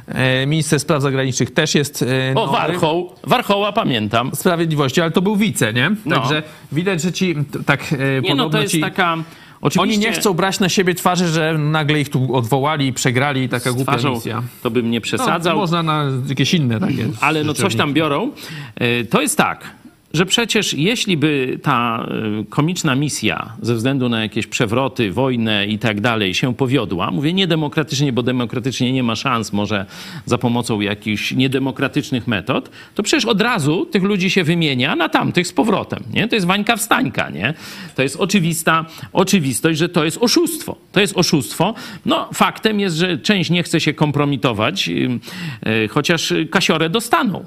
E, 0.08 0.46
minister 0.46 0.80
spraw 0.80 1.02
zagranicznych 1.02 1.54
też 1.54 1.76
jest 1.76 2.02
e, 2.02 2.32
O, 2.36 2.46
nowy. 2.46 2.58
Warchoł. 2.58 3.12
Warchoła 3.24 3.72
pamiętam. 3.72 4.32
Sprawiedliwości, 4.36 5.02
ale 5.02 5.12
to 5.12 5.22
był 5.22 5.36
wice, 5.36 5.74
nie? 5.74 5.92
No. 6.06 6.16
Także 6.20 6.44
widać, 6.72 7.02
że 7.02 7.12
ci 7.12 7.36
tak 7.66 7.94
e, 7.94 8.22
Nie 8.22 8.22
podobno 8.22 8.44
no, 8.44 8.50
to 8.50 8.62
jest 8.62 8.72
ci... 8.74 8.82
taka... 8.82 9.18
Oczywiście 9.64 9.82
Oni 9.82 9.98
nie 9.98 10.12
chcą 10.20 10.34
brać 10.34 10.60
na 10.60 10.70
siebie 10.70 10.96
twarzy, 10.96 11.28
że 11.28 11.58
nagle 11.58 12.00
ich 12.02 12.10
tu 12.10 12.36
odwołali 12.36 12.88
i 12.88 12.94
przegrali 12.94 13.42
i 13.44 13.50
taka 13.50 13.72
z 13.72 13.74
głupia 13.76 13.92
twarzą, 13.92 14.14
misja. 14.14 14.44
to 14.64 14.72
bym 14.72 14.92
nie 14.92 14.98
No, 14.98 15.02
przesadzał. 15.04 15.58
można 15.58 15.84
na 15.84 16.06
jakieś 16.30 16.54
inne 16.54 16.80
takie. 16.80 17.08
ale 17.22 17.44
no 17.44 17.54
coś 17.54 17.76
tam 17.76 17.94
biorą. 17.94 18.32
E, 18.76 19.04
To 19.06 19.22
jest 19.22 19.38
tak, 19.38 19.66
że 20.14 20.26
przecież 20.26 20.74
jeśli 20.74 21.18
by 21.18 21.60
ta 21.62 22.08
e, 22.42 22.44
komiczna 22.50 22.96
misja 22.96 23.54
ze 23.62 23.76
względu 23.76 24.10
na 24.10 24.22
jakieś 24.22 24.48
przewroty, 24.48 25.12
wojnę 25.12 25.68
i 25.68 25.80
tak 25.80 26.02
dalej 26.02 26.34
się 26.34 26.56
powiodła, 26.56 27.12
mówię 27.12 27.34
niedemokratycznie, 27.34 28.14
bo 28.14 28.24
demokratycznie 28.24 28.92
nie 28.92 29.04
ma 29.04 29.16
szans 29.16 29.54
może 29.54 29.86
za 30.26 30.38
pomocą 30.38 30.82
jakichś 30.82 31.32
niedemokratycznych 31.32 32.28
metod, 32.28 32.70
to 32.96 33.04
przecież 33.04 33.26
od 33.26 33.42
razu 33.42 33.86
tych 33.86 34.04
ludzi 34.04 34.30
się 34.30 34.44
wymienia 34.44 34.96
na 34.96 35.10
tamtych 35.10 35.48
z 35.48 35.54
powrotem, 35.54 36.04
nie? 36.14 36.28
To 36.28 36.36
jest 36.36 36.48
wańka 36.48 36.76
wstańka, 36.76 37.30
nie? 37.30 37.54
To 37.96 38.02
jest 38.02 38.16
oczywista 38.16 38.86
oczywistość, 39.14 39.80
że 39.80 39.90
to 39.90 40.06
jest 40.06 40.18
oszustwo. 40.22 40.76
To 40.92 41.00
jest 41.00 41.18
oszustwo. 41.18 41.74
No 42.06 42.30
faktem 42.34 42.80
jest, 42.80 42.96
że 42.96 43.18
część 43.18 43.50
nie 43.50 43.64
chce 43.64 43.80
się 43.80 43.94
kompromitować, 43.94 44.90
e, 44.90 45.88
chociaż 45.88 46.34
kasiorę 46.52 46.90
dostaną. 46.90 47.46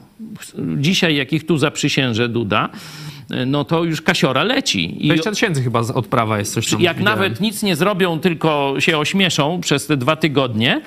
Dzisiaj, 0.77 1.17
jak 1.17 1.33
ich 1.33 1.47
tu 1.47 1.59
zaprzysięże 1.59 2.29
Duda, 2.29 2.69
no 3.47 3.65
to 3.65 3.85
już 3.85 4.03
kasiora 4.03 4.43
leci. 4.43 5.05
I 5.05 5.09
20 5.09 5.31
tysięcy 5.31 5.63
chyba 5.63 5.81
odprawa 5.81 6.39
jest 6.39 6.53
coś 6.53 6.71
tam. 6.71 6.81
jak 6.81 6.97
widziałem. 6.99 7.19
nawet 7.19 7.41
nic 7.41 7.63
nie 7.63 7.77
zrobią, 7.77 8.21
tylko 8.21 8.75
się 8.79 8.99
ośmieszą 8.99 9.61
przez 9.61 9.87
te 9.87 9.97
dwa 9.97 10.17
tygodnie, 10.17 10.81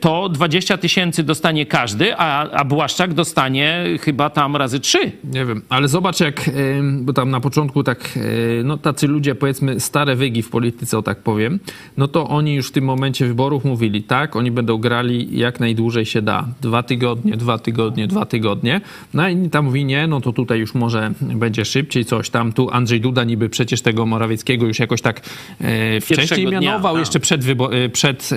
to 0.00 0.28
20 0.28 0.78
tysięcy 0.78 1.22
dostanie 1.22 1.66
każdy, 1.66 2.16
a, 2.16 2.50
a 2.50 2.64
Błaszczak 2.64 3.14
dostanie 3.14 3.84
chyba 4.00 4.30
tam 4.30 4.56
razy 4.56 4.80
trzy. 4.80 5.12
Nie 5.24 5.44
wiem, 5.44 5.62
ale 5.68 5.88
zobacz 5.88 6.20
jak, 6.20 6.50
bo 7.00 7.12
tam 7.12 7.30
na 7.30 7.40
początku 7.40 7.82
tak, 7.82 8.16
yy, 8.16 8.62
no 8.64 8.76
tacy 8.76 9.08
ludzie 9.08 9.34
powiedzmy 9.34 9.80
stare 9.80 10.16
wygi 10.16 10.42
w 10.42 10.50
polityce, 10.50 10.98
o 10.98 11.02
tak 11.02 11.18
powiem, 11.18 11.60
no 11.96 12.08
to 12.08 12.28
oni 12.28 12.54
już 12.54 12.68
w 12.68 12.72
tym 12.72 12.84
momencie 12.84 13.26
wyborów 13.26 13.64
mówili, 13.64 14.02
tak, 14.02 14.36
oni 14.36 14.50
będą 14.50 14.78
grali 14.78 15.38
jak 15.38 15.60
najdłużej 15.60 16.06
się 16.06 16.22
da. 16.22 16.44
Dwa 16.60 16.82
tygodnie, 16.82 17.36
dwa 17.36 17.58
tygodnie, 17.58 18.06
dwa 18.06 18.26
tygodnie. 18.26 18.80
No 19.14 19.28
inni 19.28 19.50
tam 19.50 19.64
mówi, 19.64 19.84
nie, 19.84 20.06
no 20.06 20.20
to 20.20 20.32
tutaj 20.32 20.58
już 20.58 20.74
może 20.74 21.12
będzie 21.20 21.64
szybciej 21.64 22.04
coś 22.04 22.30
tam. 22.30 22.52
Tu 22.52 22.70
Andrzej 22.70 23.00
Duda 23.00 23.24
niby 23.24 23.48
przecież 23.48 23.82
tego 23.82 24.06
Morawieckiego 24.06 24.66
już 24.66 24.78
jakoś 24.78 25.02
tak 25.02 25.16
yy, 25.16 25.66
wcześniej 26.00 26.28
Pierwszego 26.28 26.50
dnia, 26.50 26.60
mianował, 26.60 26.94
tak. 26.94 27.00
jeszcze 27.00 27.20
przed, 27.20 27.46
yy, 27.46 27.88
przed, 27.88 28.30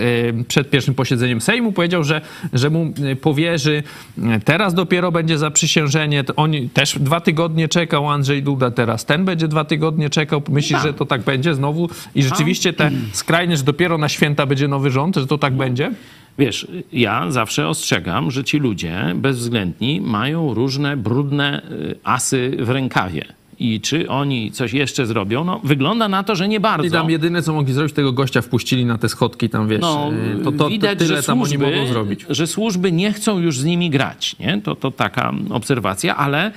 przed 0.47 0.69
pierwszym 0.69 0.93
posiedzeniem 0.93 1.10
Sejmu 1.41 1.71
powiedział, 1.71 2.03
że, 2.03 2.21
że 2.53 2.69
mu 2.69 2.93
yy, 2.97 3.15
powierzy. 3.15 3.83
Yy, 4.17 4.39
Teraz 4.45 4.73
dopiero 4.73 5.11
będzie 5.11 5.37
zaprzysiężenie. 5.37 6.23
Oni 6.35 6.69
też 6.69 6.99
dwa 6.99 7.21
tygodnie 7.21 7.67
czekał 7.67 8.09
Andrzej 8.09 8.43
Duda, 8.43 8.71
teraz 8.71 9.05
ten 9.05 9.25
będzie 9.25 9.47
dwa 9.47 9.65
tygodnie 9.65 10.09
czekał. 10.09 10.41
Myślisz, 10.49 10.81
że 10.81 10.93
to 10.93 11.05
tak 11.05 11.21
będzie 11.21 11.55
znowu? 11.55 11.89
I 12.15 12.23
rzeczywiście 12.23 12.73
te 12.73 12.91
skrajne, 13.11 13.57
że 13.57 13.63
dopiero 13.63 13.97
na 13.97 14.09
święta 14.09 14.45
będzie 14.45 14.67
nowy 14.67 14.91
rząd, 14.91 15.15
że 15.15 15.27
to 15.27 15.37
tak 15.37 15.53
będzie? 15.53 15.91
Wiesz, 16.39 16.67
ja 16.93 17.31
zawsze 17.31 17.67
ostrzegam, 17.67 18.31
że 18.31 18.43
ci 18.43 18.57
ludzie 18.57 19.13
bezwzględni 19.15 20.01
mają 20.01 20.53
różne 20.53 20.97
brudne 20.97 21.61
y, 21.71 21.95
asy 22.03 22.57
w 22.59 22.69
rękawie. 22.69 23.25
I 23.61 23.81
czy 23.81 24.09
oni 24.09 24.51
coś 24.51 24.73
jeszcze 24.73 25.05
zrobią? 25.05 25.43
No, 25.43 25.61
wygląda 25.63 26.09
na 26.09 26.23
to, 26.23 26.35
że 26.35 26.47
nie 26.47 26.59
bardzo. 26.59 26.87
I 26.87 26.91
tam 26.91 27.09
jedyne, 27.09 27.41
co 27.41 27.53
mogli 27.53 27.73
zrobić, 27.73 27.93
tego 27.93 28.13
gościa 28.13 28.41
wpuścili 28.41 28.85
na 28.85 28.97
te 28.97 29.09
schodki 29.09 29.49
tam, 29.49 29.67
wiesz. 29.67 29.81
No, 29.81 30.11
yy, 30.37 30.43
to, 30.43 30.51
to, 30.51 30.57
to 30.57 30.69
widać, 30.69 30.99
tyle 30.99 31.17
że 31.17 31.23
tam 31.23 31.37
służby, 31.37 31.65
oni 31.65 31.75
mogą 31.75 31.87
zrobić. 31.87 32.25
że 32.29 32.47
służby 32.47 32.91
nie 32.91 33.13
chcą 33.13 33.39
już 33.39 33.59
z 33.59 33.63
nimi 33.63 33.89
grać. 33.89 34.35
Nie? 34.39 34.61
To, 34.61 34.75
to 34.75 34.91
taka 34.91 35.33
obserwacja, 35.49 36.15
ale 36.15 36.51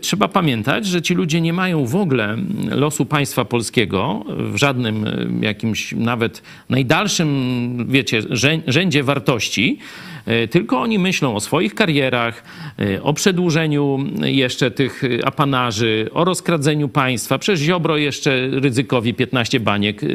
trzeba 0.00 0.28
pamiętać, 0.28 0.86
że 0.86 1.02
ci 1.02 1.14
ludzie 1.14 1.40
nie 1.40 1.52
mają 1.52 1.86
w 1.86 1.96
ogóle 1.96 2.36
losu 2.70 3.06
państwa 3.06 3.44
polskiego 3.44 4.24
w 4.28 4.56
żadnym 4.56 5.06
e, 5.06 5.26
jakimś 5.46 5.92
nawet 5.92 6.42
najdalszym, 6.68 7.86
wiecie, 7.88 8.22
rzę, 8.30 8.58
rzędzie 8.66 9.02
wartości, 9.02 9.78
e, 10.26 10.48
tylko 10.48 10.80
oni 10.80 10.98
myślą 10.98 11.34
o 11.34 11.40
swoich 11.40 11.74
karierach, 11.74 12.44
e, 12.78 13.02
o 13.02 13.12
przedłużeniu 13.12 13.98
jeszcze 14.22 14.70
tych 14.70 15.04
e, 15.04 15.26
apanarzy, 15.26 16.08
o 16.12 16.24
rozkradzeniu 16.24 16.88
państwa. 16.88 17.38
Przecież 17.38 17.60
Ziobro 17.60 17.96
jeszcze 17.96 18.48
ryzykowi 18.50 19.14
15 19.14 19.60
baniek, 19.60 20.04
e, 20.04 20.06
e, 20.06 20.10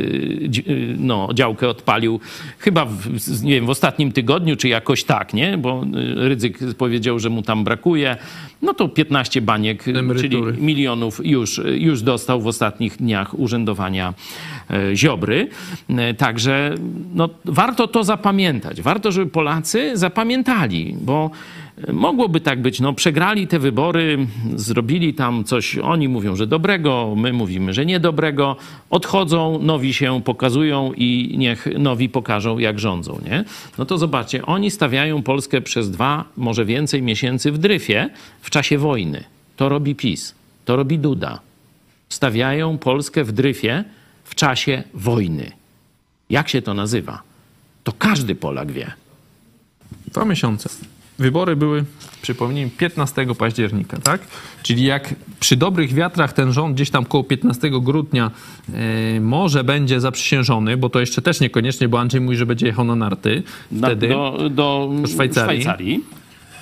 no, 0.98 1.30
działkę 1.34 1.70
odpalił 1.70 2.20
chyba 2.60 2.86
w, 2.86 3.44
nie 3.44 3.54
wiem, 3.54 3.66
w 3.66 3.70
ostatnim 3.70 4.12
tygodniu, 4.12 4.56
czy 4.56 4.68
jakoś 4.68 5.04
tak, 5.04 5.34
nie? 5.34 5.58
Bo 5.58 5.84
e, 5.84 6.28
Rydzyk 6.28 6.58
powiedział, 6.78 7.20
że 7.20 7.30
mu 7.30 7.42
tam 7.42 7.64
brakuje. 7.64 8.18
No 8.62 8.74
to 8.74 8.90
15 8.90 9.42
baniek, 9.42 9.82
e, 9.82 9.84
czyli 9.84 10.00
Emerytury. 10.00 10.54
milionów 10.58 11.26
już, 11.26 11.62
już 11.78 12.02
dostał 12.02 12.42
w 12.42 12.48
ostatnich 12.48 12.98
dniach 12.98 13.40
urzędowania 13.40 14.14
e, 14.70 14.96
Ziobry. 14.96 15.50
E, 15.90 16.14
Także 16.14 16.76
no, 17.14 17.30
warto 17.46 17.88
to 17.88 18.04
zapamiętać. 18.04 18.82
Warto, 18.82 19.12
żeby 19.12 19.32
Polacy 19.32 19.92
zapamiętali, 19.98 20.96
bo 21.02 21.32
mogłoby 21.94 22.42
tak 22.42 22.62
być. 22.62 22.80
No, 22.80 22.94
przegrali 22.94 23.48
te 23.48 23.60
wybory, 23.60 24.28
zrobili 24.56 25.14
tam 25.14 25.44
coś, 25.44 25.78
oni 25.78 26.08
mówią, 26.08 26.36
że 26.36 26.48
dobrego, 26.48 27.14
my 27.18 27.34
mówimy, 27.34 27.74
że 27.74 27.86
niedobrego. 27.86 28.56
Odchodzą, 28.90 29.60
nowi 29.62 29.94
się 29.94 30.22
pokazują 30.22 30.94
i 30.94 31.36
niech 31.38 31.68
nowi 31.80 32.10
pokażą, 32.10 32.58
jak 32.58 32.80
rządzą. 32.80 33.20
Nie? 33.26 33.44
No 33.78 33.86
to 33.86 33.98
zobaczcie, 33.98 34.46
oni 34.46 34.72
stawiają 34.72 35.24
Polskę 35.24 35.62
przez 35.62 35.92
dwa, 35.92 36.26
może 36.38 36.66
więcej 36.66 37.02
miesięcy 37.02 37.52
w 37.52 37.58
dryfie 37.58 38.10
w 38.42 38.50
czasie 38.50 38.78
wojny. 38.78 39.24
To 39.56 39.70
robi 39.70 39.96
PiS, 39.96 40.36
to 40.66 40.76
robi 40.76 41.00
Duda. 41.00 41.40
Stawiają 42.10 42.78
Polskę 42.78 43.24
w 43.24 43.32
dryfie 43.32 43.84
w 44.24 44.36
czasie 44.36 44.84
wojny. 44.94 45.52
Jak 46.30 46.50
się 46.50 46.62
to 46.62 46.74
nazywa? 46.74 47.22
To 47.84 47.92
każdy 47.92 48.36
Polak 48.36 48.72
wie. 48.72 48.92
Dwa 50.08 50.26
miesiące. 50.26 50.70
Wybory 51.20 51.56
były, 51.56 51.86
przypomnijmy, 52.22 52.72
15 52.78 53.36
października, 53.38 53.98
tak? 53.98 54.22
Czyli 54.64 54.84
jak 54.84 55.16
przy 55.40 55.56
dobrych 55.56 55.94
wiatrach 55.94 56.34
ten 56.34 56.54
rząd 56.54 56.76
gdzieś 56.76 56.90
tam 56.90 57.06
koło 57.06 57.24
15 57.24 57.70
grudnia 57.82 58.32
e, 58.74 59.20
może 59.20 59.64
będzie 59.64 60.00
zaprzysiężony, 60.02 60.78
bo 60.78 60.90
to 60.90 61.00
jeszcze 61.00 61.22
też 61.22 61.40
niekoniecznie, 61.40 61.90
bo 61.90 62.00
Andrzej 62.00 62.22
mówi, 62.22 62.38
że 62.38 62.46
będzie 62.46 62.68
jechał 62.68 62.86
na 62.86 62.96
narty 62.96 63.44
Na, 63.72 63.88
wtedy, 63.88 64.10
do, 64.10 64.50
do 64.50 64.90
Szwajcarii. 65.08 65.62
Szwajcarii. 65.62 66.04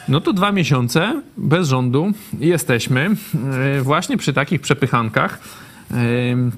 no 0.08 0.22
to 0.22 0.34
dwa 0.34 0.52
miesiące 0.52 1.22
bez 1.38 1.68
rządu 1.68 2.12
jesteśmy 2.40 3.10
e, 3.78 3.82
właśnie 3.82 4.18
przy 4.18 4.34
takich 4.34 4.62
przepychankach. 4.62 5.40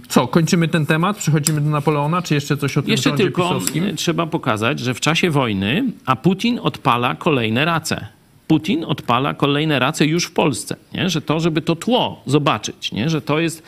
Co, 0.08 0.28
kończymy 0.28 0.68
ten 0.68 0.86
temat? 0.86 1.18
Przechodzimy 1.18 1.62
do 1.62 1.70
Napoleona, 1.70 2.22
czy 2.22 2.34
jeszcze 2.34 2.58
coś 2.58 2.78
o 2.78 2.82
tym 2.82 2.92
Jeszcze 2.92 3.12
tylko 3.12 3.42
pisowskim? 3.42 3.84
e, 3.84 3.94
trzeba 3.94 4.26
pokazać, 4.28 4.80
że 4.80 4.94
w 4.94 5.00
czasie 5.00 5.30
wojny, 5.30 5.84
a 6.06 6.16
Putin 6.16 6.60
odpala 6.64 7.16
kolejne 7.16 7.66
race. 7.66 8.08
Putin 8.48 8.84
odpala 8.84 9.34
kolejne 9.34 9.80
race 9.80 10.06
już 10.06 10.26
w 10.26 10.32
Polsce, 10.32 10.76
nie? 10.94 11.10
że 11.10 11.22
to, 11.22 11.40
żeby 11.40 11.62
to 11.62 11.76
tło 11.76 12.22
zobaczyć, 12.26 12.92
nie? 12.92 13.10
że 13.10 13.22
to 13.22 13.40
jest 13.40 13.64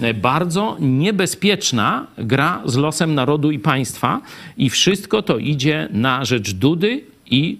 e, 0.00 0.14
bardzo 0.14 0.76
niebezpieczna 0.80 2.06
gra 2.18 2.62
z 2.64 2.76
losem 2.76 3.14
narodu 3.14 3.50
i 3.50 3.58
państwa 3.58 4.20
i 4.56 4.70
wszystko 4.70 5.22
to 5.22 5.38
idzie 5.38 5.88
na 5.92 6.24
rzecz 6.24 6.52
Dudy 6.52 7.04
i 7.26 7.58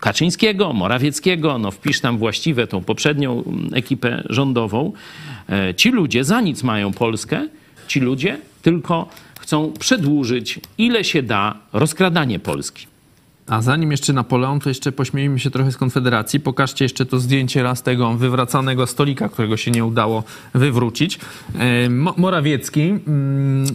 Kaczyńskiego, 0.00 0.72
Morawieckiego, 0.72 1.58
no 1.58 1.70
wpisz 1.70 2.00
tam 2.00 2.18
właściwe 2.18 2.66
tą 2.66 2.84
poprzednią 2.84 3.42
mm, 3.46 3.70
ekipę 3.74 4.22
rządową. 4.30 4.92
E, 5.48 5.74
Ci 5.74 5.90
ludzie 5.90 6.24
za 6.24 6.40
nic 6.40 6.62
mają 6.62 6.92
Polskę, 6.92 7.48
ci 7.88 8.00
ludzie 8.00 8.38
tylko 8.62 9.08
chcą 9.40 9.72
przedłużyć 9.78 10.60
ile 10.78 11.04
się 11.04 11.22
da 11.22 11.54
rozkradanie 11.72 12.38
Polski. 12.38 12.86
A 13.48 13.62
zanim 13.62 13.90
jeszcze 13.90 14.12
Napoleon, 14.12 14.60
to 14.60 14.68
jeszcze 14.68 14.92
pośmiejmy 14.92 15.38
się 15.38 15.50
trochę 15.50 15.72
z 15.72 15.76
Konfederacji. 15.76 16.40
Pokażcie 16.40 16.84
jeszcze 16.84 17.06
to 17.06 17.20
zdjęcie 17.20 17.62
raz 17.62 17.82
tego 17.82 18.12
wywracanego 18.14 18.86
stolika, 18.86 19.28
którego 19.28 19.56
się 19.56 19.70
nie 19.70 19.84
udało 19.84 20.24
wywrócić. 20.54 21.18
E, 21.58 21.90
Mo- 21.90 22.14
Morawiecki 22.16 22.80
mm, 22.80 23.66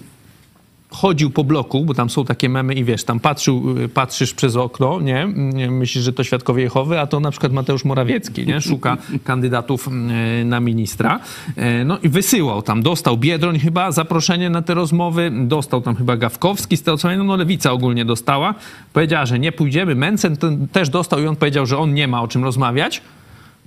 chodził 0.91 1.29
po 1.31 1.43
bloku, 1.43 1.85
bo 1.85 1.93
tam 1.93 2.09
są 2.09 2.25
takie 2.25 2.49
memy 2.49 2.73
i 2.73 2.83
wiesz, 2.83 3.03
tam 3.03 3.19
patrzył, 3.19 3.77
y, 3.79 3.89
patrzysz 3.89 4.33
przez 4.33 4.55
okno, 4.55 5.01
nie? 5.01 5.21
Mm, 5.21 5.77
Myślisz, 5.77 6.03
że 6.03 6.13
to 6.13 6.23
świadkowie 6.23 6.63
Jehowy, 6.63 6.99
a 6.99 7.07
to 7.07 7.19
na 7.19 7.31
przykład 7.31 7.53
Mateusz 7.53 7.85
Morawiecki, 7.85 8.47
nie? 8.47 8.61
Szuka 8.61 8.97
kandydatów 9.23 9.87
y, 9.87 10.45
na 10.45 10.59
ministra. 10.59 11.19
E, 11.55 11.85
No 11.85 11.97
i 12.03 12.09
wysyłał 12.09 12.61
tam, 12.61 12.81
dostał 12.83 13.17
Biedroń 13.17 13.59
chyba 13.59 13.91
zaproszenie 13.91 14.49
na 14.49 14.61
te 14.61 14.73
rozmowy, 14.73 15.31
dostał 15.33 15.81
tam 15.81 15.95
chyba 15.95 16.17
Gawkowski 16.17 16.77
z 16.77 16.83
tego 16.83 16.97
co 16.97 17.15
no 17.15 17.35
Lewica 17.35 17.71
ogólnie 17.71 18.05
dostała. 18.05 18.55
Powiedziała, 18.93 19.25
że 19.25 19.39
nie 19.39 19.51
pójdziemy, 19.51 19.95
Mencen 19.95 20.37
też 20.71 20.89
dostał 20.89 21.19
i 21.19 21.27
on 21.27 21.35
powiedział, 21.35 21.65
że 21.65 21.77
on 21.77 21.93
nie 21.93 22.07
ma 22.07 22.21
o 22.21 22.27
czym 22.27 22.43
rozmawiać. 22.43 23.01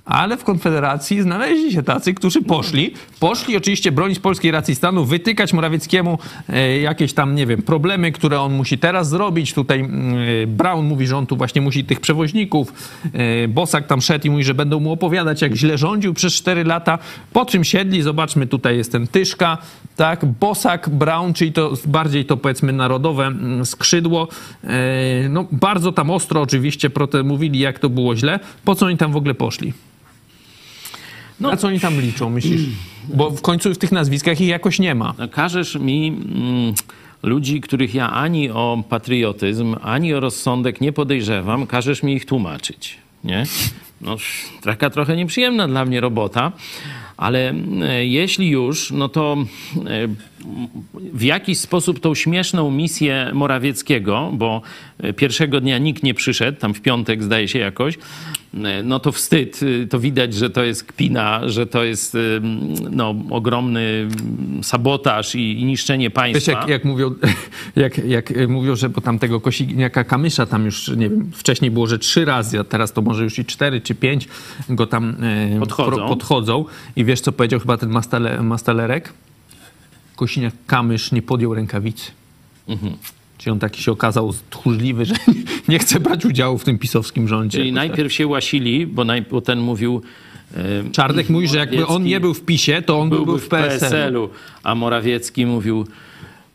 Ale 0.05 0.37
w 0.37 0.45
Konfederacji 0.45 1.23
znaleźli 1.23 1.73
się 1.73 1.83
tacy, 1.83 2.15
którzy 2.15 2.43
poszli. 2.43 2.95
Poszli 3.21 3.57
oczywiście 3.57 3.93
bronić 3.93 4.19
polskiej 4.19 4.51
racji 4.51 4.75
stanu, 4.75 5.05
wytykać 5.05 5.53
Morawieckiemu 5.53 6.19
e, 6.49 6.79
jakieś 6.79 7.13
tam, 7.13 7.35
nie 7.35 7.47
wiem, 7.47 7.63
problemy, 7.63 8.13
które 8.13 8.41
on 8.41 8.53
musi 8.55 8.79
teraz 8.79 9.09
zrobić. 9.09 9.55
Tutaj 9.55 9.81
mm, 9.81 10.17
e, 10.43 10.47
Brown 10.47 10.87
mówi, 10.87 11.07
że 11.07 11.17
on 11.17 11.27
tu 11.27 11.37
właśnie 11.37 11.61
musi 11.61 11.85
tych 11.85 12.01
przewoźników. 12.01 12.73
E, 13.13 13.49
Bosak 13.49 13.87
tam 13.87 14.01
szedł 14.01 14.27
i 14.27 14.31
mówi, 14.31 14.45
że 14.45 14.55
będą 14.55 14.81
mu 14.81 14.93
opowiadać, 14.93 15.43
jak 15.43 15.55
źle 15.55 15.79
rządził 15.79 16.15
przez 16.15 16.35
4 16.35 16.65
lata. 16.65 16.99
Po 17.33 17.47
czym 17.47 17.65
siedli, 17.65 18.03
zobaczmy, 18.03 18.47
tutaj 18.47 18.77
jest 18.77 18.93
ten 18.93 19.07
Tyszka, 19.07 19.59
tak, 19.97 20.25
Bosak, 20.25 20.89
Brown, 20.89 21.33
czyli 21.33 21.53
to 21.53 21.73
bardziej 21.87 22.25
to 22.25 22.37
powiedzmy 22.37 22.73
narodowe 22.73 23.27
mm, 23.27 23.67
skrzydło. 23.67 24.29
No 25.31 25.47
bardzo 25.53 25.93
tam 25.93 26.11
ostro 26.11 26.41
oczywiście 26.41 26.91
mówili, 27.25 27.59
jak 27.59 27.79
to 27.79 27.89
było 27.89 28.17
źle. 28.17 28.41
Po 28.65 28.75
co 28.75 28.87
oni 28.87 28.97
tam 28.97 29.13
w 29.13 29.17
ogóle 29.17 29.35
poszli? 29.35 29.73
No. 31.41 31.51
Na 31.51 31.57
co 31.57 31.69
oni 31.69 31.81
tam 31.81 32.01
liczą, 32.01 32.31
myślisz? 32.31 32.63
Bo 33.15 33.31
w 33.31 33.43
końcu 33.43 33.75
w 33.75 33.79
tych 33.79 33.93
nazwiskach 33.93 34.41
ich 34.41 34.49
jakoś 34.49 34.79
nie 34.79 34.95
ma. 34.95 35.15
No, 35.19 35.29
Każesz 35.29 35.75
mi 35.75 36.09
mm, 36.09 36.75
ludzi, 37.23 37.61
których 37.61 37.95
ja 37.95 38.11
ani 38.11 38.51
o 38.51 38.85
patriotyzm, 38.89 39.77
ani 39.83 40.15
o 40.15 40.21
rozsądek 40.21 40.81
nie 40.81 40.93
podejrzewam, 40.93 41.67
każesz 41.67 42.03
mi 42.03 42.15
ich 42.15 42.27
tłumaczyć, 42.27 42.99
nie? 43.25 43.47
No, 44.01 44.17
taka 44.63 44.91
trochę 44.91 45.17
nieprzyjemna 45.17 45.69
dla 45.69 45.85
mnie 45.85 46.01
robota, 46.01 46.53
ale 47.17 47.55
e, 47.83 48.07
jeśli 48.07 48.51
już, 48.51 48.91
no 48.91 49.09
to 49.09 49.37
e, 49.87 50.09
w 51.13 51.23
jakiś 51.23 51.59
sposób 51.59 52.01
tą 52.01 52.15
śmieszną 52.15 52.71
misję 52.71 53.31
Morawieckiego, 53.35 54.31
bo 54.33 54.63
e, 54.99 55.13
pierwszego 55.13 55.61
dnia 55.61 55.79
nikt 55.79 56.03
nie 56.03 56.15
przyszedł, 56.15 56.61
tam 56.61 56.75
w 56.75 56.81
piątek 56.81 57.23
zdaje 57.23 57.49
się 57.49 57.59
jakoś, 57.59 57.99
no 58.85 59.01
to 59.01 59.13
wstyd, 59.13 59.61
e, 59.85 59.87
to 59.87 60.01
widać, 60.01 60.35
że 60.35 60.51
to 60.51 60.65
jest 60.65 60.85
kpina, 60.85 61.49
że 61.49 61.67
to 61.67 61.85
jest 61.85 62.15
e, 62.15 62.19
no, 62.91 63.15
ogromny 63.31 64.09
sabotaż 64.63 65.35
i, 65.35 65.61
i 65.61 65.65
niszczenie 65.65 66.07
Wiesz, 66.09 66.15
państwa. 66.15 66.53
jak, 66.53 66.69
jak, 66.69 66.85
mówią, 66.85 67.15
jak, 67.77 67.99
jak 67.99 68.33
mówią, 68.49 68.77
że 68.77 68.89
bo 68.89 69.01
tam 69.01 69.19
tego 69.19 69.41
Kosiniaka 69.41 70.05
Kamysza 70.05 70.47
tam 70.47 70.65
już, 70.65 70.89
nie 70.89 71.09
wiem, 71.11 71.31
wcześniej 71.35 71.71
było, 71.71 71.87
że 71.87 71.99
trzy 71.99 72.25
razy, 72.25 72.61
a 72.61 72.65
teraz 72.65 72.93
to 72.93 73.03
może 73.03 73.25
już 73.25 73.39
i 73.39 73.45
cztery 73.45 73.81
czy 73.81 73.95
pięć 73.95 74.29
go 74.69 74.87
tam 74.87 75.17
e, 75.57 75.61
Podchodzą. 75.61 75.97
pro- 75.97 76.09
podchodzą. 76.09 76.65
I 76.97 77.05
wiesz, 77.05 77.21
co 77.21 77.33
powiedział 77.33 77.61
chyba 77.61 77.77
ten 77.77 77.91
Mastale, 77.91 78.43
Mastalerek? 78.43 79.13
Kosiniak 80.17 80.55
Kamysz 80.67 81.13
nie 81.13 81.23
podjął 81.23 81.55
rękawicy. 81.55 82.11
Mhm. 82.69 82.97
Czyli 83.45 83.53
on 83.53 83.59
taki 83.59 83.83
się 83.83 83.93
okazał 83.93 84.33
tchórzliwy, 84.51 85.05
że 85.05 85.15
nie 85.69 85.79
chce 85.79 86.01
brać 86.01 86.25
udziału 86.25 86.59
w 86.59 86.65
tym 86.65 86.79
pisowskim 86.79 87.29
rządzie. 87.29 87.59
Czyli 87.59 87.73
najpierw 87.73 88.13
się 88.13 88.27
łasili, 88.27 88.87
bo, 88.87 89.05
naj, 89.05 89.23
bo 89.23 89.41
ten 89.41 89.59
mówił... 89.59 90.03
e, 90.57 90.91
Czarnek 90.93 91.29
mówi, 91.29 91.49
że 91.49 91.59
jakby 91.59 91.87
on 91.87 92.03
nie 92.05 92.21
był 92.21 92.35
w 92.35 92.41
PiSie, 92.45 92.83
to 92.83 93.01
on 93.01 93.11
byłby, 93.11 93.39
w 93.39 93.49
PSL. 93.49 93.81
PSL-u, 93.81 94.31
a 94.63 94.75
Morawiecki 94.75 95.47
mówił 95.47 95.87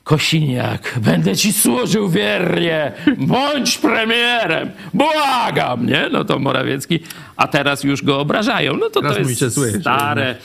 Kosiniak, 0.03 0.99
będę 1.01 1.35
ci 1.35 1.53
służył 1.53 2.09
wiernie, 2.09 2.91
bądź 3.17 3.77
premierem, 3.77 4.69
błagam, 4.93 5.85
nie? 5.85 6.09
No 6.11 6.25
to 6.25 6.39
Morawiecki, 6.39 6.99
a 7.35 7.47
teraz 7.47 7.83
już 7.83 8.03
go 8.03 8.19
obrażają. 8.19 8.77
No 8.77 8.89
to 8.89 9.01
Teraz 9.01 9.15
to 9.15 9.45
jest 9.45 9.55
zły, 9.55 9.71
stare 9.81 10.35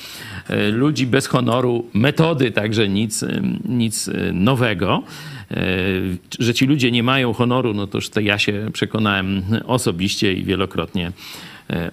e, 0.49 0.68
ludzi 0.68 1.07
bez 1.07 1.26
honoru, 1.26 1.86
metody, 1.95 2.51
także 2.51 2.88
nic, 2.88 3.22
e, 3.22 3.42
nic 3.64 4.11
nowego. 4.32 5.03
Że 6.38 6.55
ci 6.55 6.66
ludzie 6.66 6.90
nie 6.90 7.03
mają 7.03 7.32
honoru, 7.32 7.74
no 7.74 7.86
to 7.86 7.99
już 7.99 8.11
to 8.11 8.20
ja 8.20 8.38
się 8.38 8.70
przekonałem 8.72 9.42
osobiście 9.66 10.32
i 10.32 10.45
wielokrotnie 10.45 11.12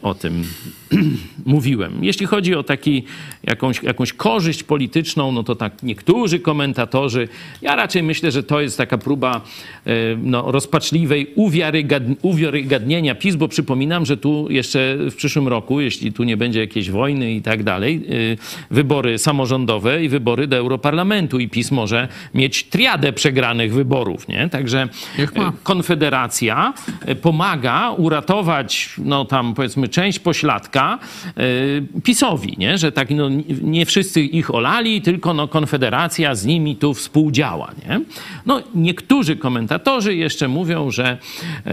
o 0.01 0.13
tym 0.13 0.43
mówiłem. 1.45 2.03
Jeśli 2.03 2.25
chodzi 2.25 2.55
o 2.55 2.63
taki, 2.63 3.03
jakąś, 3.43 3.83
jakąś 3.83 4.13
korzyść 4.13 4.63
polityczną, 4.63 5.31
no 5.31 5.43
to 5.43 5.55
tak 5.55 5.83
niektórzy 5.83 6.39
komentatorzy, 6.39 7.27
ja 7.61 7.75
raczej 7.75 8.03
myślę, 8.03 8.31
że 8.31 8.43
to 8.43 8.61
jest 8.61 8.77
taka 8.77 8.97
próba 8.97 9.41
e, 9.85 9.91
no, 10.23 10.51
rozpaczliwej 10.51 11.35
uwiarygad- 11.35 12.15
uwiarygadnienia 12.21 13.15
PiS, 13.15 13.35
bo 13.35 13.47
przypominam, 13.47 14.05
że 14.05 14.17
tu 14.17 14.47
jeszcze 14.49 14.97
w 15.11 15.15
przyszłym 15.15 15.47
roku, 15.47 15.81
jeśli 15.81 16.13
tu 16.13 16.23
nie 16.23 16.37
będzie 16.37 16.59
jakiejś 16.59 16.91
wojny 16.91 17.33
i 17.33 17.41
tak 17.41 17.63
dalej, 17.63 18.03
e, 18.31 18.73
wybory 18.73 19.17
samorządowe 19.17 20.03
i 20.03 20.09
wybory 20.09 20.47
do 20.47 20.57
Europarlamentu 20.57 21.39
i 21.39 21.49
PiS 21.49 21.71
może 21.71 22.07
mieć 22.33 22.63
triadę 22.63 23.13
przegranych 23.13 23.73
wyborów, 23.73 24.27
nie? 24.27 24.49
Także 24.49 24.87
e, 25.17 25.27
Konfederacja 25.63 26.73
e, 27.05 27.15
pomaga 27.15 27.91
uratować, 27.91 28.95
no 28.97 29.25
tam 29.25 29.53
powiedzmy, 29.61 29.87
część 29.87 30.19
pośladka 30.19 30.99
e, 31.37 32.01
PiSowi, 32.03 32.55
nie? 32.57 32.77
że 32.77 32.91
tak 32.91 33.09
no, 33.09 33.29
nie 33.61 33.85
wszyscy 33.85 34.21
ich 34.21 34.55
olali, 34.55 35.01
tylko 35.01 35.33
no, 35.33 35.47
Konfederacja 35.47 36.35
z 36.35 36.45
nimi 36.45 36.75
tu 36.75 36.93
współdziała. 36.93 37.71
Nie? 37.87 38.01
No, 38.45 38.61
niektórzy 38.75 39.35
komentatorzy 39.35 40.15
jeszcze 40.15 40.47
mówią, 40.47 40.91
że 40.91 41.17
e, 41.65 41.71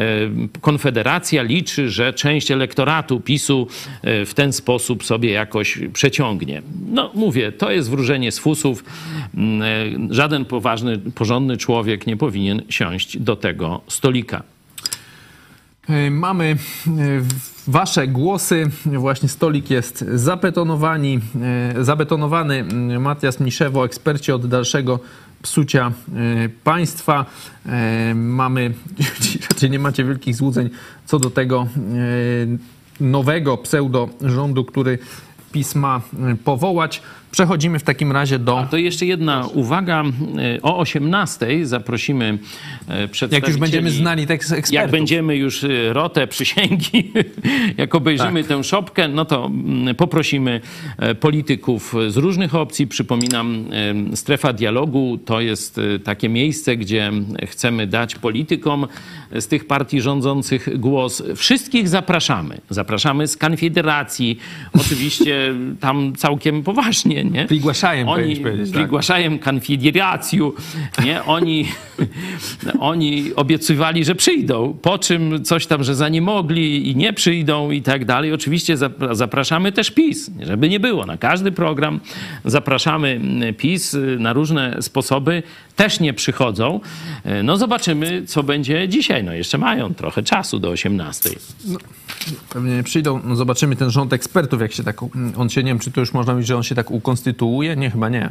Konfederacja 0.61 1.43
liczy, 1.43 1.91
że 1.91 2.13
część 2.13 2.51
elektoratu 2.51 3.21
PiSu 3.21 3.67
e, 4.03 4.25
w 4.25 4.35
ten 4.35 4.53
sposób 4.53 5.05
sobie 5.05 5.31
jakoś 5.31 5.79
przeciągnie. 5.93 6.63
No 6.89 7.11
mówię, 7.15 7.53
to 7.53 7.71
jest 7.71 7.91
wróżenie 7.91 8.33
z 8.33 8.39
fusów. 8.39 8.85
Mm, 9.35 10.15
Żaden 10.15 10.45
poważny, 10.45 10.99
porządny 10.99 11.57
człowiek 11.57 12.07
nie 12.07 12.17
powinien 12.17 12.63
siąść 12.69 13.19
do 13.19 13.37
tego 13.37 13.81
stolika. 13.89 14.58
E, 15.89 16.11
Mamy 16.11 16.45
e, 16.45 16.57
wasze 17.67 18.09
głosy. 18.09 18.71
Właśnie 18.87 19.29
stolik 19.29 19.71
jest 19.71 20.03
e, 20.03 20.19
zabetonowany. 21.85 22.55
Mm, 22.59 23.03
Matias 23.03 23.41
Miszewo, 23.41 23.85
eksperci 23.85 24.33
od 24.33 24.47
dalszego 24.47 25.01
psucia 25.43 25.93
państwa. 26.65 27.27
Mamy, 28.15 28.75
raczej 29.51 29.71
nie 29.71 29.79
macie 29.79 30.05
wielkich 30.05 30.37
złudzeń 30.37 30.71
co 31.07 31.19
do 31.19 31.31
tego 31.31 31.67
nowego 33.01 33.57
pseudo 33.57 34.09
rządu, 34.21 34.65
który 34.65 34.99
PiS 35.53 35.75
ma 35.75 36.01
e, 36.33 36.37
powołać. 36.45 37.03
Przechodzimy 37.31 37.79
w 37.79 37.83
takim 37.83 38.13
razie 38.13 38.39
do... 38.39 38.67
To 38.71 38.77
jeszcze 38.77 39.07
jedna 39.07 39.47
uwaga. 39.47 40.05
E, 40.57 40.63
O 40.63 40.79
18 40.79 41.67
zaprosimy 41.67 42.39
e, 42.89 43.09
przedstawicieli... 43.09 43.43
Jak 43.43 43.49
już 43.49 43.57
będziemy 43.57 43.91
znali 43.91 44.27
tekst 44.27 44.53
ekspertów. 44.53 44.73
Jak 44.73 44.91
będziemy 44.91 45.37
już 45.37 45.65
y, 45.65 45.93
rotę 45.93 46.27
przysięgi, 46.27 47.13
jak 47.77 47.95
obejrzymy 47.95 48.45
Tak. 48.45 48.49
tę 48.49 48.65
szopkę, 48.65 49.09
no 49.09 49.25
to 49.25 49.47
mm, 49.47 49.95
poprosimy 49.95 50.61
e, 50.97 51.15
polityków 51.15 51.95
z 52.09 52.17
różnych 52.17 52.55
opcji. 52.55 52.87
Przypominam, 52.87 53.65
e, 54.13 54.17
strefa 54.17 54.53
dialogu 54.53 55.19
to 55.25 55.41
jest 55.41 55.79
e, 55.79 55.99
takie 55.99 56.29
miejsce, 56.29 56.77
gdzie 56.77 57.13
chcemy 57.47 57.87
dać 57.87 58.15
politykom 58.15 58.87
z 59.33 59.47
tych 59.47 59.67
partii 59.67 60.01
rządzących 60.01 60.79
głos. 60.79 61.23
Wszystkich 61.37 61.89
zapraszamy. 61.89 62.59
Zapraszamy 62.71 63.29
z 63.29 63.37
Konfederacji. 63.37 64.39
Oczywiście 64.73 65.55
tam 65.81 66.13
całkiem 66.17 66.63
poważnie, 66.63 67.18
nie? 67.25 67.45
Prigłaszajem, 67.47 68.09
Oni 68.09 68.37
powiedzieć, 68.37 68.71
tak. 69.39 69.45
konfederację, 69.45 70.51
nie? 71.05 71.25
Oni, 71.25 71.65
oni 72.81 73.35
obiecywali, 73.37 74.05
że 74.05 74.15
przyjdą, 74.15 74.79
po 74.83 74.99
czym 74.99 75.45
coś 75.45 75.67
tam, 75.67 75.85
że 75.85 75.95
za 75.95 76.09
nie 76.09 76.23
mogli 76.23 76.91
i 76.91 76.97
nie 76.97 77.13
przyjdą 77.13 77.71
i 77.71 77.83
tak 77.83 78.05
dalej. 78.05 78.33
Oczywiście 78.33 78.77
zap- 78.77 79.15
zapraszamy 79.15 79.73
też 79.73 79.91
PiS, 79.91 80.31
żeby 80.43 80.69
nie 80.69 80.81
było. 80.81 81.07
Na 81.07 81.17
każdy 81.17 81.53
program 81.53 82.01
zapraszamy 82.45 83.21
PiS 83.57 83.97
na 84.19 84.33
różne 84.33 84.77
sposoby. 84.81 85.43
Też 85.79 86.01
nie 86.01 86.15
przychodzą. 86.15 86.81
E, 87.25 87.43
No 87.43 87.57
zobaczymy, 87.57 88.23
co 88.27 88.43
będzie 88.43 88.89
dzisiaj. 88.89 89.25
No 89.25 89.33
jeszcze 89.33 89.59
mają 89.59 89.95
trochę 89.95 90.23
czasu 90.23 90.59
do 90.59 90.69
18. 90.71 91.31
Pewnie 92.51 92.77
nie 92.77 92.83
przyjdą. 92.83 93.21
No 93.25 93.37
zobaczymy 93.37 93.77
ten 93.77 93.91
rząd 93.91 94.13
ekspertów, 94.13 94.61
jak 94.61 94.73
się 94.73 94.85
tak. 94.85 94.97
On 95.37 95.49
się 95.51 95.63
nie 95.63 95.71
wiem, 95.71 95.79
czy 95.79 95.91
to 95.91 96.01
już 96.01 96.13
można 96.13 96.33
mówić, 96.33 96.49
że 96.49 96.57
on 96.57 96.63
się 96.63 96.75
tak 96.75 96.91
ukonstytuuje? 96.91 97.77
Nie, 97.77 97.91
chyba 97.91 98.09
nie. 98.09 98.31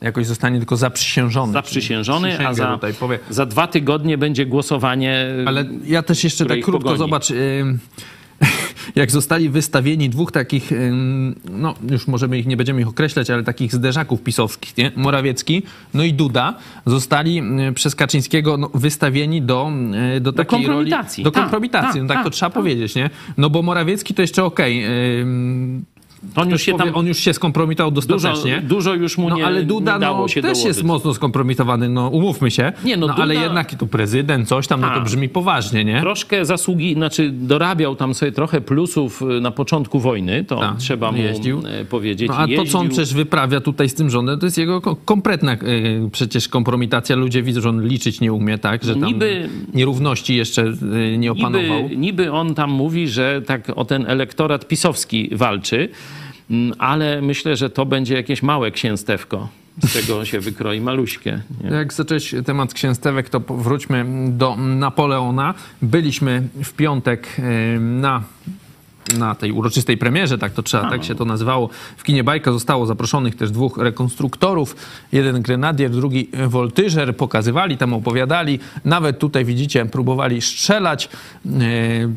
Jakoś 0.00 0.26
zostanie 0.26 0.58
tylko 0.58 0.76
zaprzysiężony. 0.76 1.52
Zaprzysiężony, 1.52 2.46
a 2.46 2.54
za, 2.54 2.78
za 3.30 3.46
dwa 3.46 3.66
tygodnie 3.66 4.18
będzie 4.18 4.46
głosowanie. 4.46 5.26
Ale 5.46 5.64
ja 5.84 6.02
też 6.02 6.24
jeszcze 6.24 6.46
tak 6.46 6.60
krótko 6.60 6.78
pogoni. 6.78 6.98
zobacz. 6.98 7.32
Jak 8.94 9.10
zostali 9.10 9.48
wystawieni 9.48 10.10
dwóch 10.10 10.32
takich, 10.32 10.70
no 11.50 11.74
już 11.90 12.06
możemy 12.06 12.38
ich, 12.38 12.46
nie 12.46 12.56
będziemy 12.56 12.80
ich 12.80 12.88
określać, 12.88 13.30
ale 13.30 13.44
takich 13.44 13.74
zderzaków 13.74 14.22
pisowskich, 14.22 14.76
nie? 14.76 14.92
Morawiecki, 14.96 15.62
no 15.94 16.04
i 16.04 16.12
Duda, 16.12 16.54
zostali 16.86 17.42
przez 17.74 17.94
Kaczyńskiego 17.94 18.56
no, 18.56 18.70
wystawieni 18.74 19.42
do, 19.42 19.70
do 20.20 20.32
takiej 20.32 20.58
kompromitacji. 20.58 21.24
Roli, 21.24 21.24
do 21.24 21.30
Tak, 21.30 21.42
kompromitacji, 21.42 22.02
no 22.02 22.08
tak, 22.08 22.16
tak, 22.16 22.24
to 22.24 22.30
tak, 22.30 22.34
trzeba 22.36 22.50
tak. 22.50 22.54
powiedzieć, 22.54 22.94
nie? 22.94 23.10
No 23.36 23.50
bo 23.50 23.62
Morawiecki 23.62 24.14
to 24.14 24.22
jeszcze 24.22 24.44
okej. 24.44 24.84
ym, 25.20 25.84
on 26.36 26.50
już 26.50 26.62
się 26.62 26.72
powie, 26.72 26.84
tam 26.84 26.94
on 26.96 27.06
już 27.06 27.18
się 27.18 27.32
skompromitował 27.34 27.90
dużo, 27.90 28.06
dostatecznie. 28.08 28.60
dużo 28.64 28.94
już 28.94 29.18
mu 29.18 29.28
No 29.28 29.36
nie, 29.36 29.46
ale 29.46 29.62
Duda 29.62 29.94
nie 29.94 30.00
dało 30.00 30.18
no, 30.20 30.28
się 30.28 30.34
też 30.42 30.42
dołożyć. 30.42 30.64
jest 30.66 30.82
mocno 30.82 31.14
skompromitowany, 31.14 31.88
no 31.88 32.08
umówmy 32.08 32.50
się. 32.50 32.72
Nie, 32.84 32.96
no 32.96 33.06
ale 33.14 33.34
Duda- 33.34 33.42
jednak 33.42 33.74
to 33.74 33.86
prezydent, 33.86 34.48
coś 34.48 34.66
tam, 34.66 34.80
no 34.80 34.90
to 34.94 35.00
brzmi 35.00 35.28
poważnie, 35.28 35.84
nie? 35.84 36.00
Troszkę 36.00 36.44
zasługi, 36.44 36.94
znaczy 36.94 37.30
dorabiał 37.32 37.96
tam 37.96 38.14
sobie 38.14 38.32
trochę 38.32 38.60
plusów 38.60 39.22
y, 39.22 39.40
na 39.40 39.50
początku 39.50 40.00
wojny, 40.00 40.44
to 40.44 40.56
Tak, 40.60 40.76
trzeba 40.76 41.12
mu 41.12 41.18
jeździł. 41.18 41.62
e, 41.80 41.84
powiedzieć. 41.84 42.28
No, 42.28 42.34
a 42.36 42.46
to, 42.46 42.48
co 42.48 42.56
on 42.56 42.62
Jeździł. 42.64 42.88
przecież 42.90 43.14
wyprawia 43.14 43.60
tutaj 43.60 43.88
z 43.88 43.94
tym 43.94 44.10
rządem, 44.10 44.38
to 44.38 44.46
jest 44.46 44.58
jego 44.58 44.80
ko- 44.80 44.96
kompletna 44.96 45.52
y, 45.54 45.58
przecież 46.12 46.48
kompromitacja. 46.48 47.16
Ludzie 47.16 47.42
widzą, 47.42 47.60
że 47.60 47.68
on 47.68 47.86
liczyć 47.88 48.20
nie 48.20 48.32
umie, 48.32 48.58
tak? 48.58 48.84
Że 48.84 48.94
tam 48.94 49.04
Niby- 49.04 49.48
nierówności 49.74 50.36
jeszcze 50.36 50.62
y, 51.12 51.18
nie 51.18 51.32
opanował. 51.32 51.82
Niby, 51.82 51.96
niby 51.96 52.32
on 52.32 52.54
tam 52.54 52.70
mówi, 52.70 53.08
że 53.08 53.42
tak 53.46 53.72
o 53.76 53.84
ten 53.84 54.04
elektorat 54.08 54.68
pisowski 54.68 55.30
walczy, 55.32 55.88
ale 56.78 57.22
myślę, 57.22 57.56
że 57.56 57.70
to 57.70 57.86
będzie 57.86 58.14
jakieś 58.14 58.42
małe 58.42 58.70
księstewko. 58.70 59.48
Z 59.84 59.92
tego 59.92 60.24
się 60.24 60.40
wykroi 60.40 60.80
maluśkie. 60.80 61.40
Nie? 61.64 61.70
Jak 61.70 61.92
zacząć 61.92 62.34
temat 62.46 62.74
księstewek, 62.74 63.28
to 63.28 63.40
wróćmy 63.40 64.04
do 64.28 64.56
Napoleona. 64.56 65.54
Byliśmy 65.82 66.42
w 66.64 66.72
piątek 66.72 67.36
na 67.80 68.22
na 69.18 69.34
tej 69.34 69.52
uroczystej 69.52 69.96
premierze, 69.96 70.38
tak 70.38 70.52
to 70.52 70.62
trzeba, 70.62 70.90
tak 70.90 71.04
się 71.04 71.14
to 71.14 71.24
nazywało. 71.24 71.70
W 71.96 72.02
kinie 72.02 72.24
Bajka 72.24 72.52
zostało 72.52 72.86
zaproszonych 72.86 73.36
też 73.36 73.50
dwóch 73.50 73.78
rekonstruktorów. 73.78 74.76
Jeden 75.12 75.42
grenadier, 75.42 75.90
drugi 75.90 76.28
woltyżer. 76.48 77.16
Pokazywali, 77.16 77.76
tam 77.76 77.94
opowiadali. 77.94 78.58
Nawet 78.84 79.18
tutaj 79.18 79.44
widzicie, 79.44 79.86
próbowali 79.86 80.40
strzelać. 80.40 81.08
E, 81.46 81.50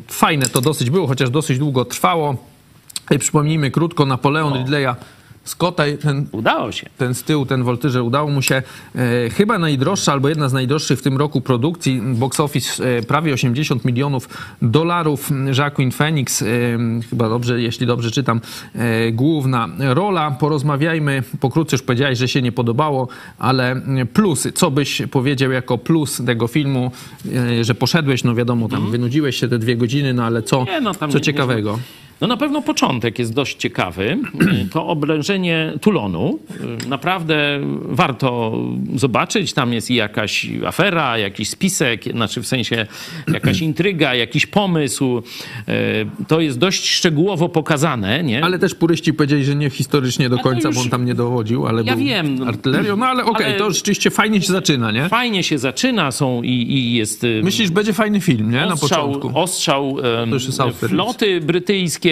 Fajne 0.08 0.46
to 0.46 0.60
dosyć 0.60 0.90
było, 0.90 1.06
chociaż 1.06 1.30
dosyć 1.30 1.58
długo 1.58 1.84
trwało. 1.84 2.36
I 3.10 3.18
przypomnijmy 3.18 3.70
krótko, 3.70 4.06
Napoleon 4.06 4.54
Ridleya 4.58 4.94
Scotta, 5.44 5.82
ten 6.02 6.26
Udało 6.32 6.72
się. 6.72 6.86
ten 6.98 7.14
z 7.14 7.22
tyłu, 7.22 7.46
ten 7.46 7.62
woltyże 7.62 8.02
udało 8.02 8.30
mu 8.30 8.42
się 8.42 8.62
e, 8.94 9.30
chyba 9.30 9.58
najdroższa 9.58 10.12
albo 10.12 10.28
jedna 10.28 10.48
z 10.48 10.52
najdroższych 10.52 10.98
w 10.98 11.02
tym 11.02 11.16
roku 11.16 11.40
produkcji. 11.40 12.00
Box 12.04 12.40
Office 12.40 12.84
e, 12.98 13.02
prawie 13.02 13.32
80 13.34 13.84
milionów 13.84 14.28
dolarów. 14.62 15.30
Jacqueline 15.58 15.92
Phoenix, 15.92 16.42
e, 16.42 16.46
chyba 17.10 17.28
dobrze, 17.28 17.62
jeśli 17.62 17.86
dobrze 17.86 18.10
czytam, 18.10 18.40
e, 18.74 19.12
główna 19.12 19.68
rola. 19.78 20.30
Porozmawiajmy. 20.30 21.22
Pokrótce 21.40 21.76
już 21.76 21.82
powiedziałeś, 21.82 22.18
że 22.18 22.28
się 22.28 22.42
nie 22.42 22.52
podobało, 22.52 23.08
ale 23.38 23.80
plusy. 24.12 24.52
Co 24.52 24.70
byś 24.70 25.02
powiedział 25.10 25.50
jako 25.52 25.78
plus 25.78 26.22
tego 26.26 26.46
filmu, 26.46 26.90
e, 27.60 27.64
że 27.64 27.74
poszedłeś, 27.74 28.24
no 28.24 28.34
wiadomo, 28.34 28.68
tam 28.68 28.90
wynudziłeś 28.90 29.36
się 29.36 29.48
te 29.48 29.58
dwie 29.58 29.76
godziny, 29.76 30.14
no 30.14 30.24
ale 30.24 30.42
co. 30.42 30.64
Nie, 30.64 30.80
no 30.80 30.94
co 30.94 31.06
nie- 31.06 31.14
nie- 31.14 31.20
ciekawego? 31.20 31.78
No 32.20 32.26
na 32.26 32.36
pewno 32.36 32.62
początek 32.62 33.18
jest 33.18 33.34
dość 33.34 33.56
ciekawy. 33.56 34.18
To 34.72 34.86
oblężenie 34.86 35.72
Tulonu. 35.80 36.38
Naprawdę 36.88 37.60
warto 37.82 38.58
zobaczyć. 38.94 39.52
Tam 39.52 39.72
jest 39.72 39.90
i 39.90 39.94
jakaś 39.94 40.46
afera, 40.66 41.18
jakiś 41.18 41.48
spisek, 41.48 42.04
znaczy 42.04 42.42
w 42.42 42.46
sensie 42.46 42.86
jakaś 43.32 43.60
intryga, 43.70 44.14
jakiś 44.14 44.46
pomysł. 44.46 45.22
E, 45.68 45.72
To 46.28 46.40
jest 46.40 46.58
dość 46.58 46.88
szczegółowo 46.90 47.48
pokazane, 47.48 48.22
nie? 48.24 48.44
Ale 48.44 48.58
też 48.58 48.74
puryści 48.74 49.14
powiedzieli, 49.14 49.44
że 49.44 49.54
nie 49.54 49.70
historycznie 49.70 50.28
do 50.28 50.38
końca, 50.38 50.68
już- 50.68 50.76
bo 50.76 50.82
on 50.82 50.88
tam 50.90 51.04
nie 51.04 51.14
dowodził, 51.14 51.66
ale 51.66 51.82
Ja 51.82 51.96
był 51.96 52.04
wiem, 52.04 52.48
artylerią. 52.48 52.96
No 52.96 53.06
ale 53.06 53.24
okej, 53.24 53.46
Ale- 53.46 53.58
to 53.58 53.70
rzeczywiście 53.70 54.10
fajnie 54.10 54.40
się 54.42 54.52
zaczyna, 54.52 54.90
nie? 54.92 55.08
Fajnie 55.08 55.42
się 55.42 55.58
zaczyna, 55.58 56.12
są 56.12 56.42
i, 56.42 56.50
i 56.50 56.94
jest... 56.94 57.24
y, 57.24 57.40
Myślisz, 57.44 57.70
będzie 57.70 57.92
fajny 57.92 58.20
film, 58.20 58.50
nie? 58.50 58.60
Na 58.60 58.72
ostrzał, 58.72 59.06
początku. 59.12 59.38
ostrzał 59.40 59.96
Austerlitz. 60.58 60.88
floty 60.88 61.40
brytyjskiej. 61.40 62.03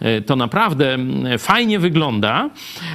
E, 0.00 0.20
To 0.20 0.36
naprawdę 0.36 0.98
fajnie 1.38 1.78
wygląda. 1.78 2.50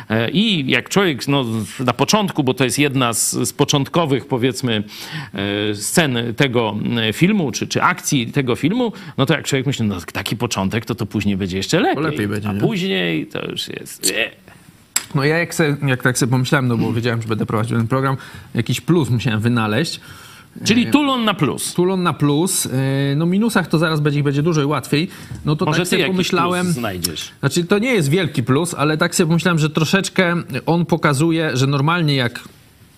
E, 0.09 0.29
I 0.31 0.71
jak 0.71 0.89
człowiek 0.89 1.27
no, 1.27 1.45
na 1.79 1.93
początku, 1.93 2.43
bo 2.43 2.53
to 2.53 2.63
jest 2.63 2.79
jedna 2.79 3.13
z, 3.13 3.31
z 3.31 3.53
początkowych, 3.53 4.25
powiedzmy, 4.27 4.83
e, 5.71 5.75
scen 5.75 6.17
tego 6.35 6.75
filmu, 7.13 7.51
czy, 7.51 7.67
czy 7.67 7.81
akcji 7.83 8.27
tego 8.31 8.55
filmu, 8.55 8.93
no 9.17 9.25
to 9.25 9.33
jak 9.33 9.45
człowiek 9.45 9.65
myśli, 9.65 9.85
no 9.85 9.95
taki 10.13 10.38
początek, 10.38 10.85
to 10.85 10.95
to 10.95 11.05
później 11.05 11.38
będzie 11.38 11.57
jeszcze 11.57 11.79
lepiej. 11.79 12.03
lepiej 12.03 12.27
będzie, 12.27 12.49
A 12.49 12.53
nie? 12.53 12.59
później 12.59 13.27
to 13.27 13.45
już 13.51 13.67
jest... 13.67 14.13
No 15.15 15.23
ja 15.23 15.38
jak, 15.38 15.55
se, 15.55 15.77
jak 15.88 16.03
tak 16.03 16.17
sobie 16.17 16.29
pomyślałem, 16.31 16.67
no 16.67 16.77
bo 16.77 16.93
wiedziałem, 16.93 17.21
że 17.21 17.27
będę 17.27 17.45
prowadził 17.45 17.77
ten 17.77 17.88
program, 17.88 18.17
jakiś 18.55 18.81
plus 18.81 19.09
musiałem 19.09 19.39
wynaleźć. 19.39 19.99
Czyli 20.64 20.88
Tulon 20.88 21.26
na 21.26 21.34
plus. 21.34 21.74
Tulon 21.74 22.03
na 22.03 22.14
plus. 22.14 22.66
Yy, 22.66 22.72
No 23.16 23.26
minusach 23.26 23.68
to 23.68 23.78
zaraz 23.78 23.99
będzie, 23.99 24.20
ich 24.20 24.26
będzie 24.26 24.43
dużo 24.43 24.62
i 24.62 24.66
łatwiej. 24.66 25.08
No 25.45 25.55
to 25.55 25.66
Może 25.66 25.80
tak 25.80 25.88
sobie 25.88 26.05
pomyślałem... 26.08 26.66
plus 26.66 26.76
znajdziesz. 26.76 27.32
Znaczy, 27.39 27.64
to 27.64 27.80
nie 27.80 27.93
jest 27.93 28.10
wielki 28.10 28.43
plus, 28.43 28.74
ale 28.74 28.97
tak 28.97 29.16
sobie 29.16 29.28
pomyślałem, 29.28 29.60
że 29.60 29.70
troszeczkę 29.70 30.36
on 30.66 30.86
pokazuje, 30.86 31.58
że 31.58 31.68
normalnie 31.68 32.16
jak 32.16 32.39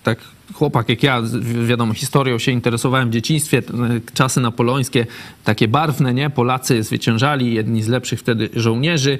tak 0.02 0.18
chłopak 0.54 0.88
jak 0.88 1.02
ja, 1.02 1.22
wi- 1.22 1.66
wiadomo, 1.66 1.94
historią 1.94 2.38
się 2.38 2.52
interesowałem 2.52 3.08
w 3.10 3.12
dzieciństwie, 3.12 3.62
t- 3.62 3.72
czasy 4.14 4.40
napoleońskie, 4.40 5.06
takie 5.44 5.68
barwne, 5.68 6.14
nie? 6.14 6.30
Polacy 6.30 6.82
zwyciężali, 6.82 7.54
jedni 7.54 7.82
z 7.82 7.88
lepszych 7.88 8.20
wtedy 8.20 8.48
żołnierzy. 8.54 9.18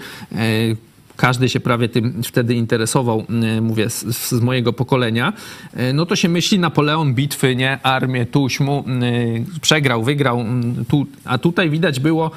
Każdy 1.20 1.48
się 1.48 1.60
prawie 1.60 1.88
tym 1.88 2.22
wtedy 2.22 2.54
interesował, 2.54 3.24
e, 3.56 3.60
mówię, 3.60 3.90
z, 3.90 4.04
z 4.28 4.40
mojego 4.40 4.72
pokolenia, 4.72 5.32
e, 5.74 5.92
no 5.92 6.06
to 6.06 6.16
się 6.16 6.28
myśli 6.28 6.58
Napoleon, 6.58 7.14
bitwy, 7.14 7.56
nie, 7.56 7.82
armię, 7.82 8.26
tuśmu, 8.26 8.84
e, 8.88 9.60
przegrał, 9.60 10.02
wygrał, 10.02 10.44
tu, 10.88 11.06
a 11.24 11.38
tutaj 11.38 11.70
widać 11.70 12.00
było 12.00 12.30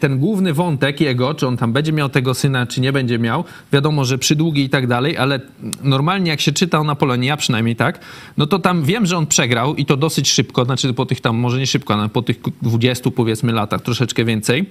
ten 0.00 0.18
główny 0.18 0.54
wątek 0.54 1.00
jego, 1.00 1.34
czy 1.34 1.46
on 1.46 1.56
tam 1.56 1.72
będzie 1.72 1.92
miał 1.92 2.08
tego 2.08 2.34
syna, 2.34 2.66
czy 2.66 2.80
nie 2.80 2.92
będzie 2.92 3.18
miał, 3.18 3.44
wiadomo, 3.72 4.04
że 4.04 4.18
przydługi 4.18 4.64
i 4.64 4.68
tak 4.68 4.86
dalej, 4.86 5.16
ale 5.16 5.40
normalnie 5.82 6.30
jak 6.30 6.40
się 6.40 6.52
czyta 6.52 6.78
o 6.78 6.84
Napoleonie, 6.84 7.28
ja 7.28 7.36
przynajmniej 7.36 7.76
tak, 7.76 8.00
no 8.36 8.46
to 8.46 8.58
tam 8.58 8.84
wiem, 8.84 9.06
że 9.06 9.16
on 9.16 9.26
przegrał 9.26 9.74
i 9.74 9.84
to 9.84 9.96
dosyć 9.96 10.30
szybko, 10.30 10.64
znaczy 10.64 10.94
po 10.94 11.06
tych 11.06 11.20
tam, 11.20 11.36
może 11.36 11.58
nie 11.58 11.66
szybko, 11.66 11.94
ale 11.94 12.08
po 12.08 12.22
tych 12.22 12.40
20 12.62 13.10
powiedzmy 13.10 13.52
latach, 13.52 13.82
troszeczkę 13.82 14.24
więcej, 14.24 14.66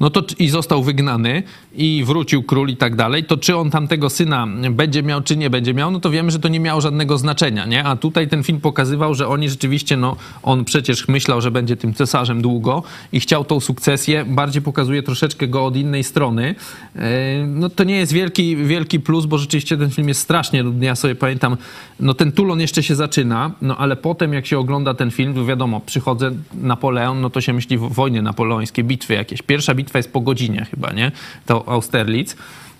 no 0.00 0.10
to 0.10 0.22
i 0.38 0.48
został 0.48 0.82
wygnany 0.82 1.42
i 1.74 2.04
wrócił 2.06 2.42
król 2.42 2.68
i 2.68 2.76
tak 2.76 2.96
dalej, 2.96 3.24
to 3.24 3.36
czy 3.36 3.56
on 3.56 3.70
tamtego 3.70 4.10
syna 4.10 4.46
będzie 4.70 5.02
miał, 5.02 5.22
czy 5.22 5.36
nie 5.36 5.50
będzie 5.50 5.74
miał, 5.74 5.90
no 5.90 6.00
to 6.00 6.10
wiemy, 6.10 6.30
że 6.30 6.38
to 6.38 6.48
nie 6.48 6.60
miało 6.60 6.80
żadnego 6.80 7.18
znaczenia, 7.18 7.66
nie? 7.66 7.84
A 7.84 7.96
tutaj 7.96 8.28
ten 8.28 8.42
film 8.42 8.60
pokazywał, 8.60 9.14
że 9.14 9.28
oni 9.28 9.48
rzeczywiście, 9.48 9.96
no 9.96 10.16
on 10.42 10.64
przecież 10.64 11.08
myślał, 11.08 11.40
że 11.40 11.50
będzie 11.50 11.76
tym 11.76 11.94
cesarzem 11.94 12.42
długo 12.42 12.82
i 13.12 13.20
chciał 13.20 13.44
tą 13.44 13.60
sukcesję, 13.60 14.24
bardziej 14.24 14.62
pokazuje 14.62 15.02
troszeczkę 15.02 15.48
go 15.48 15.66
od 15.66 15.76
innej 15.76 16.04
strony. 16.04 16.54
E, 16.96 17.46
No 17.46 17.68
to 17.68 17.84
nie 17.84 17.96
jest 17.96 18.12
wielki, 18.12 18.56
wielki 18.56 19.00
plus, 19.00 19.26
bo 19.26 19.38
rzeczywiście 19.38 19.76
ten 19.76 19.90
film 19.90 20.08
jest 20.08 20.20
strasznie 20.20 20.62
nudny. 20.62 20.86
Ja 20.86 20.96
sobie 20.96 21.14
pamiętam, 21.14 21.56
no 22.00 22.14
ten 22.14 22.32
Tulon 22.32 22.60
jeszcze 22.60 22.82
się 22.82 22.94
zaczyna, 22.94 23.50
no 23.62 23.76
ale 23.76 23.96
potem 23.96 24.32
jak 24.32 24.46
się 24.46 24.58
ogląda 24.58 24.94
ten 24.94 25.10
film, 25.10 25.34
to 25.34 25.44
wiadomo, 25.44 25.80
przychodzę 25.80 26.30
Napoleon, 26.54 27.20
no 27.20 27.30
to 27.30 27.40
się 27.40 27.52
myśli 27.52 27.78
wojny 27.78 28.22
napoleońskie, 28.22 28.84
bitwy 28.84 29.14
jakieś. 29.14 29.37
Pierwsza 29.42 29.74
bitwa 29.74 29.98
jest 29.98 30.12
po 30.12 30.20
godzinie 30.20 30.66
chyba, 30.70 30.92
nie? 30.92 31.12
To 31.46 31.68
Austerlitz. 31.68 32.36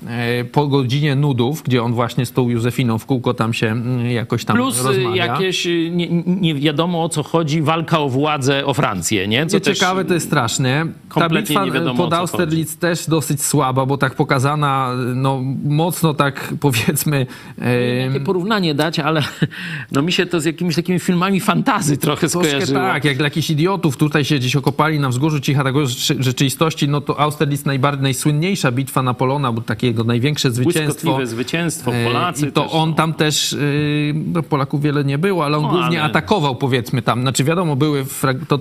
E, 0.07 0.45
Po 0.45 0.67
godzinie 0.67 1.15
nudów, 1.15 1.63
gdzie 1.63 1.83
on 1.83 1.93
właśnie 1.95 2.27
z 2.27 2.33
tą 2.33 2.49
Józefiną 2.49 2.99
w 2.99 3.07
kółko 3.07 3.35
tam 3.35 3.55
się 3.55 3.67
mm, 3.67 4.07
jakoś 4.11 4.45
tam 4.45 4.57
Plus 4.57 4.81
y, 4.81 4.83
rozmawia. 4.85 5.27
jakieś, 5.27 5.67
y, 5.67 5.91
nie, 5.93 6.09
nie 6.27 6.55
wiadomo 6.55 7.05
o 7.05 7.09
co 7.09 7.23
chodzi, 7.23 7.63
walka 7.63 7.99
o 7.99 8.09
władzę, 8.09 8.67
o 8.67 8.75
Francję, 8.75 9.29
nie? 9.29 9.47
Co 9.47 9.61
ciekawe, 9.61 10.05
to 10.05 10.15
jest 10.15 10.27
straszne. 10.27 10.87
Ta 11.15 11.29
bitwa 11.29 11.65
nie 11.65 11.81
o 11.91 11.95
pod 11.95 12.13
Austerlitz 12.13 12.77
też 12.77 13.07
dosyć 13.07 13.43
słaba, 13.43 13.87
bo 13.87 13.99
tak 13.99 14.15
pokazana, 14.15 14.91
no 15.15 15.41
mocno 15.65 16.15
tak 16.15 16.49
powiedzmy... 16.61 17.27
e, 17.63 17.81
Jakie 18.07 18.21
porównanie 18.21 18.75
dać, 18.75 18.99
ale 18.99 19.23
no 19.93 20.03
mi 20.03 20.13
się 20.13 20.27
to 20.27 20.41
z 20.41 20.45
jakimiś 20.45 20.75
takimi 20.77 20.99
filmami 20.99 21.41
fantazy 21.41 21.97
trochę 21.97 22.29
Troszkę 22.29 22.49
skojarzyło. 22.49 22.81
tak, 22.81 23.05
jak 23.05 23.17
dla 23.17 23.27
jakichś 23.27 23.51
idiotów 23.51 23.97
tutaj 23.97 24.25
się 24.25 24.39
gdzieś 24.39 24.57
okopali 24.57 25.01
na 25.01 25.09
wzgórzu 25.09 25.41
Cicha, 25.41 25.65
rzeczy- 25.87 26.23
rzeczywistości, 26.23 26.89
no 26.89 27.01
to 27.01 27.21
Austerlitz 27.21 27.65
najbardziej, 27.65 28.03
najsłynniejsza 28.03 28.73
bitwa 28.73 29.03
Napoleona, 29.03 29.53
bo 29.53 29.61
takie 29.61 29.88
takiego 29.89 30.05
największe 30.05 30.51
zwycięstwo. 30.51 31.27
Zwycięstwo, 31.27 31.95
E, 31.95 32.05
Polacy 32.05 32.49
I 32.49 32.53
to 32.53 32.63
też 32.63 32.73
on 32.75 32.89
są. 32.91 32.95
tam 32.95 33.15
też, 33.15 33.53
y, 33.53 34.15
no 34.33 34.43
Polaków 34.43 34.83
wiele 34.83 35.05
nie 35.05 35.19
było, 35.19 35.45
ale 35.45 35.57
on 35.57 35.63
No, 35.63 35.69
głównie 35.69 36.03
ale- 36.03 36.11
atakował 36.11 36.57
powiedzmy 36.57 37.03
tam. 37.03 37.21
Znaczy 37.23 37.45
wiadomo, 37.45 37.77
były 37.77 38.05
to 38.49 38.59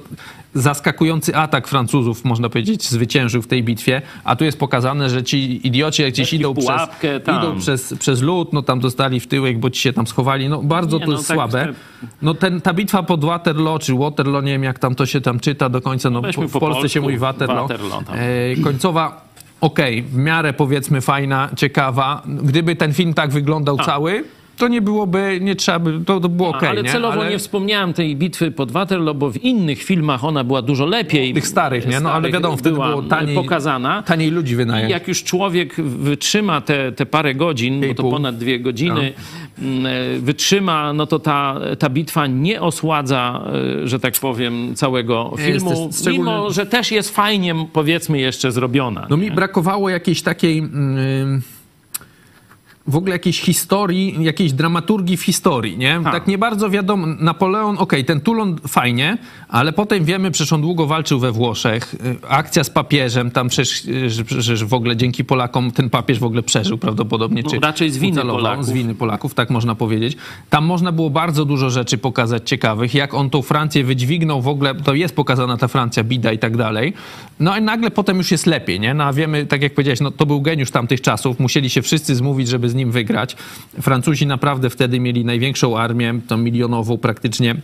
zaskakujący 0.54 1.36
atak 1.36 1.68
Francuzów, 1.68 2.26
można 2.26 2.50
powiedzieć, 2.50 2.90
zwyciężył 2.90 3.42
w 3.42 3.48
tej 3.48 3.64
bitwie, 3.64 4.02
a 4.24 4.36
tu 4.36 4.44
jest 4.46 4.60
pokazane, 4.60 5.10
że 5.10 5.24
ci 5.24 5.68
idioci 5.68 6.02
jak 6.02 6.12
gdzieś 6.14 6.30
w 6.30 6.34
idą, 6.34 6.54
przez, 6.56 6.82
tam. 7.24 7.38
idą 7.44 7.60
przez, 7.60 7.94
przez 8.00 8.22
lód, 8.22 8.54
no 8.54 8.62
tam 8.62 8.80
dostali 8.80 9.20
w 9.20 9.28
tyłek, 9.28 9.60
bo 9.60 9.70
ci 9.70 9.82
się 9.82 9.94
tam 9.94 10.08
schowali. 10.08 10.50
No 10.50 10.64
bardzo 10.64 10.98
Nie, 10.98 11.06
to 11.06 11.12
no, 11.12 11.18
jest 11.18 11.28
tak, 11.28 11.36
słabe. 11.38 11.74
No 12.22 12.34
ten, 12.34 12.62
ta 12.62 12.74
bitwa 12.74 13.04
pod 13.04 13.26
Waterloo, 13.26 13.80
czy 13.80 13.94
Waterloo, 13.96 14.42
nie 14.42 14.52
wiem 14.52 14.64
jak 14.64 14.80
tam 14.80 14.96
to 14.96 15.06
się 15.06 15.22
tam 15.22 15.40
czyta 15.40 15.70
do 15.70 15.82
końca, 15.82 16.10
no 16.10 16.22
w 16.22 16.52
po 16.52 16.60
Polsce 16.60 16.90
się 16.90 17.00
polsku, 17.00 17.02
mówi 17.02 17.18
Waterloo. 17.18 17.68
Waterloo. 17.68 18.02
E, 18.12 18.56
końcowa, 18.64 19.27
okej, 19.62 20.04
w 20.04 20.18
miarę 20.18 20.54
powiedzmy 20.54 21.02
fajna, 21.02 21.50
ciekawa. 21.56 22.22
Gdyby 22.26 22.76
ten 22.76 22.94
film 22.94 23.14
tak 23.14 23.30
wyglądał 23.32 23.78
cały, 23.78 24.24
to 24.58 24.68
nie 24.68 24.82
byłoby, 24.82 25.38
nie 25.42 25.56
trzeba 25.56 25.80
by, 25.80 26.06
to, 26.06 26.20
to 26.20 26.30
było 26.30 26.50
okej, 26.50 26.70
Ale 26.70 26.84
nie? 26.84 26.90
celowo 26.92 27.30
nie 27.30 27.38
wspomniałem 27.38 27.94
tej 27.94 28.16
bitwy 28.16 28.52
pod 28.52 28.72
Waterloo, 28.72 29.14
bo 29.14 29.32
w 29.32 29.38
innych 29.38 29.84
filmach 29.84 30.24
ona 30.24 30.44
była 30.44 30.62
dużo 30.62 30.86
lepiej. 30.86 31.34
Tych 31.34 31.48
starych, 31.48 31.88
nie? 31.88 32.00
No 32.00 32.12
ale 32.12 32.32
wiadomo, 32.32 32.58
wtedy 32.58 32.74
była 32.76 32.90
było 32.90 33.02
taniej, 33.04 33.36
pokazana. 33.36 34.04
taniej 34.04 34.32
ludzi 34.32 34.56
wynająć. 34.56 34.92
Jak 34.92 35.08
już 35.08 35.24
człowiek 35.24 35.76
wytrzyma 35.82 36.62
te, 36.62 36.92
te 36.92 37.06
parę 37.06 37.36
godzin, 37.36 37.84
i 37.84 37.88
bo 37.88 37.94
to 37.94 38.04
pół. 38.04 38.12
ponad 38.12 38.38
dwie 38.38 38.60
godziny, 38.60 39.02
e, 39.02 39.14
wytrzyma, 40.20 40.94
no 40.94 41.08
to 41.08 41.20
ta, 41.20 41.60
ta 41.80 41.90
bitwa 41.90 42.28
nie 42.28 42.62
osładza, 42.62 43.44
e, 43.84 43.88
że 43.88 44.00
tak 44.00 44.14
powiem, 44.22 44.76
całego 44.76 45.34
Nie, 45.38 45.44
filmu, 45.46 45.70
jest 45.88 46.02
szczególnie- 46.02 46.20
mimo 46.20 46.50
że 46.52 46.66
też 46.66 46.92
jest 46.92 47.16
fajnie, 47.16 47.56
powiedzmy, 47.74 48.20
jeszcze 48.20 48.52
zrobiona. 48.52 49.08
No 49.10 49.18
mi 49.18 49.32
brakowało 49.32 49.90
jakiejś 49.90 50.22
takiej... 50.22 50.58
mm, 50.60 51.42
w 52.88 52.96
ogóle 52.96 53.16
jakiejś 53.16 53.42
historii, 53.42 54.16
jakiejś 54.20 54.54
dramaturgii 54.54 55.18
w 55.18 55.24
historii, 55.24 55.78
nie? 55.78 56.02
Ha. 56.04 56.12
Tak 56.12 56.28
nie 56.28 56.38
bardzo 56.38 56.70
wiadomo. 56.70 57.08
Napoleon, 57.20 57.78
okej, 57.78 58.06
ten 58.06 58.22
Toulon 58.22 58.56
fajnie, 58.68 59.18
ale 59.48 59.74
potem 59.74 60.06
wiemy, 60.06 60.32
przecież 60.32 60.54
on 60.54 60.62
długo 60.62 60.88
walczył 60.88 61.20
we 61.20 61.32
Włoszech. 61.32 61.94
Y, 61.94 62.30
Akcja 62.30 62.64
z 62.64 62.70
papieżem, 62.70 63.32
tam 63.32 63.50
przecież, 63.50 63.86
y, 63.86 64.10
że, 64.10 64.56
że 64.56 64.66
w 64.66 64.74
ogóle 64.74 64.98
dzięki 64.98 65.26
Polakom 65.26 65.72
ten 65.72 65.90
papież 65.90 66.20
w 66.20 66.24
ogóle 66.24 66.44
przeżył 66.44 66.78
prawdopodobnie. 66.78 67.42
No, 67.44 67.50
czy 67.50 67.60
raczej 67.60 67.90
z 67.90 67.98
winy 67.98 68.14
ucalował, 68.14 68.38
Polaków. 68.38 68.66
Z 68.66 68.72
winy 68.72 68.96
Polaków, 68.96 69.34
tak 69.34 69.50
można 69.50 69.76
powiedzieć. 69.76 70.18
Tam 70.50 70.66
można 70.66 70.92
było 70.92 71.10
bardzo 71.10 71.46
dużo 71.46 71.70
rzeczy 71.70 71.98
pokazać 71.98 72.50
ciekawych, 72.50 72.94
jak 72.94 73.14
on 73.14 73.30
tą 73.30 73.42
Francję 73.42 73.84
wydźwignął 73.84 74.42
w 74.42 74.48
ogóle, 74.48 74.76
to 74.76 74.94
jest 74.94 75.16
pokazana 75.16 75.58
ta 75.58 75.68
Francja, 75.68 76.04
bida 76.04 76.32
i 76.32 76.40
tak 76.40 76.58
dalej. 76.58 76.94
No 77.40 77.58
i 77.58 77.62
nagle 77.62 77.92
potem 77.92 78.18
już 78.18 78.32
jest 78.32 78.46
lepiej, 78.46 78.80
nie? 78.80 78.94
No 78.94 79.04
a 79.04 79.14
wiemy, 79.14 79.46
tak 79.46 79.62
jak 79.62 79.74
powiedziałeś, 79.74 80.00
no 80.00 80.12
to 80.12 80.26
był 80.26 80.42
geniusz 80.42 80.72
tamtych 80.72 81.02
czasów, 81.02 81.40
musieli 81.40 81.70
się 81.70 81.82
wszyscy 81.82 82.16
zmówić, 82.16 82.48
żeby 82.48 82.70
z 82.70 82.77
nim 82.78 82.92
wygrać. 82.92 83.36
Francuzi 83.82 84.26
naprawdę 84.28 84.70
wtedy 84.70 85.00
mieli 85.00 85.26
największą 85.26 85.78
armię, 85.78 86.14
tą 86.28 86.38
milionową 86.38 86.98
praktycznie, 86.98 87.56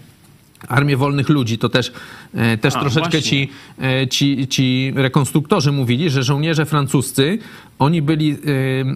Armię 0.68 0.97
Wolnych 0.97 1.30
Ludzi, 1.30 1.57
to 1.57 1.70
też, 1.70 1.91
e, 2.34 2.57
też 2.57 2.76
A, 2.76 2.80
troszeczkę 2.80 3.22
ci, 3.22 3.49
e, 3.82 4.07
ci, 4.07 4.47
ci 4.47 4.93
rekonstruktorzy 4.95 5.72
mówili, 5.72 6.09
że 6.09 6.24
żołnierze 6.24 6.66
francuscy, 6.66 7.39
oni 7.80 8.01
byli, 8.01 8.32
e, 8.32 8.36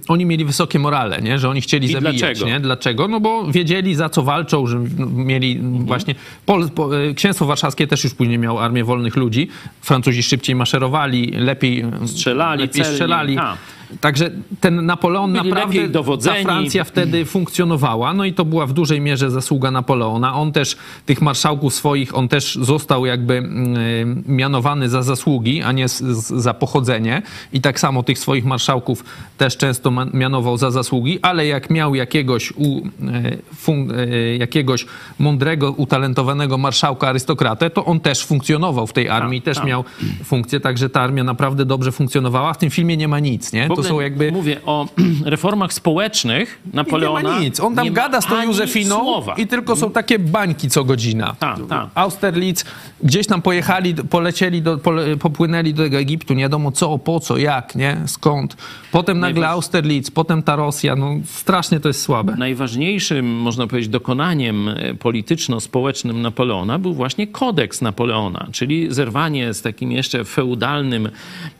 oni 0.07 0.25
mieli 0.25 0.45
wysokie 0.45 0.79
morale, 0.79 1.21
nie? 1.21 1.39
że 1.39 1.49
oni 1.49 1.61
chcieli 1.61 1.89
I 1.89 1.93
zabijać. 1.93 2.17
dlaczego? 2.17 2.45
Nie? 2.45 2.59
Dlaczego? 2.59 3.07
No 3.07 3.19
bo 3.19 3.51
wiedzieli 3.51 3.95
za 3.95 4.09
co 4.09 4.23
walczą, 4.23 4.67
że 4.67 4.79
mieli 5.13 5.51
Mhm. 5.51 5.85
właśnie... 5.85 6.15
Pol, 6.45 6.69
po, 6.69 6.89
Księstwo 7.15 7.45
Warszawskie 7.45 7.87
też 7.87 8.03
już 8.03 8.13
później 8.13 8.37
miało 8.37 8.63
Armię 8.63 8.83
Wolnych 8.83 9.15
Ludzi. 9.15 9.47
Francuzi 9.81 10.23
szybciej 10.23 10.55
maszerowali, 10.55 11.31
lepiej 11.31 11.85
Strzelali, 12.05 12.61
lepiej 12.61 12.85
strzelali. 12.85 13.37
A. 13.37 13.57
Także 14.01 14.31
ten 14.61 14.85
Napoleon 14.85 15.33
Byli 15.33 15.49
naprawdę, 15.49 15.73
ta. 15.89 16.43
Francja 16.43 16.83
wtedy 16.83 17.25
funkcjonowała, 17.25 18.13
no 18.13 18.25
i 18.25 18.33
to 18.33 18.45
była 18.45 18.65
w 18.65 18.73
dużej 18.73 19.01
mierze 19.01 19.31
zasługa 19.31 19.71
Napoleona. 19.71 20.35
On 20.35 20.51
też, 20.51 20.77
tych 21.05 21.21
marszałków 21.21 21.73
swoich, 21.73 22.17
on 22.17 22.27
też 22.27 22.55
został 22.61 23.05
jakby 23.05 23.37
mm, 23.37 24.23
mianowany 24.27 24.89
za 24.89 25.03
zasługi, 25.03 25.61
a 25.61 25.71
nie 25.71 25.85
za 25.87 26.53
pochodzenie. 26.53 27.21
I 27.53 27.61
tak 27.61 27.79
samo 27.79 28.03
tych 28.03 28.19
swoich 28.19 28.45
marszałków 28.45 29.03
też 29.37 29.57
często 29.57 29.91
mianował 30.13 30.57
za 30.57 30.71
zasługi, 30.71 31.19
ale 31.21 31.47
jak 31.47 31.69
miał 31.69 31.95
jakiegoś, 31.95 32.51
u, 32.51 32.77
e, 32.77 33.37
fun, 33.55 33.91
e, 33.91 34.37
jakiegoś 34.37 34.85
mądrego, 35.19 35.71
utalentowanego 35.71 36.57
marszałka, 36.57 37.07
arystokratę, 37.07 37.69
to 37.69 37.85
on 37.85 37.99
też 37.99 38.25
funkcjonował 38.25 38.87
w 38.87 38.93
tej 38.93 39.09
armii, 39.09 39.41
też 39.41 39.57
tak. 39.57 39.65
miał 39.65 39.83
funkcję, 40.23 40.59
także 40.59 40.89
ta 40.89 41.01
armia 41.01 41.23
naprawdę 41.23 41.65
dobrze 41.65 41.91
funkcjonowała. 41.91 42.53
W 42.53 42.57
tym 42.57 42.69
filmie 42.69 42.97
nie 42.97 43.07
ma 43.07 43.19
nic, 43.19 43.53
nie? 43.53 43.67
W 43.67 43.76
To 43.81 43.89
są 43.89 43.99
jakby... 43.99 44.31
Mówię 44.31 44.57
o 44.65 44.87
reformach 45.25 45.73
społecznych 45.73 46.61
Napoleona. 46.73 47.21
Nie 47.21 47.35
ma 47.35 47.39
nic. 47.39 47.59
On 47.59 47.75
tam 47.75 47.93
gada 47.93 48.21
z 48.21 48.25
tą 48.25 48.43
Józefiną 48.43 48.95
słowa. 48.95 49.33
i 49.33 49.47
tylko 49.47 49.75
są 49.75 49.91
takie 49.91 50.19
bańki 50.19 50.69
co 50.69 50.83
godzina. 50.83 51.35
Tak, 51.39 51.57
tak. 51.69 51.89
Austerlitz, 51.95 52.65
gdzieś 53.03 53.27
tam 53.27 53.41
pojechali, 53.41 53.95
polecieli, 53.95 54.61
do, 54.61 54.77
pole, 54.77 55.17
popłynęli 55.17 55.73
do 55.73 55.83
tego 55.83 55.97
Egiptu, 55.97 56.33
nie 56.33 56.43
wiadomo 56.43 56.71
co, 56.71 56.97
po 56.97 57.19
co, 57.19 57.37
jak, 57.37 57.75
nie, 57.75 57.97
skąd. 58.05 58.57
Potem 58.91 59.19
nagle 59.19 59.41
Najważ- 59.41 59.51
Austerlitz, 59.51 60.11
potem 60.11 60.43
ta 60.43 60.55
Rosja, 60.55 60.95
no 60.95 61.11
strasznie 61.25 61.79
to 61.79 61.87
jest 61.87 62.01
słabe. 62.01 62.35
Najważniejszym, 62.37 63.25
można 63.35 63.67
powiedzieć, 63.67 63.89
dokonaniem 63.89 64.67
e, 64.69 64.93
polityczno-społecznym 64.93 66.21
Napoleona 66.21 66.79
był 66.79 66.93
właśnie 66.93 67.27
kodeks 67.27 67.81
Napoleona, 67.81 68.47
czyli 68.51 68.93
zerwanie 68.93 69.53
z 69.53 69.61
takim 69.61 69.91
jeszcze 69.91 70.25
feudalnym 70.25 71.09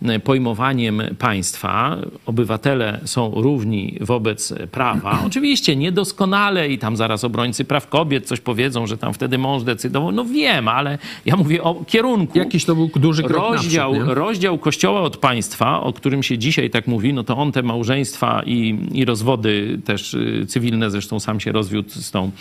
e, 0.05 0.19
pojmowaniem 0.19 1.01
państwa. 1.19 1.97
Obywatele 2.25 2.99
są 3.05 3.31
równi 3.35 3.97
wobec 4.01 4.53
prawa. 4.71 5.19
Oczywiście 5.27 5.75
niedoskonale 5.75 6.69
i 6.69 6.77
tam 6.77 6.97
zaraz 6.97 7.23
obrońcy 7.23 7.65
praw 7.65 7.89
kobiet 7.89 8.25
coś 8.25 8.39
powiedzą, 8.39 8.87
że 8.87 8.97
tam 8.97 9.13
wtedy 9.13 9.37
mąż 9.37 9.63
decydował. 9.63 10.11
No 10.11 10.25
wiem, 10.25 10.67
ale 10.67 10.97
ja 11.25 11.35
mówię 11.35 11.63
o 11.63 11.83
kierunku. 11.87 12.37
Jakiś 12.39 12.65
to 12.65 12.75
był 12.75 12.89
duży 12.95 13.23
krok 13.23 13.53
rozdział, 13.53 13.93
naprzód, 13.93 14.17
rozdział 14.17 14.57
kościoła 14.57 15.01
od 15.01 15.17
państwa, 15.17 15.81
o 15.81 15.93
którym 15.93 16.23
się 16.23 16.37
dzisiaj 16.37 16.69
tak 16.69 16.87
mówi, 16.87 17.13
no 17.13 17.23
to 17.23 17.37
on 17.37 17.51
te 17.51 17.63
małżeństwa 17.63 18.43
i, 18.45 18.79
i 18.91 19.05
rozwody 19.05 19.79
też 19.85 20.13
y, 20.13 20.45
cywilne, 20.47 20.91
zresztą 20.91 21.19
sam 21.19 21.39
się 21.39 21.51
rozwiódł 21.51 21.89
z 21.89 22.11
tą 22.11 22.31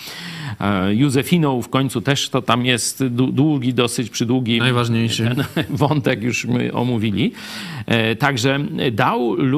e, 0.61 0.95
Józefiną, 0.95 1.63
w 1.63 1.69
końcu 1.69 2.01
też 2.01 2.29
to 2.29 2.43
tam 2.43 2.67
jest 2.67 3.05
dłu- 3.05 3.33
długi, 3.33 3.75
dosyć 3.75 4.11
przydługi 4.11 4.59
Najważniejszy. 4.59 5.35
wątek 5.71 6.23
już 6.23 6.45
my 6.45 6.73
omówili. 6.73 7.33
E, 7.87 8.17
Także 8.17 8.59
dał 8.93 9.35
ludziom 9.35 9.56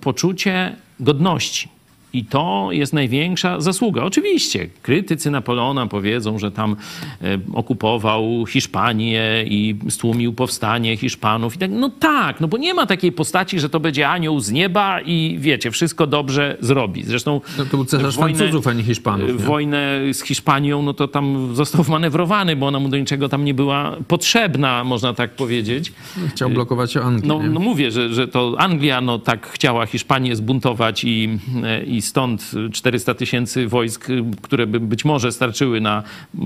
poczucie 0.00 0.76
godności. 1.00 1.68
I 2.12 2.24
to 2.24 2.68
jest 2.70 2.92
największa 2.92 3.60
zasługa. 3.60 4.02
Oczywiście, 4.02 4.68
krytycy 4.82 5.30
Napoleona 5.30 5.86
powiedzą, 5.86 6.38
że 6.38 6.50
tam 6.50 6.76
e, 7.22 7.38
okupował 7.52 8.46
Hiszpanię 8.46 9.44
i 9.46 9.76
stłumił 9.88 10.32
powstanie 10.32 10.96
Hiszpanów. 10.96 11.56
I 11.56 11.58
tak, 11.58 11.70
no 11.70 11.90
tak, 11.90 12.40
no 12.40 12.48
bo 12.48 12.56
nie 12.56 12.74
ma 12.74 12.86
takiej 12.86 13.12
postaci, 13.12 13.60
że 13.60 13.68
to 13.68 13.80
będzie 13.80 14.08
anioł 14.08 14.40
z 14.40 14.50
nieba 14.50 15.00
i 15.00 15.36
wiecie, 15.40 15.70
wszystko 15.70 16.06
dobrze 16.06 16.56
zrobi. 16.60 17.04
Zresztą 17.04 17.40
No 17.58 17.64
to 17.64 17.76
był 17.76 17.84
cesarz 17.84 18.16
Francuzów, 18.16 18.66
a 18.66 18.72
nie 18.72 18.82
Hiszpanów, 18.82 19.28
nie? 19.28 19.34
Wojnę 19.34 20.00
z 20.12 20.22
Hiszpanią, 20.22 20.82
no 20.82 20.94
to 20.94 21.08
tam 21.08 21.54
został 21.54 21.82
wmanewrowany, 21.82 22.56
bo 22.56 22.66
ona 22.66 22.80
mu 22.80 22.88
do 22.88 22.98
niczego 22.98 23.28
tam 23.28 23.44
nie 23.44 23.54
była 23.54 23.96
potrzebna, 24.08 24.84
można 24.84 25.14
tak 25.14 25.30
powiedzieć. 25.30 25.92
Chciał 26.30 26.50
blokować 26.50 26.96
Anglię. 26.96 27.28
No, 27.28 27.40
no 27.42 27.60
mówię, 27.60 27.90
że, 27.90 28.14
że 28.14 28.28
to 28.28 28.54
Anglia 28.58 29.00
no, 29.00 29.18
tak 29.18 29.46
chciała 29.50 29.86
Hiszpanię 29.86 30.36
zbuntować 30.36 31.04
i, 31.04 31.38
i 31.86 32.01
stąd 32.02 32.50
400 32.72 33.14
tysięcy 33.14 33.68
wojsk, 33.68 34.06
które 34.42 34.66
by 34.66 34.80
być 34.80 35.04
może 35.04 35.32
starczyły 35.32 35.80
na 35.80 36.02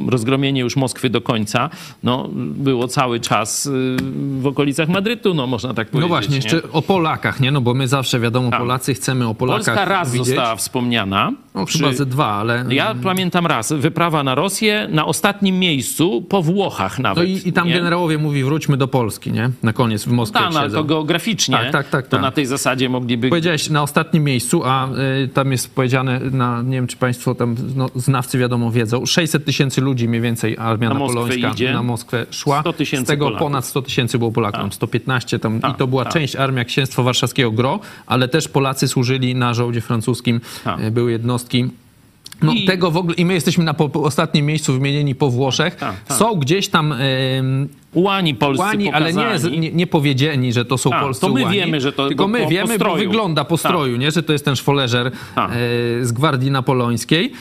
rozgromienie 0.09 0.61
już 0.61 0.77
Moskwy 0.77 1.11
do 1.11 1.21
końca, 1.21 1.71
no, 2.03 2.29
było 2.35 2.89
cały 2.89 3.21
czas 3.21 3.67
y, 3.67 3.97
w 4.41 4.47
okolicach 4.47 4.89
Madrytu, 4.89 5.35
no 5.35 5.47
można 5.47 5.75
tak 5.75 5.87
No 5.89 5.93
powiedzieć. 5.93 6.09
właśnie, 6.09 6.31
nie? 6.31 6.37
jeszcze 6.37 6.73
o 6.73 6.83
Polakach, 6.83 7.41
nie? 7.41 7.51
No 7.51 7.61
bo 7.61 7.75
my 7.75 7.89
zawsze, 7.89 8.21
wiadomo, 8.21 8.51
Tak. 8.51 8.61
Polacy 8.61 8.95
chcemy 8.95 9.29
o 9.29 9.35
Polakach 9.35 9.65
Polska 9.65 9.85
raz 9.85 10.13
widzieć. 10.13 10.27
została 10.27 10.57
wspomniana. 10.57 11.33
No, 11.55 11.65
przy- 11.65 11.79
chyba 11.79 11.93
ze 11.93 12.07
dwa, 12.07 12.27
ale... 12.27 12.65
Ja 12.71 12.95
pamiętam 13.03 13.47
raz, 13.47 13.73
wyprawa 13.73 14.23
na 14.23 14.35
Rosję 14.35 14.89
na 14.91 15.05
ostatnim 15.07 15.59
miejscu, 15.59 16.23
po 16.29 16.43
Włochach 16.43 16.99
No 16.99 17.03
nawet. 17.03 17.29
i, 17.29 17.49
i 17.49 17.53
tam 17.53 17.69
nie? 17.69 17.75
generałowie 17.75 18.19
mówi, 18.19 18.45
wróćmy 18.45 18.77
do 18.77 18.89
Polski, 18.89 19.33
nie? 19.33 19.51
Na 19.63 19.73
koniec 19.73 20.05
w 20.05 20.13
Moskwie 20.13 20.41
Tak, 20.41 20.53
no, 20.53 20.61
ale 20.61 20.71
to 20.71 20.85
geograficznie, 20.85 21.57
Tak, 21.57 21.73
tak, 21.73 21.89
tak, 21.89 22.05
to 22.07 22.11
tak. 22.11 22.23
na 22.23 22.31
tej 22.31 22.47
zasadzie 22.47 22.89
mogliby... 22.89 23.29
Powiedziałeś 23.29 23.71
na 23.71 23.83
ostatnim 23.83 24.25
miejscu, 24.25 24.63
a 24.65 24.89
y, 25.25 25.29
tam 25.47 25.53
jest 25.53 25.75
powiedziane, 25.75 26.21
na, 26.21 26.63
nie 26.63 26.71
wiem 26.77 26.87
czy 26.87 26.97
państwo 26.97 27.35
tam 27.35 27.57
no, 27.77 27.91
znawcy 27.95 28.39
wiadomo 28.39 28.71
wiedzą, 28.71 29.07
600 29.07 29.45
tysięcy 29.45 29.81
ludzi 29.81 30.09
mniej 30.09 30.21
więcej 30.21 30.57
armia 30.59 30.89
Na 30.89 30.95
napoleońska 30.95 31.49
idzie. 31.51 31.73
na 31.73 31.83
Moskwę 31.83 32.27
szła. 32.31 32.61
100 32.61 32.73
tysięcy 32.73 33.05
Z 33.05 33.09
tego 33.09 33.25
Polaków. 33.25 33.47
ponad 33.47 33.65
100 33.65 33.83
tysięcy 33.83 34.19
było 34.19 34.33
Polaków, 34.33 34.61
tam 34.61 34.73
115 34.73 35.39
tam, 35.39 35.61
Tak, 35.61 35.73
i 35.73 35.75
to 35.75 35.87
była 35.87 36.05
tak. 36.05 36.13
część 36.13 36.37
armia 36.37 36.65
Księstwa 36.65 37.03
Warszawskiego 37.03 37.51
GRO, 37.53 37.81
ale 38.07 38.29
też 38.29 38.49
Polacy 38.49 38.89
służyli 38.89 39.35
na 39.35 39.55
żołdzie 39.55 39.81
francuskim, 39.81 40.41
Tak. 40.65 40.81
y, 40.81 40.91
były 40.91 41.13
jednostki. 41.13 41.65
No, 42.43 42.53
I- 42.53 42.65
tego 42.65 42.91
w 42.91 42.97
ogóle, 42.97 43.15
i 43.15 43.25
my 43.25 43.35
jesteśmy 43.35 43.65
na 43.65 43.75
po, 43.75 43.89
po 43.89 44.03
ostatnim 44.03 44.47
miejscu 44.47 44.73
wymienieni 44.73 45.15
po 45.15 45.31
Włoszech. 45.31 45.77
Tak, 45.77 45.95
tak. 46.05 46.17
Są 46.19 46.35
gdzieś 46.35 46.69
tam 46.69 46.95
Ułani 47.97 48.35
polscy 48.35 48.63
ułani, 48.63 48.91
ale 48.93 49.13
nie, 49.13 49.59
nie, 49.59 49.73
nie 49.73 49.87
powiedzieni, 49.87 50.53
że 50.53 50.65
to 50.65 50.79
są 50.79 50.93
A, 50.93 51.01
polscy 51.01 51.21
to 51.21 51.29
my 51.33 51.41
ułani. 51.41 51.57
wiemy, 51.57 51.81
że 51.81 51.93
to- 51.93 52.09
Tylko 52.09 52.29
my 52.29 52.39
po- 52.39 52.45
po 52.45 52.51
wiemy, 52.51 52.79
bo 52.79 52.95
wygląda 52.97 53.45
po 53.45 53.57
Tak. 53.59 53.61
stroju, 53.71 53.97
nie? 53.97 54.11
że 54.11 54.23
to 54.23 54.33
jest 54.33 54.45
ten 54.45 54.57
szwoleżer 54.57 55.11
Tak. 55.35 55.51
e, 55.51 55.55
z 56.05 56.13
Gwardii 56.13 56.51
Napoleońskiej. 56.51 57.33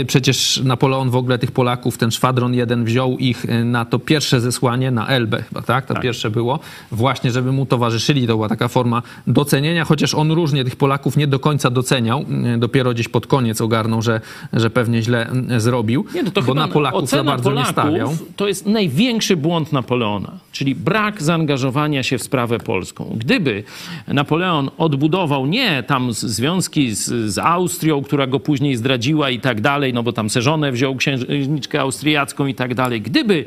E, 0.00 0.04
przecież 0.04 0.60
Napoleon 0.64 1.10
w 1.10 1.16
ogóle 1.16 1.38
tych 1.38 1.50
Polaków, 1.52 1.98
ten 1.98 2.10
szwadron 2.10 2.54
jeden 2.54 2.84
wziął 2.84 3.18
ich 3.18 3.44
e, 3.48 3.64
na 3.64 3.84
to 3.84 3.98
pierwsze 3.98 4.40
zesłanie 4.40 4.90
na 4.90 5.06
Elbę 5.06 5.42
chyba, 5.42 5.62
tak? 5.62 5.86
To 5.86 5.94
pierwsze 6.00 6.30
było. 6.30 6.58
Właśnie, 6.92 7.30
żeby 7.30 7.52
mu 7.52 7.66
towarzyszyli. 7.66 8.26
To 8.26 8.32
była 8.34 8.48
taka 8.48 8.68
forma 8.68 9.02
docenienia, 9.26 9.84
chociaż 9.84 10.14
on 10.14 10.30
różnie 10.32 10.64
tych 10.64 10.76
Polaków 10.76 11.16
nie 11.16 11.26
do 11.26 11.38
końca 11.38 11.70
doceniał. 11.70 12.24
Dopiero 12.58 12.94
gdzieś 12.94 13.08
pod 13.08 13.26
koniec 13.26 13.60
ogarnął, 13.60 14.02
że, 14.02 14.20
że 14.52 14.70
pewnie 14.70 15.02
źle 15.02 15.30
e, 15.50 15.60
zrobił, 15.60 16.04
Nie, 16.14 16.22
no 16.22 16.30
to 16.30 16.42
bo 16.42 16.54
na 16.54 16.68
Polaków 16.68 17.08
za 17.08 17.24
bardzo 17.24 17.50
Polaków 17.50 17.68
nie 17.68 17.72
stawiał. 17.72 18.16
To 18.36 18.48
jest 18.48 18.66
największy 18.66 19.36
błąd 19.36 19.72
Napoleona, 19.92 20.38
czyli 20.52 20.74
brak 20.74 21.22
zaangażowania 21.22 22.02
się 22.02 22.18
w 22.18 22.22
sprawę 22.22 22.58
polską. 22.58 23.16
Gdyby 23.18 23.62
Napoleon 24.08 24.70
odbudował 24.78 25.46
nie 25.46 25.82
tam 25.82 26.12
z- 26.12 26.20
związki 26.20 26.94
z, 26.94 27.06
z 27.32 27.38
Austrią, 27.38 28.02
która 28.02 28.26
go 28.26 28.40
później 28.40 28.76
zdradziła 28.76 29.30
i 29.30 29.40
tak 29.40 29.60
dalej, 29.60 29.92
no 29.94 30.02
bo 30.02 30.12
tam 30.12 30.30
se 30.30 30.42
żonę 30.42 30.72
wziął 30.72 30.96
księżniczkę 30.96 31.80
austriacką 31.80 32.46
i 32.46 32.54
tak 32.54 32.74
dalej. 32.74 33.00
Gdyby 33.00 33.44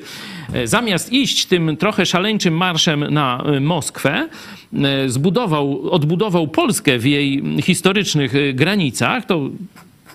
e, 0.54 0.68
zamiast 0.68 1.14
iść 1.14 1.46
tym 1.46 1.78
trochę 1.78 2.06
szaleńczym 2.06 2.54
marszem 2.58 3.14
na 3.14 3.44
e, 3.46 3.60
Moskwę, 3.60 4.28
e, 4.84 5.10
zbudował, 5.10 5.90
odbudował 5.92 6.48
Polskę 6.48 7.00
w 7.00 7.06
jej 7.06 7.44
historycznych 7.62 8.56
granicach, 8.56 9.26
to 9.26 9.50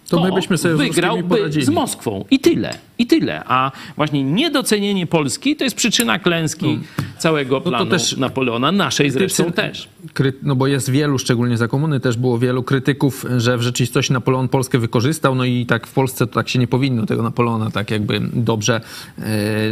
To 0.09 0.21
my 0.25 0.33
byśmy 0.33 0.59
sobie 0.59 0.75
z 0.75 0.79
Ruskimi 0.79 0.95
wygrałby 0.95 1.37
poradzili. 1.37 1.65
z 1.65 1.69
Moskwą. 1.69 2.25
I 2.31 2.39
tyle. 2.39 2.75
I 2.99 3.07
tyle. 3.07 3.43
A 3.47 3.73
właśnie 3.97 4.25
niedocenienie 4.25 5.07
Polski 5.07 5.57
to 5.57 5.65
jest 5.65 5.77
przyczyna 5.77 6.19
klęski 6.19 6.79
całego 7.19 7.61
planu 7.61 7.91
też 7.91 8.17
Napoleona, 8.17 8.73
naszej 8.73 9.11
zresztą 9.11 9.45
Kryty- 9.45 9.57
też. 9.57 9.89
Kry, 10.13 10.33
no 10.43 10.57
bo 10.57 10.67
jest 10.67 10.91
wielu, 10.91 11.19
szczególnie 11.19 11.57
za 11.57 11.69
komuny, 11.69 12.01
też 12.01 12.17
było 12.17 12.39
wielu 12.39 12.63
krytyków, 12.63 13.27
że 13.37 13.59
w 13.59 13.63
rzeczywistości 13.63 14.13
Napoleon 14.13 14.49
Polskę 14.49 14.79
wykorzystał, 14.79 15.35
no 15.35 15.45
i 15.45 15.67
tak 15.67 15.87
w 15.87 15.93
Polsce 15.93 16.27
to 16.27 16.33
tak 16.33 16.49
się 16.49 16.59
nie 16.59 16.67
powinno 16.67 17.07
tego 17.07 17.23
Napoleona 17.23 17.71
tak 17.71 17.91
jakby 17.91 18.21
dobrze, 18.33 18.81
e, 19.19 19.23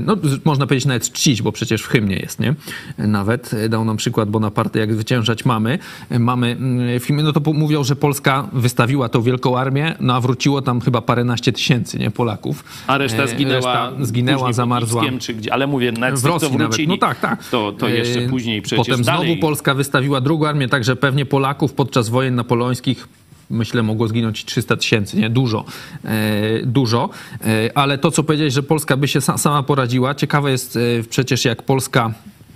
no 0.01 0.17
można 0.45 0.67
powiedzieć 0.67 0.87
nawet 0.87 1.13
czcić, 1.13 1.43
bo 1.43 1.53
przecież 1.53 1.83
w 1.83 1.87
hymnie 1.87 2.17
jest, 2.17 2.41
nie? 2.41 2.55
Nawet 2.99 3.51
dał 3.69 3.85
nam 3.85 3.97
przykład 3.97 4.31
Bonaparte, 4.31 4.79
jak 4.79 4.95
zwyciężać 4.95 5.45
mamy. 5.45 5.79
Mamy 6.19 6.47
mm, 6.47 7.01
w 7.01 7.07
hymnie, 7.07 7.23
no 7.23 7.33
to 7.33 7.53
mówią, 7.53 7.85
że 7.85 7.97
Polska 7.97 8.49
wystawiła 8.53 9.09
tą 9.09 9.23
wielką 9.23 9.59
armię, 9.59 9.95
no 10.01 10.15
a 10.15 10.21
wróciło 10.21 10.63
tam 10.63 10.81
chyba 10.81 11.01
paręnaście 11.01 11.53
tysięcy, 11.53 11.99
nie? 11.99 12.11
Polaków. 12.11 12.65
A 12.87 12.99
reszta 13.19 13.33
E, 13.33 13.37
zginęła, 13.37 13.57
reszta 13.57 14.05
zginęła, 14.05 14.53
zamarzła. 14.53 15.03
Czy 15.21 15.35
gdzie, 15.35 15.53
ale 15.53 15.67
mówię, 15.67 15.93
z 16.15 16.23
W 16.23 16.25
Rosji 16.25 16.49
wrócili, 16.49 16.89
nawet. 16.89 17.01
No 17.03 17.09
tak, 17.09 17.21
tak. 17.21 17.49
To, 17.49 17.73
to 17.73 17.89
jeszcze 17.89 18.21
E, 18.21 18.29
później 18.29 18.63
przecież 18.63 18.87
Potem 18.87 19.05
dalej. 19.05 19.27
znowu 19.27 19.41
Polska 19.41 19.75
wystawiła 19.75 20.21
drugą 20.21 20.47
armię, 20.47 20.69
także 20.69 20.97
pewnie 20.97 21.27
Polaków 21.27 21.73
podczas 21.73 22.09
wojen 22.09 22.35
napoleońskich 22.35 23.09
myślę 23.51 23.83
mogło 23.83 24.09
zginąć 24.09 24.45
300 24.45 24.77
tysięcy, 24.77 25.17
nie? 25.17 25.31
Dużo. 25.31 25.65
E, 26.05 26.67
dużo. 26.67 27.09
E, 27.45 27.71
ale 27.79 27.99
to, 27.99 28.11
co 28.11 28.23
powiedziałeś, 28.23 28.55
że 28.55 28.63
Polska 28.63 28.97
by 28.97 29.09
się 29.09 29.21
sa, 29.21 29.39
sama 29.39 29.63
poradziła, 29.63 30.15
ciekawe 30.15 30.51
jest 30.51 30.77
e, 30.77 30.81
przecież 31.11 31.45
jak 31.45 31.63
Polska 31.63 32.13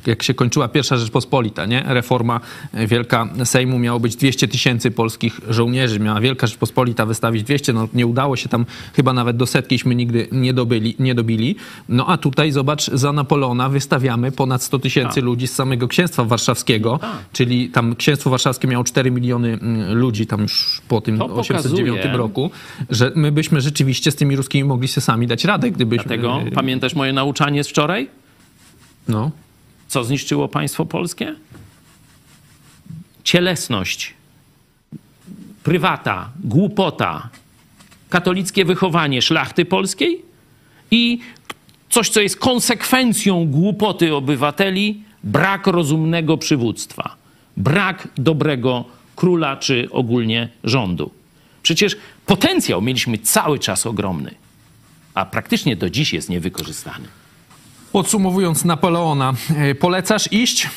jak 0.07 0.23
się 0.23 0.35
kończyła 0.35 0.69
pierwsza 0.69 0.97
Rzeczpospolita, 0.97 1.67
nie? 1.67 1.85
Reforma 1.87 2.41
e, 2.75 2.87
wielka 2.87 3.29
Sejmu 3.45 3.79
miało 3.79 4.01
być 4.01 4.17
200 4.17 4.49
tysięcy 4.49 4.91
polskich 4.91 5.41
żołnierzy. 5.49 6.01
Miała 6.01 6.21
Wielka 6.21 6.47
Rzeczpospolita 6.47 7.07
wystawić 7.07 7.43
200, 7.43 7.73
no 7.73 7.89
nie 7.95 8.07
udało 8.07 8.37
się 8.37 8.49
tam 8.49 8.67
chyba 8.95 9.13
nawet 9.13 9.37
do 9.37 9.47
setkiśmy 9.47 9.95
nigdy 9.95 10.29
nie, 10.33 10.53
dobyli, 10.55 10.95
nie 10.99 11.15
dobili. 11.15 11.57
No 11.89 12.07
a 12.07 12.17
tutaj 12.17 12.53
zobacz, 12.53 12.91
za 12.91 13.13
Napoleona 13.13 13.69
wystawiamy 13.69 14.33
ponad 14.33 14.63
100 14.63 14.79
tysięcy 14.79 15.21
ludzi 15.21 15.47
z 15.47 15.55
samego 15.55 15.89
księstwa 15.89 16.25
warszawskiego, 16.25 17.01
czyli 17.33 17.69
tam 17.69 17.97
księstwo 17.97 18.31
warszawskie 18.31 18.69
miało 18.69 18.85
4 18.85 19.11
miliony 19.11 19.49
mm, 19.63 19.99
ludzi 19.99 20.27
tam 20.27 20.41
już 20.43 20.81
po 20.89 21.01
tym 21.01 21.19
To 21.19 21.25
809 21.35 21.99
pokazuje- 21.99 22.17
roku, 22.17 22.51
że 22.91 23.13
my 23.15 23.33
byśmy 23.33 23.61
rzeczywiście 23.61 24.11
z 24.11 24.17
tymi 24.17 24.37
ruskimi 24.37 24.65
mogli 24.69 24.89
sobie 24.89 25.03
sami 25.05 25.27
dać 25.27 25.45
radę, 25.45 25.71
gdybyśmy... 25.71 26.05
Dlatego 26.05 26.41
pamiętasz 26.55 26.95
moje 26.95 27.13
nauczanie 27.13 27.65
z 27.65 27.69
wczoraj? 27.69 28.09
No. 29.09 29.31
Co 29.89 30.05
zniszczyło 30.05 30.49
państwo 30.49 30.87
polskie? 30.87 31.35
Cielesność, 33.25 34.15
prywata, 35.63 36.31
głupota, 36.45 37.29
katolickie 38.11 38.65
wychowanie 38.65 39.23
szlachty 39.23 39.65
polskiej 39.65 40.23
i 40.91 41.19
coś, 41.91 42.09
co 42.09 42.21
jest 42.21 42.37
konsekwencją 42.37 43.47
głupoty 43.47 44.15
obywateli, 44.15 45.03
brak 45.25 45.67
rozumnego 45.67 46.39
przywództwa, 46.39 47.17
brak 47.57 48.09
dobrego 48.17 48.85
króla 49.17 49.57
czy 49.57 49.89
ogólnie 49.91 50.49
rządu. 50.65 51.11
Przecież 51.63 51.97
potencjał 52.27 52.83
mieliśmy 52.83 53.19
cały 53.19 53.59
czas 53.59 53.87
ogromny, 53.87 54.35
a 55.15 55.25
praktycznie 55.25 55.77
do 55.77 55.91
dziś 55.91 56.13
jest 56.13 56.29
niewykorzystany. 56.29 57.09
Podsumowując 57.93 58.65
Napoleona, 58.65 59.33
e, 59.57 59.75
polecasz 59.75 60.33
iść? 60.33 60.69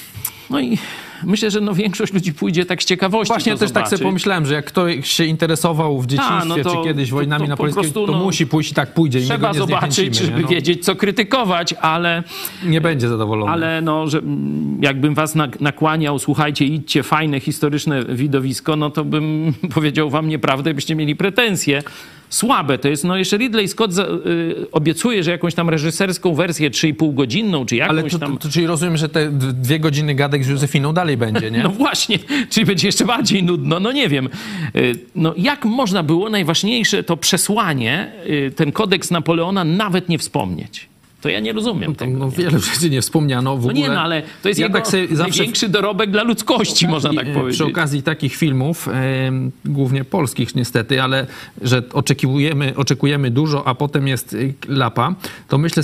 No 0.49 0.59
i 0.59 0.77
myślę, 1.23 1.51
że 1.51 1.61
no 1.61 1.73
większość 1.73 2.13
ludzi 2.13 2.33
pójdzie 2.33 2.65
tak 2.65 2.83
z 2.83 2.85
ciekawości. 2.85 3.33
Właśnie 3.33 3.53
to 3.53 3.57
też 3.59 3.71
tak 3.71 3.83
sobie 3.85 3.89
zobaczyć. 3.97 4.03
pomyślałem, 4.03 4.45
że 4.45 4.53
jak 4.53 4.65
ktoś 4.65 5.09
się 5.11 5.25
interesował 5.25 6.01
w 6.01 6.05
dzieciństwie, 6.07 6.45
no 6.47 6.55
to- 6.55 6.75
czy 6.75 6.83
kiedyś 6.83 7.09
to- 7.09 7.15
wojnami 7.15 7.41
to 7.41 7.45
po 7.45 7.49
napoleońskimi, 7.49 7.83
prostu, 7.93 8.05
to 8.07 8.17
no, 8.19 8.23
musi 8.25 8.47
pójść 8.47 8.71
i 8.71 8.73
tak 8.75 8.93
pójdzie. 8.93 9.21
Trzeba 9.21 9.53
zobaczyć, 9.53 10.15
żeby 10.15 10.41
no, 10.41 10.47
wiedzieć, 10.47 10.85
co 10.85 10.95
krytykować, 10.95 11.73
ale, 11.73 12.23
Nie 12.63 12.81
będzie 12.81 13.07
zadowolony. 13.09 13.51
ale 13.51 13.81
no, 13.81 14.07
że, 14.07 14.17
mm, 14.17 14.77
jakbym 14.83 15.13
was 15.15 15.35
nak- 15.35 15.61
nakłaniał, 15.61 16.19
słuchajcie, 16.19 16.65
idźcie, 16.65 17.03
fajne, 17.03 17.39
historyczne 17.39 18.05
widowisko, 18.05 18.75
no 18.75 18.89
to 18.89 19.05
bym 19.05 19.53
powiedział 19.75 20.09
wam 20.09 20.27
nieprawdę, 20.29 20.73
byście 20.73 20.95
mieli 20.95 21.15
pretensje. 21.15 21.83
Słabe 22.31 22.77
to 22.77 22.87
jest, 22.89 23.03
no 23.03 23.17
jeszcze 23.17 23.37
Ridley 23.37 23.67
Scott 23.67 23.93
za, 23.93 24.03
y, 24.03 24.71
obiecuje, 24.71 25.23
że 25.23 25.31
jakąś 25.31 25.53
tam 25.55 25.69
reżyserską 25.69 26.33
wersję 26.33 26.71
3,5 26.71 27.13
godzinną, 27.13 27.65
czy 27.65 27.75
jakąś 27.75 27.99
Ale 27.99 28.09
to, 28.09 28.19
tam... 28.19 28.37
to, 28.37 28.43
to, 28.43 28.49
czyli 28.49 28.67
rozumiem, 28.67 28.97
że 28.97 29.09
te 29.09 29.31
dwie 29.31 29.79
godziny 29.79 30.15
gadek 30.15 30.43
z 30.43 30.47
Józefiną 30.47 30.93
dalej 30.93 31.17
będzie, 31.17 31.51
nie? 31.51 31.63
No 31.67 31.69
właśnie, 31.69 32.19
czyli 32.49 32.65
będzie 32.65 32.87
jeszcze 32.87 33.05
bardziej 33.05 33.43
nudno, 33.43 33.79
no 33.79 33.91
nie 33.91 34.09
wiem. 34.09 34.29
Y, 34.75 34.95
No 35.15 35.33
jak 35.37 35.65
można 35.65 36.03
było 36.03 36.29
najważniejsze 36.29 37.03
to 37.03 37.17
przesłanie, 37.17 38.11
y, 38.29 38.51
ten 38.55 38.71
kodeks 38.71 39.11
Napoleona 39.11 39.63
nawet 39.63 40.09
nie 40.09 40.17
wspomnieć? 40.19 40.90
To 41.21 41.29
ja 41.29 41.39
nie 41.39 41.53
rozumiem 41.53 41.95
Tam, 41.95 42.07
tego. 42.07 42.19
no, 42.19 42.31
wiele 42.31 42.59
rzeczy 42.59 42.89
nie 42.89 43.01
wspomniano 43.01 43.57
w 43.57 43.61
No 43.65 43.69
ogóle. 43.71 43.87
nie, 43.87 43.89
no 43.95 44.01
ale 44.01 44.21
to 44.43 44.47
jest 44.49 44.59
ja 44.59 44.69
tak 44.69 44.85
największy 45.11 45.69
dorobek 45.69 46.11
dla 46.11 46.23
ludzkości, 46.23 46.87
można 46.87 47.13
tak 47.13 47.27
e, 47.27 47.33
powiedzieć. 47.33 47.55
Przy 47.55 47.65
okazji 47.65 48.03
takich 48.03 48.35
filmów, 48.35 48.87
em, 48.87 49.51
głównie 49.65 50.03
polskich 50.03 50.55
niestety, 50.55 51.01
ale 51.01 51.27
że 51.61 51.83
oczekujemy, 51.93 52.73
oczekujemy 52.77 53.31
dużo, 53.31 53.67
a 53.67 53.75
potem 53.75 54.07
jest 54.07 54.33
y, 54.33 54.53
lapa, 54.67 55.15
to 55.47 55.57
myślę 55.57 55.83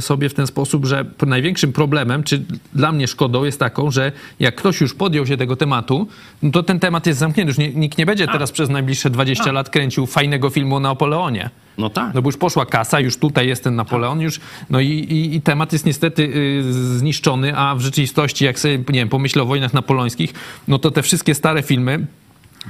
sobie 0.00 0.28
w 0.28 0.34
ten 0.34 0.46
sposób, 0.46 0.86
że 0.86 1.04
największym 1.26 1.72
problemem, 1.72 2.22
czy 2.22 2.42
dla 2.74 2.92
mnie 2.92 3.06
szkodą 3.06 3.44
jest 3.44 3.58
taką, 3.60 3.90
że 3.90 4.12
jak 4.40 4.54
ktoś 4.54 4.80
już 4.80 4.94
podjął 4.94 5.26
się 5.26 5.36
tego 5.36 5.56
tematu, 5.56 6.06
no 6.42 6.50
to 6.50 6.62
ten 6.62 6.80
temat 6.80 7.06
jest 7.06 7.18
zamknięty. 7.18 7.50
Już 7.62 7.74
nikt 7.74 7.98
nie 7.98 8.06
będzie 8.06 8.26
teraz 8.26 8.52
przez 8.52 8.68
najbliższe 8.70 9.10
20 9.10 9.52
lat 9.52 9.70
kręcił 9.70 10.06
fajnego 10.06 10.50
filmu 10.50 10.76
o 10.76 10.80
Napoleonie. 10.80 11.50
No 11.78 11.90
tak. 11.90 12.14
No 12.14 12.22
bo 12.22 12.28
już 12.28 12.36
poszła 12.36 12.66
kasa, 12.66 13.00
już 13.00 13.16
tutaj 13.16 13.48
jest 13.48 13.64
ten 13.64 13.76
Napoleon, 13.76 14.20
już, 14.20 14.40
no 14.70 14.80
i, 14.80 14.88
i, 14.88 15.34
i 15.36 15.42
temat 15.42 15.72
jest 15.72 15.86
niestety 15.86 16.22
y, 16.22 16.72
zniszczony, 16.98 17.56
a 17.56 17.74
w 17.74 17.80
rzeczywistości, 17.80 18.44
jak 18.44 18.58
sobie, 18.58 18.76
nie 18.78 18.84
wiem, 18.88 19.08
pomyślę 19.08 19.42
o 19.42 19.46
wojnach 19.46 19.74
napoleońskich, 19.74 20.32
no 20.68 20.78
to 20.78 20.90
te 20.90 21.02
wszystkie 21.02 21.34
stare 21.34 21.62
filmy 21.62 22.06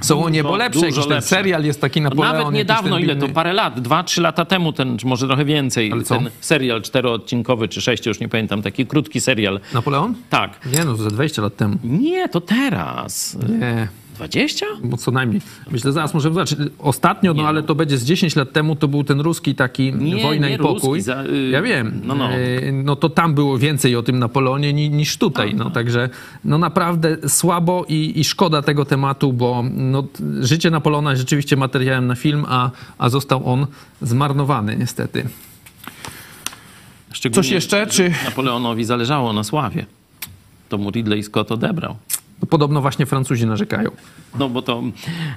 są 0.01 0.23
o 0.23 0.29
niebo 0.29 0.55
lepsze. 0.55 0.79
dużo 0.79 0.85
Jakiś 0.85 1.03
ten 1.03 1.13
lepsze. 1.13 1.29
serial 1.29 1.63
jest 1.63 1.81
taki 1.81 2.01
Napoleon. 2.01 2.37
Nawet 2.37 2.53
niedawno, 2.53 2.99
ile 2.99 3.15
to 3.15 3.29
parę 3.29 3.53
lat, 3.53 3.79
dwa, 3.81 4.03
trzy 4.03 4.21
lata 4.21 4.45
temu, 4.45 4.73
ten, 4.73 4.97
czy 4.97 5.07
może 5.07 5.27
trochę 5.27 5.45
więcej, 5.45 5.91
Ale 5.91 6.03
ten 6.03 6.29
serial 6.41 6.81
czteroodcinkowy 6.81 7.67
czy 7.67 7.81
sześciu, 7.81 8.09
już 8.09 8.19
nie 8.19 8.29
pamiętam, 8.29 8.61
taki 8.61 8.85
krótki 8.85 9.21
serial. 9.21 9.59
Napoleon? 9.73 10.15
Tak. 10.29 10.67
Nie 10.73 10.85
no, 10.85 10.95
ze 10.95 11.09
20 11.09 11.41
lat 11.41 11.55
temu. 11.55 11.77
Nie, 11.83 12.29
to 12.29 12.41
teraz. 12.41 13.37
Nie, 13.59 13.87
20? 14.17 14.65
bo 14.83 14.97
co 14.97 15.11
najmniej. 15.11 15.41
Myślę, 15.71 15.91
zaraz 15.91 16.13
możemy 16.13 16.33
zobaczyć. 16.35 16.59
Ostatnio, 16.79 17.33
no 17.33 17.41
Nie, 17.41 17.47
ale 17.47 17.61
no. 17.61 17.67
to 17.67 17.75
będzie 17.75 17.97
z 17.97 18.03
10 18.05 18.35
lat 18.35 18.51
temu, 18.51 18.75
to 18.75 18.87
był 18.87 19.03
ten 19.03 19.19
ruski 19.21 19.55
taki 19.55 19.93
Nie, 19.93 20.23
Wojna 20.23 20.49
nie 20.49 20.55
i 20.55 20.57
Pokój. 20.57 20.73
ruski, 20.97 21.01
za- 21.01 21.23
y, 21.23 21.49
ja 21.49 21.61
wiem. 21.61 22.01
no, 22.03 22.15
no. 22.15 22.29
E, 22.31 22.71
no 22.71 22.95
to 22.95 23.09
tam 23.09 23.33
było 23.33 23.57
więcej 23.57 23.95
o 23.95 24.03
tym 24.03 24.19
Napoleonie 24.19 24.73
ni, 24.73 24.89
niż 24.89 25.17
tutaj. 25.17 25.55
No 25.55 25.69
także 25.69 26.09
no 26.45 26.57
naprawdę 26.57 27.17
słabo 27.29 27.85
i, 27.89 28.13
i 28.19 28.23
szkoda 28.23 28.61
tego 28.61 28.85
tematu, 28.85 29.33
bo 29.33 29.63
no, 29.73 30.03
życie 30.41 30.71
Napoleona 30.71 31.09
jest 31.09 31.19
rzeczywiście 31.21 31.55
materiałem 31.57 32.07
na 32.07 32.15
film, 32.15 32.45
a, 32.47 32.71
a 32.97 33.09
został 33.09 33.49
on 33.53 33.67
zmarnowany 34.01 34.75
niestety. 34.77 35.27
Coś 37.33 37.49
jeszcze, 37.49 37.87
czy- 37.87 38.13
Napoleonowi 38.25 38.83
zależało 38.85 39.33
na 39.33 39.43
sławie. 39.43 39.85
To 40.69 40.77
mu 40.77 40.91
Ridley 40.91 41.23
Scott 41.23 41.51
odebrał. 41.51 41.95
No, 42.41 42.47
podobno 42.47 42.81
właśnie 42.81 43.05
Francuzi 43.05 43.45
narzekają. 43.45 43.91
No 44.39 44.49
bo 44.49 44.61
to 44.61 44.83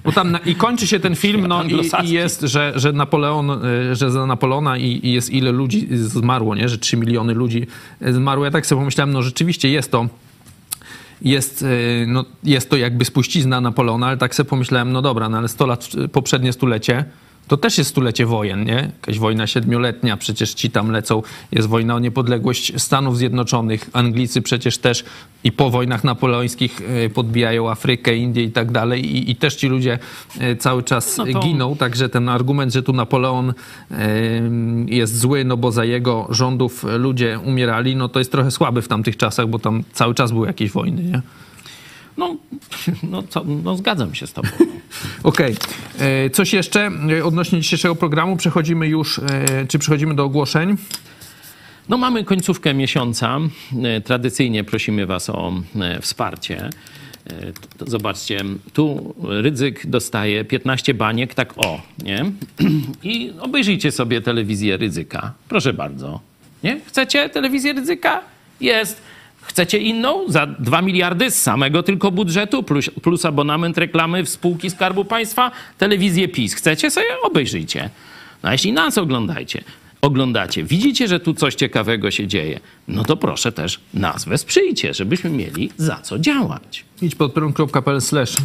Bo 0.04 0.12
tam 0.12 0.30
na, 0.30 0.38
I 0.38 0.54
kończy 0.54 0.86
się 0.86 1.00
ten 1.00 1.16
film, 1.16 1.46
no 1.46 1.64
i, 1.64 2.06
i 2.06 2.10
jest, 2.10 2.40
że, 2.40 2.72
że 2.76 2.92
Napoleon, 2.92 3.50
y, 3.50 3.96
że 3.96 4.10
za 4.10 4.26
Napoleona 4.26 4.78
i, 4.78 5.00
i 5.06 5.12
jest 5.12 5.30
ile 5.30 5.52
ludzi 5.52 5.88
zmarło, 5.90 6.54
nie? 6.54 6.68
Że 6.68 6.78
3 6.78 6.96
miliony 6.96 7.34
ludzi 7.34 7.66
zmarło. 8.00 8.44
Ja 8.44 8.50
tak 8.50 8.66
sobie 8.66 8.80
pomyślałem, 8.80 9.12
no 9.12 9.22
rzeczywiście 9.22 9.70
jest 9.70 9.90
to 9.90 10.08
jest, 11.22 11.62
y, 11.62 12.04
no, 12.08 12.24
jest 12.44 12.70
to 12.70 12.76
jakby 12.76 13.04
spuścizna 13.04 13.60
Napoleona, 13.60 14.06
ale 14.06 14.16
tak 14.16 14.34
sobie 14.34 14.48
pomyślałem, 14.48 14.92
no 14.92 15.02
dobra, 15.02 15.28
no 15.28 15.38
ale 15.38 15.48
100 15.48 15.66
lat, 15.66 15.88
poprzednie 16.12 16.52
stulecie, 16.52 17.04
to 17.48 17.56
też 17.56 17.78
jest 17.78 17.90
stulecie 17.90 18.26
wojen, 18.26 18.64
nie? 18.64 18.92
Jakaś 19.00 19.18
wojna 19.18 19.46
siedmioletnia, 19.46 20.16
przecież 20.16 20.54
ci 20.54 20.70
tam 20.70 20.90
lecą, 20.90 21.22
jest 21.52 21.68
wojna 21.68 21.94
o 21.94 21.98
niepodległość 21.98 22.82
Stanów 22.82 23.18
Zjednoczonych, 23.18 23.90
Anglicy 23.92 24.42
przecież 24.42 24.78
też 24.78 25.04
i 25.44 25.52
po 25.52 25.70
wojnach 25.70 26.04
napoleońskich 26.04 26.80
y, 27.06 27.10
podbijają 27.10 27.70
Afrykę, 27.70 28.16
Indię 28.16 28.42
i 28.42 28.50
tak 28.50 28.72
dalej 28.72 29.16
i, 29.16 29.30
i 29.30 29.36
też 29.36 29.54
ci 29.54 29.68
ludzie 29.68 29.98
y, 30.40 30.56
cały 30.56 30.82
czas 30.82 31.16
No 31.18 31.26
to- 31.26 31.40
giną, 31.40 31.76
także 31.76 32.08
ten 32.08 32.28
argument, 32.28 32.72
że 32.72 32.82
tu 32.82 32.92
Napoleon 32.92 33.50
y, 33.50 33.54
jest 34.86 35.18
zły, 35.18 35.44
no 35.44 35.56
bo 35.56 35.72
za 35.72 35.84
jego 35.84 36.26
rządów 36.30 36.84
ludzie 36.98 37.38
umierali, 37.44 37.96
no 37.96 38.08
to 38.08 38.18
jest 38.18 38.32
trochę 38.32 38.50
słaby 38.50 38.82
w 38.82 38.88
tamtych 38.88 39.16
czasach, 39.16 39.48
bo 39.48 39.58
tam 39.58 39.84
cały 39.92 40.14
czas 40.14 40.32
były 40.32 40.46
jakieś 40.46 40.70
wojny, 40.70 41.02
nie? 41.02 41.22
No, 42.20 42.36
no, 43.02 43.22
no 43.64 43.76
zgadzam 43.76 44.14
się 44.14 44.26
z 44.26 44.32
tobą. 44.32 44.48
Okej. 45.22 45.56
E, 45.98 46.30
Coś 46.30 46.52
jeszcze 46.52 46.90
e, 47.18 47.24
odnośnie 47.24 47.60
dzisiejszego 47.60 47.96
programu? 47.96 48.36
Przechodzimy 48.36 48.88
już, 48.88 49.18
e, 49.18 49.22
czy 49.68 49.78
przechodzimy 49.78 50.14
do 50.14 50.24
ogłoszeń? 50.24 50.76
No 51.88 51.96
mamy 51.96 52.24
końcówkę 52.24 52.74
miesiąca. 52.74 53.38
Tradycyjnie 54.04 54.64
prosimy 54.64 55.06
was 55.06 55.30
o 55.30 55.52
wsparcie. 56.00 56.70
Zobaczcie, 57.86 58.44
tu 58.72 59.14
Rydzyk 59.22 59.86
dostaje 59.86 60.44
15 60.44 60.94
baniek, 60.94 61.34
tak 61.34 61.54
o, 61.56 61.82
nie? 62.02 62.24
I 63.12 63.32
obejrzyjcie 63.40 63.92
sobie 63.92 64.20
telewizję 64.20 64.76
Rydzyka. 64.76 65.32
Proszę 65.48 65.72
bardzo. 65.72 66.20
Nie? 66.62 66.80
Chcecie 66.86 67.28
telewizję 67.28 67.72
Rydzyka? 67.72 68.22
Jest. 68.60 69.02
Chcecie 69.50 69.78
inną? 69.78 70.24
Za 70.28 70.46
2 70.46 70.82
miliardy 70.82 71.30
z 71.30 71.42
samego 71.42 71.82
tylko 71.82 72.10
budżetu, 72.10 72.62
plus, 72.62 72.90
plus 73.02 73.24
abonament 73.24 73.78
reklamy 73.78 74.22
w 74.22 74.28
spółki 74.28 74.70
Skarbu 74.70 75.04
Państwa, 75.04 75.50
telewizję 75.78 76.28
PiS. 76.28 76.54
Chcecie 76.54 76.90
sobie? 76.90 77.06
Obejrzyjcie. 77.22 77.90
No 78.42 78.48
a 78.48 78.52
jeśli 78.52 78.72
nas 78.72 78.98
oglądajcie, 78.98 79.64
oglądacie, 80.00 80.64
widzicie, 80.64 81.08
że 81.08 81.20
tu 81.20 81.34
coś 81.34 81.54
ciekawego 81.54 82.10
się 82.10 82.26
dzieje, 82.26 82.60
no 82.88 83.04
to 83.04 83.16
proszę 83.16 83.52
też 83.52 83.80
nas 83.94 84.24
wesprzyjcie, 84.24 84.94
żebyśmy 84.94 85.30
mieli 85.30 85.70
za 85.76 85.96
co 85.96 86.18
działać. 86.18 86.84
Idź 87.02 87.14
pod 87.14 87.32
prąd.pl 87.32 88.00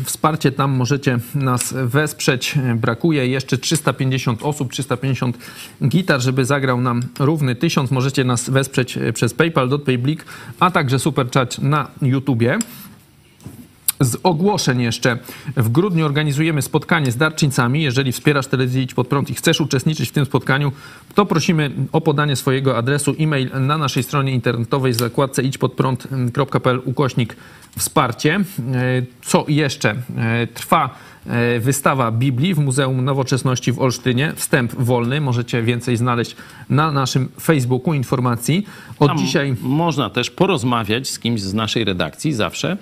wsparcie, 0.06 0.52
tam 0.52 0.72
możecie 0.72 1.20
nas 1.36 1.74
wesprzeć. 1.84 2.56
Brakuje 2.76 3.28
jeszcze 3.28 3.58
350 3.58 4.44
osób, 4.44 4.72
350 4.72 5.38
gitar, 5.88 6.22
żeby 6.22 6.46
zagrał 6.46 6.82
nam 6.82 7.02
równy 7.20 7.56
1000. 7.56 7.92
Możecie 7.92 8.24
nas 8.24 8.50
wesprzeć 8.50 9.00
przez 9.14 9.34
PayPal, 9.34 9.70
DotPayBlik, 9.70 10.26
a 10.60 10.72
także 10.72 11.00
super 11.00 11.32
chat 11.32 11.60
na 11.60 11.88
YouTubie. 12.02 12.60
Z 14.00 14.18
ogłoszeń 14.24 14.82
jeszcze. 14.82 15.18
W 15.58 15.70
grudniu 15.70 16.06
organizujemy 16.06 16.62
spotkanie 16.62 17.12
z 17.12 17.18
darczyńcami. 17.18 17.84
Jeżeli 17.84 18.12
wspierasz 18.12 18.48
telewizję 18.48 18.84
Idź 18.84 18.94
Pod 18.94 19.08
Prąd 19.08 19.30
i 19.30 19.34
chcesz 19.34 19.62
uczestniczyć 19.62 20.10
w 20.10 20.12
tym 20.12 20.26
spotkaniu, 20.26 20.72
to 21.16 21.26
prosimy 21.26 21.72
o 21.92 22.02
podanie 22.02 22.36
swojego 22.36 22.78
adresu 22.78 23.16
e-mail 23.20 23.50
na 23.62 23.78
naszej 23.78 24.04
stronie 24.04 24.32
internetowej 24.32 24.94
w 24.94 24.96
zakładce 24.96 25.44
idźpodprąd.pl 25.44 26.82
ukośnik 26.86 27.36
wsparcie. 27.78 28.36
E, 28.36 28.44
Co 29.26 29.46
jeszcze? 29.48 29.96
E, 30.18 30.48
Trwa 30.48 30.96
wystawa 31.60 32.12
Biblii 32.12 32.54
w 32.54 32.60
Muzeum 32.60 33.06
Nowoczesności 33.06 33.72
w 33.72 33.80
Olsztynie. 33.80 34.34
Wstęp 34.36 34.76
wolny. 34.76 35.22
Możecie 35.22 35.62
więcej 35.64 35.98
znaleźć 35.98 36.36
na 36.70 36.92
naszym 36.92 37.30
Facebooku 37.42 37.94
informacji. 37.94 38.66
Od 39.00 39.08
Tam 39.08 39.18
dzisiaj... 39.18 39.56
można 39.62 40.10
też 40.10 40.30
porozmawiać 40.32 41.10
z 41.10 41.20
kimś 41.20 41.42
z 41.42 41.54
naszej 41.54 41.84
redakcji 41.84 42.34
zawsze. 42.34 42.78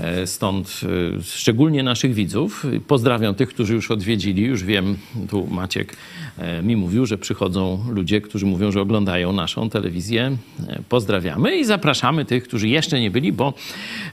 E, 0.00 0.26
Stąd 0.26 0.80
e, 1.18 1.22
szczególnie 1.22 1.82
naszych 1.82 2.14
widzów. 2.14 2.66
Pozdrawiam 2.86 3.34
tych, 3.34 3.48
którzy 3.48 3.74
już 3.74 3.90
odwiedzili. 3.90 4.42
Już 4.42 4.64
wiem, 4.64 4.96
tu 5.30 5.46
Maciek 5.46 5.96
e, 6.38 6.62
mi 6.62 6.76
mówił, 6.76 7.06
że 7.06 7.18
przychodzą 7.18 7.84
ludzie, 7.88 8.20
którzy 8.20 8.46
mówią, 8.46 8.72
że 8.72 8.80
oglądają 8.80 9.32
naszą 9.32 9.70
telewizję. 9.70 10.36
E, 10.68 10.82
Pozdrawiamy 10.88 11.56
i 11.56 11.64
zapraszamy 11.64 12.24
tych, 12.24 12.44
którzy 12.44 12.68
jeszcze 12.68 13.00
nie 13.00 13.10
byli, 13.10 13.32
bo 13.32 13.54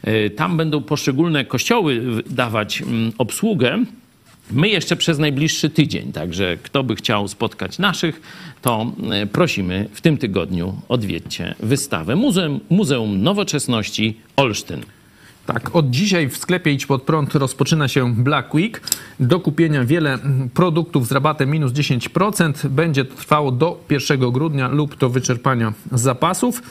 e, 0.03 0.29
tam 0.29 0.57
będą 0.57 0.81
poszczególne 0.81 1.45
kościoły 1.45 2.01
dawać 2.29 2.81
mm, 2.81 3.11
obsługę. 3.57 3.85
My 4.51 4.69
jeszcze 4.69 4.95
przez 4.95 5.19
najbliższy 5.19 5.69
tydzień, 5.69 6.11
także 6.11 6.57
kto 6.63 6.83
by 6.83 6.95
chciał 6.95 7.27
spotkać 7.27 7.79
naszych, 7.79 8.21
to 8.61 8.91
e, 9.11 9.25
prosimy 9.25 9.89
w 9.93 10.01
tym 10.01 10.17
tygodniu 10.17 10.81
odwiedźcie 10.89 11.55
wystawę 11.59 12.15
Muzeum, 12.15 12.59
Muzeum 12.69 13.23
Nowoczesności 13.23 14.17
Olsztyn. 14.35 14.81
Tak, 15.45 15.75
od 15.75 15.89
dzisiaj 15.89 16.29
w 16.29 16.37
sklepie 16.37 16.71
Idź 16.71 16.85
Pod 16.85 17.03
Prąd 17.03 17.35
rozpoczyna 17.35 17.87
się 17.87 18.15
Black 18.15 18.53
Week. 18.53 18.81
Do 19.19 19.39
kupienia 19.39 19.85
wiele 19.85 20.19
produktów 20.53 21.07
z 21.07 21.11
rabatem 21.11 21.51
minus 21.51 21.71
10%. 21.71 22.67
Będzie 22.67 23.05
trwało 23.05 23.51
do 23.51 23.83
1 23.89 24.31
grudnia 24.31 24.67
lub 24.67 24.97
do 24.97 25.09
wyczerpania 25.09 25.73
zapasów. 25.91 26.61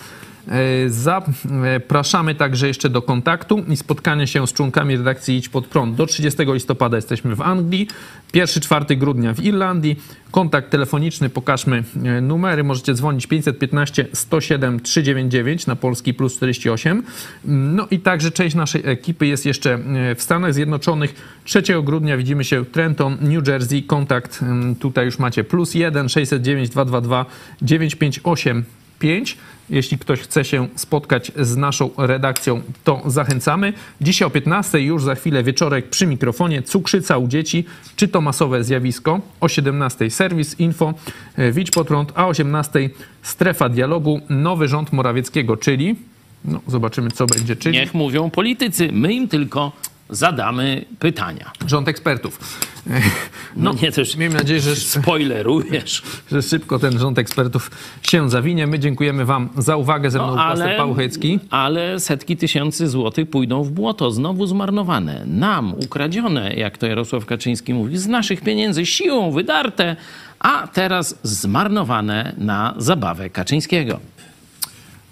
E, 0.49 0.91
Zapraszamy 0.91 2.35
także 2.35 2.69
jeszcze 2.69 2.91
do 2.91 3.03
kontaktu 3.03 3.65
i 3.69 3.77
spotkania 3.77 4.27
się 4.27 4.47
z 4.47 4.53
członkami 4.53 4.97
redakcji 4.97 5.37
Idź 5.37 5.49
Pod 5.49 5.67
Prąd. 5.67 5.97
Do 5.97 6.07
30 6.07 6.43
listopada 6.47 6.97
jesteśmy 6.97 7.35
w 7.35 7.41
Anglii, 7.41 7.89
1-4 8.33 8.97
grudnia 8.97 9.35
w 9.35 9.45
Irlandii. 9.45 10.01
Kontakt 10.31 10.71
telefoniczny, 10.71 11.29
pokażmy 11.29 11.85
e, 12.05 12.21
numery. 12.21 12.65
Możecie 12.65 12.95
dzwonić 12.95 13.27
515 13.27 14.07
107 14.13 14.81
399 14.81 15.67
na 15.67 15.77
polski 15.77 16.15
plus 16.15 16.37
48. 16.37 17.03
No 17.45 17.87
i 17.91 17.99
także 17.99 18.31
część 18.31 18.57
naszej 18.57 18.83
ekipy 18.85 19.27
jest 19.27 19.47
jeszcze 19.47 19.75
e, 19.75 20.15
w 20.15 20.23
Stanach 20.23 20.55
Zjednoczonych. 20.55 21.15
3 21.45 21.63
grudnia 21.83 22.17
widzimy 22.17 22.45
się 22.45 22.65
Trenton, 22.65 23.17
New 23.21 23.49
Jersey. 23.49 23.83
Kontakt 23.83 24.41
tutaj 24.81 25.05
już 25.05 25.19
macie 25.19 25.45
plus 25.45 25.75
1 25.75 26.09
609 26.09 26.71
222 26.71 27.27
958 27.63 28.65
5. 28.99 29.37
Jeśli 29.71 29.99
ktoś 29.99 30.21
chce 30.21 30.45
się 30.45 30.69
spotkać 30.77 31.33
z 31.37 31.57
naszą 31.57 31.91
redakcją, 31.99 32.63
to 32.85 33.03
zachęcamy. 33.07 33.73
Dzisiaj 34.01 34.27
o 34.27 34.31
15 34.31 34.81
już 34.81 35.03
za 35.03 35.15
chwilę 35.15 35.43
wieczorek 35.43 35.89
przy 35.91 36.07
mikrofonie 36.07 36.63
cukrzyca 36.63 37.19
u 37.19 37.29
dzieci. 37.29 37.65
Czy 37.97 38.09
to 38.09 38.21
masowe 38.21 38.65
zjawisko? 38.65 39.21
O 39.41 39.49
17 39.49 40.11
serwis 40.11 40.61
info 40.61 40.95
e, 41.37 41.53
Widź 41.53 41.71
pod 41.71 41.87
prąd, 41.87 42.13
a 42.15 42.25
o 42.27 42.29
18 42.29 42.91
strefa 43.23 43.69
dialogu 43.69 44.21
nowy 44.29 44.69
rząd 44.69 44.93
Morawieckiego, 44.93 45.57
czyli 45.57 45.95
no, 46.45 46.61
zobaczymy 46.67 47.11
co 47.11 47.27
będzie, 47.27 47.57
czyli 47.57 47.79
Niech 47.79 47.95
mówią 47.95 48.31
politycy, 48.31 48.89
my 48.93 49.13
im 49.15 49.29
tylko 49.29 49.73
zadamy 50.11 50.85
pytania. 50.99 51.53
rząd 51.67 51.89
ekspertów. 51.89 52.39
No, 53.57 53.73
nie 53.83 53.93
też 53.93 54.17
Miejmy 54.17 54.35
nadzieję, 54.35 54.61
że 54.61 54.77
spoilerujesz. 54.77 56.03
że 56.33 56.43
szybko 56.43 56.79
ten 56.79 56.99
rząd 56.99 57.19
ekspertów 57.19 57.71
się 58.03 58.31
zawinie. 58.31 58.67
My 58.67 58.79
dziękujemy 58.79 59.25
Wam 59.25 59.49
za 59.59 59.77
uwagę. 59.77 60.11
Ze 60.11 60.19
mną 60.19 60.37
No, 60.37 60.43
ale, 60.43 60.79
ale 61.51 62.01
setki 62.01 62.37
tysięcy 62.37 62.89
złotych 62.89 63.31
pójdą 63.31 63.63
w 63.63 63.71
błoto, 63.71 64.11
znowu 64.11 64.47
zmarnowane, 64.47 65.23
nam 65.27 65.75
ukradzione, 65.75 66.55
jak 66.55 66.79
to 66.79 66.87
Jarosław 66.87 67.27
Kaczyński 67.27 67.75
mówi, 67.75 67.99
z 67.99 68.07
naszych 68.07 68.41
pieniędzy, 68.41 68.87
siłą 68.87 69.31
wydarte, 69.31 69.97
a 70.39 70.69
teraz 70.69 71.19
zmarnowane 71.23 72.33
na 72.39 72.75
zabawę 72.79 73.31
Kaczyńskiego. 73.31 74.01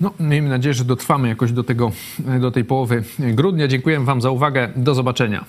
No, 0.01 0.13
miejmy 0.21 0.49
nadzieję, 0.49 0.75
że 0.75 0.85
dotrwamy 0.85 1.29
jakoś 1.29 1.53
do, 1.53 1.65
tego, 1.65 1.93
do 2.41 2.51
tej 2.51 2.65
połowy 2.65 3.05
grudnia. 3.19 3.69
Dziękuję 3.69 4.01
Wam 4.01 4.21
za 4.21 4.31
uwagę. 4.31 4.69
Do 4.77 4.95
zobaczenia. 4.95 5.45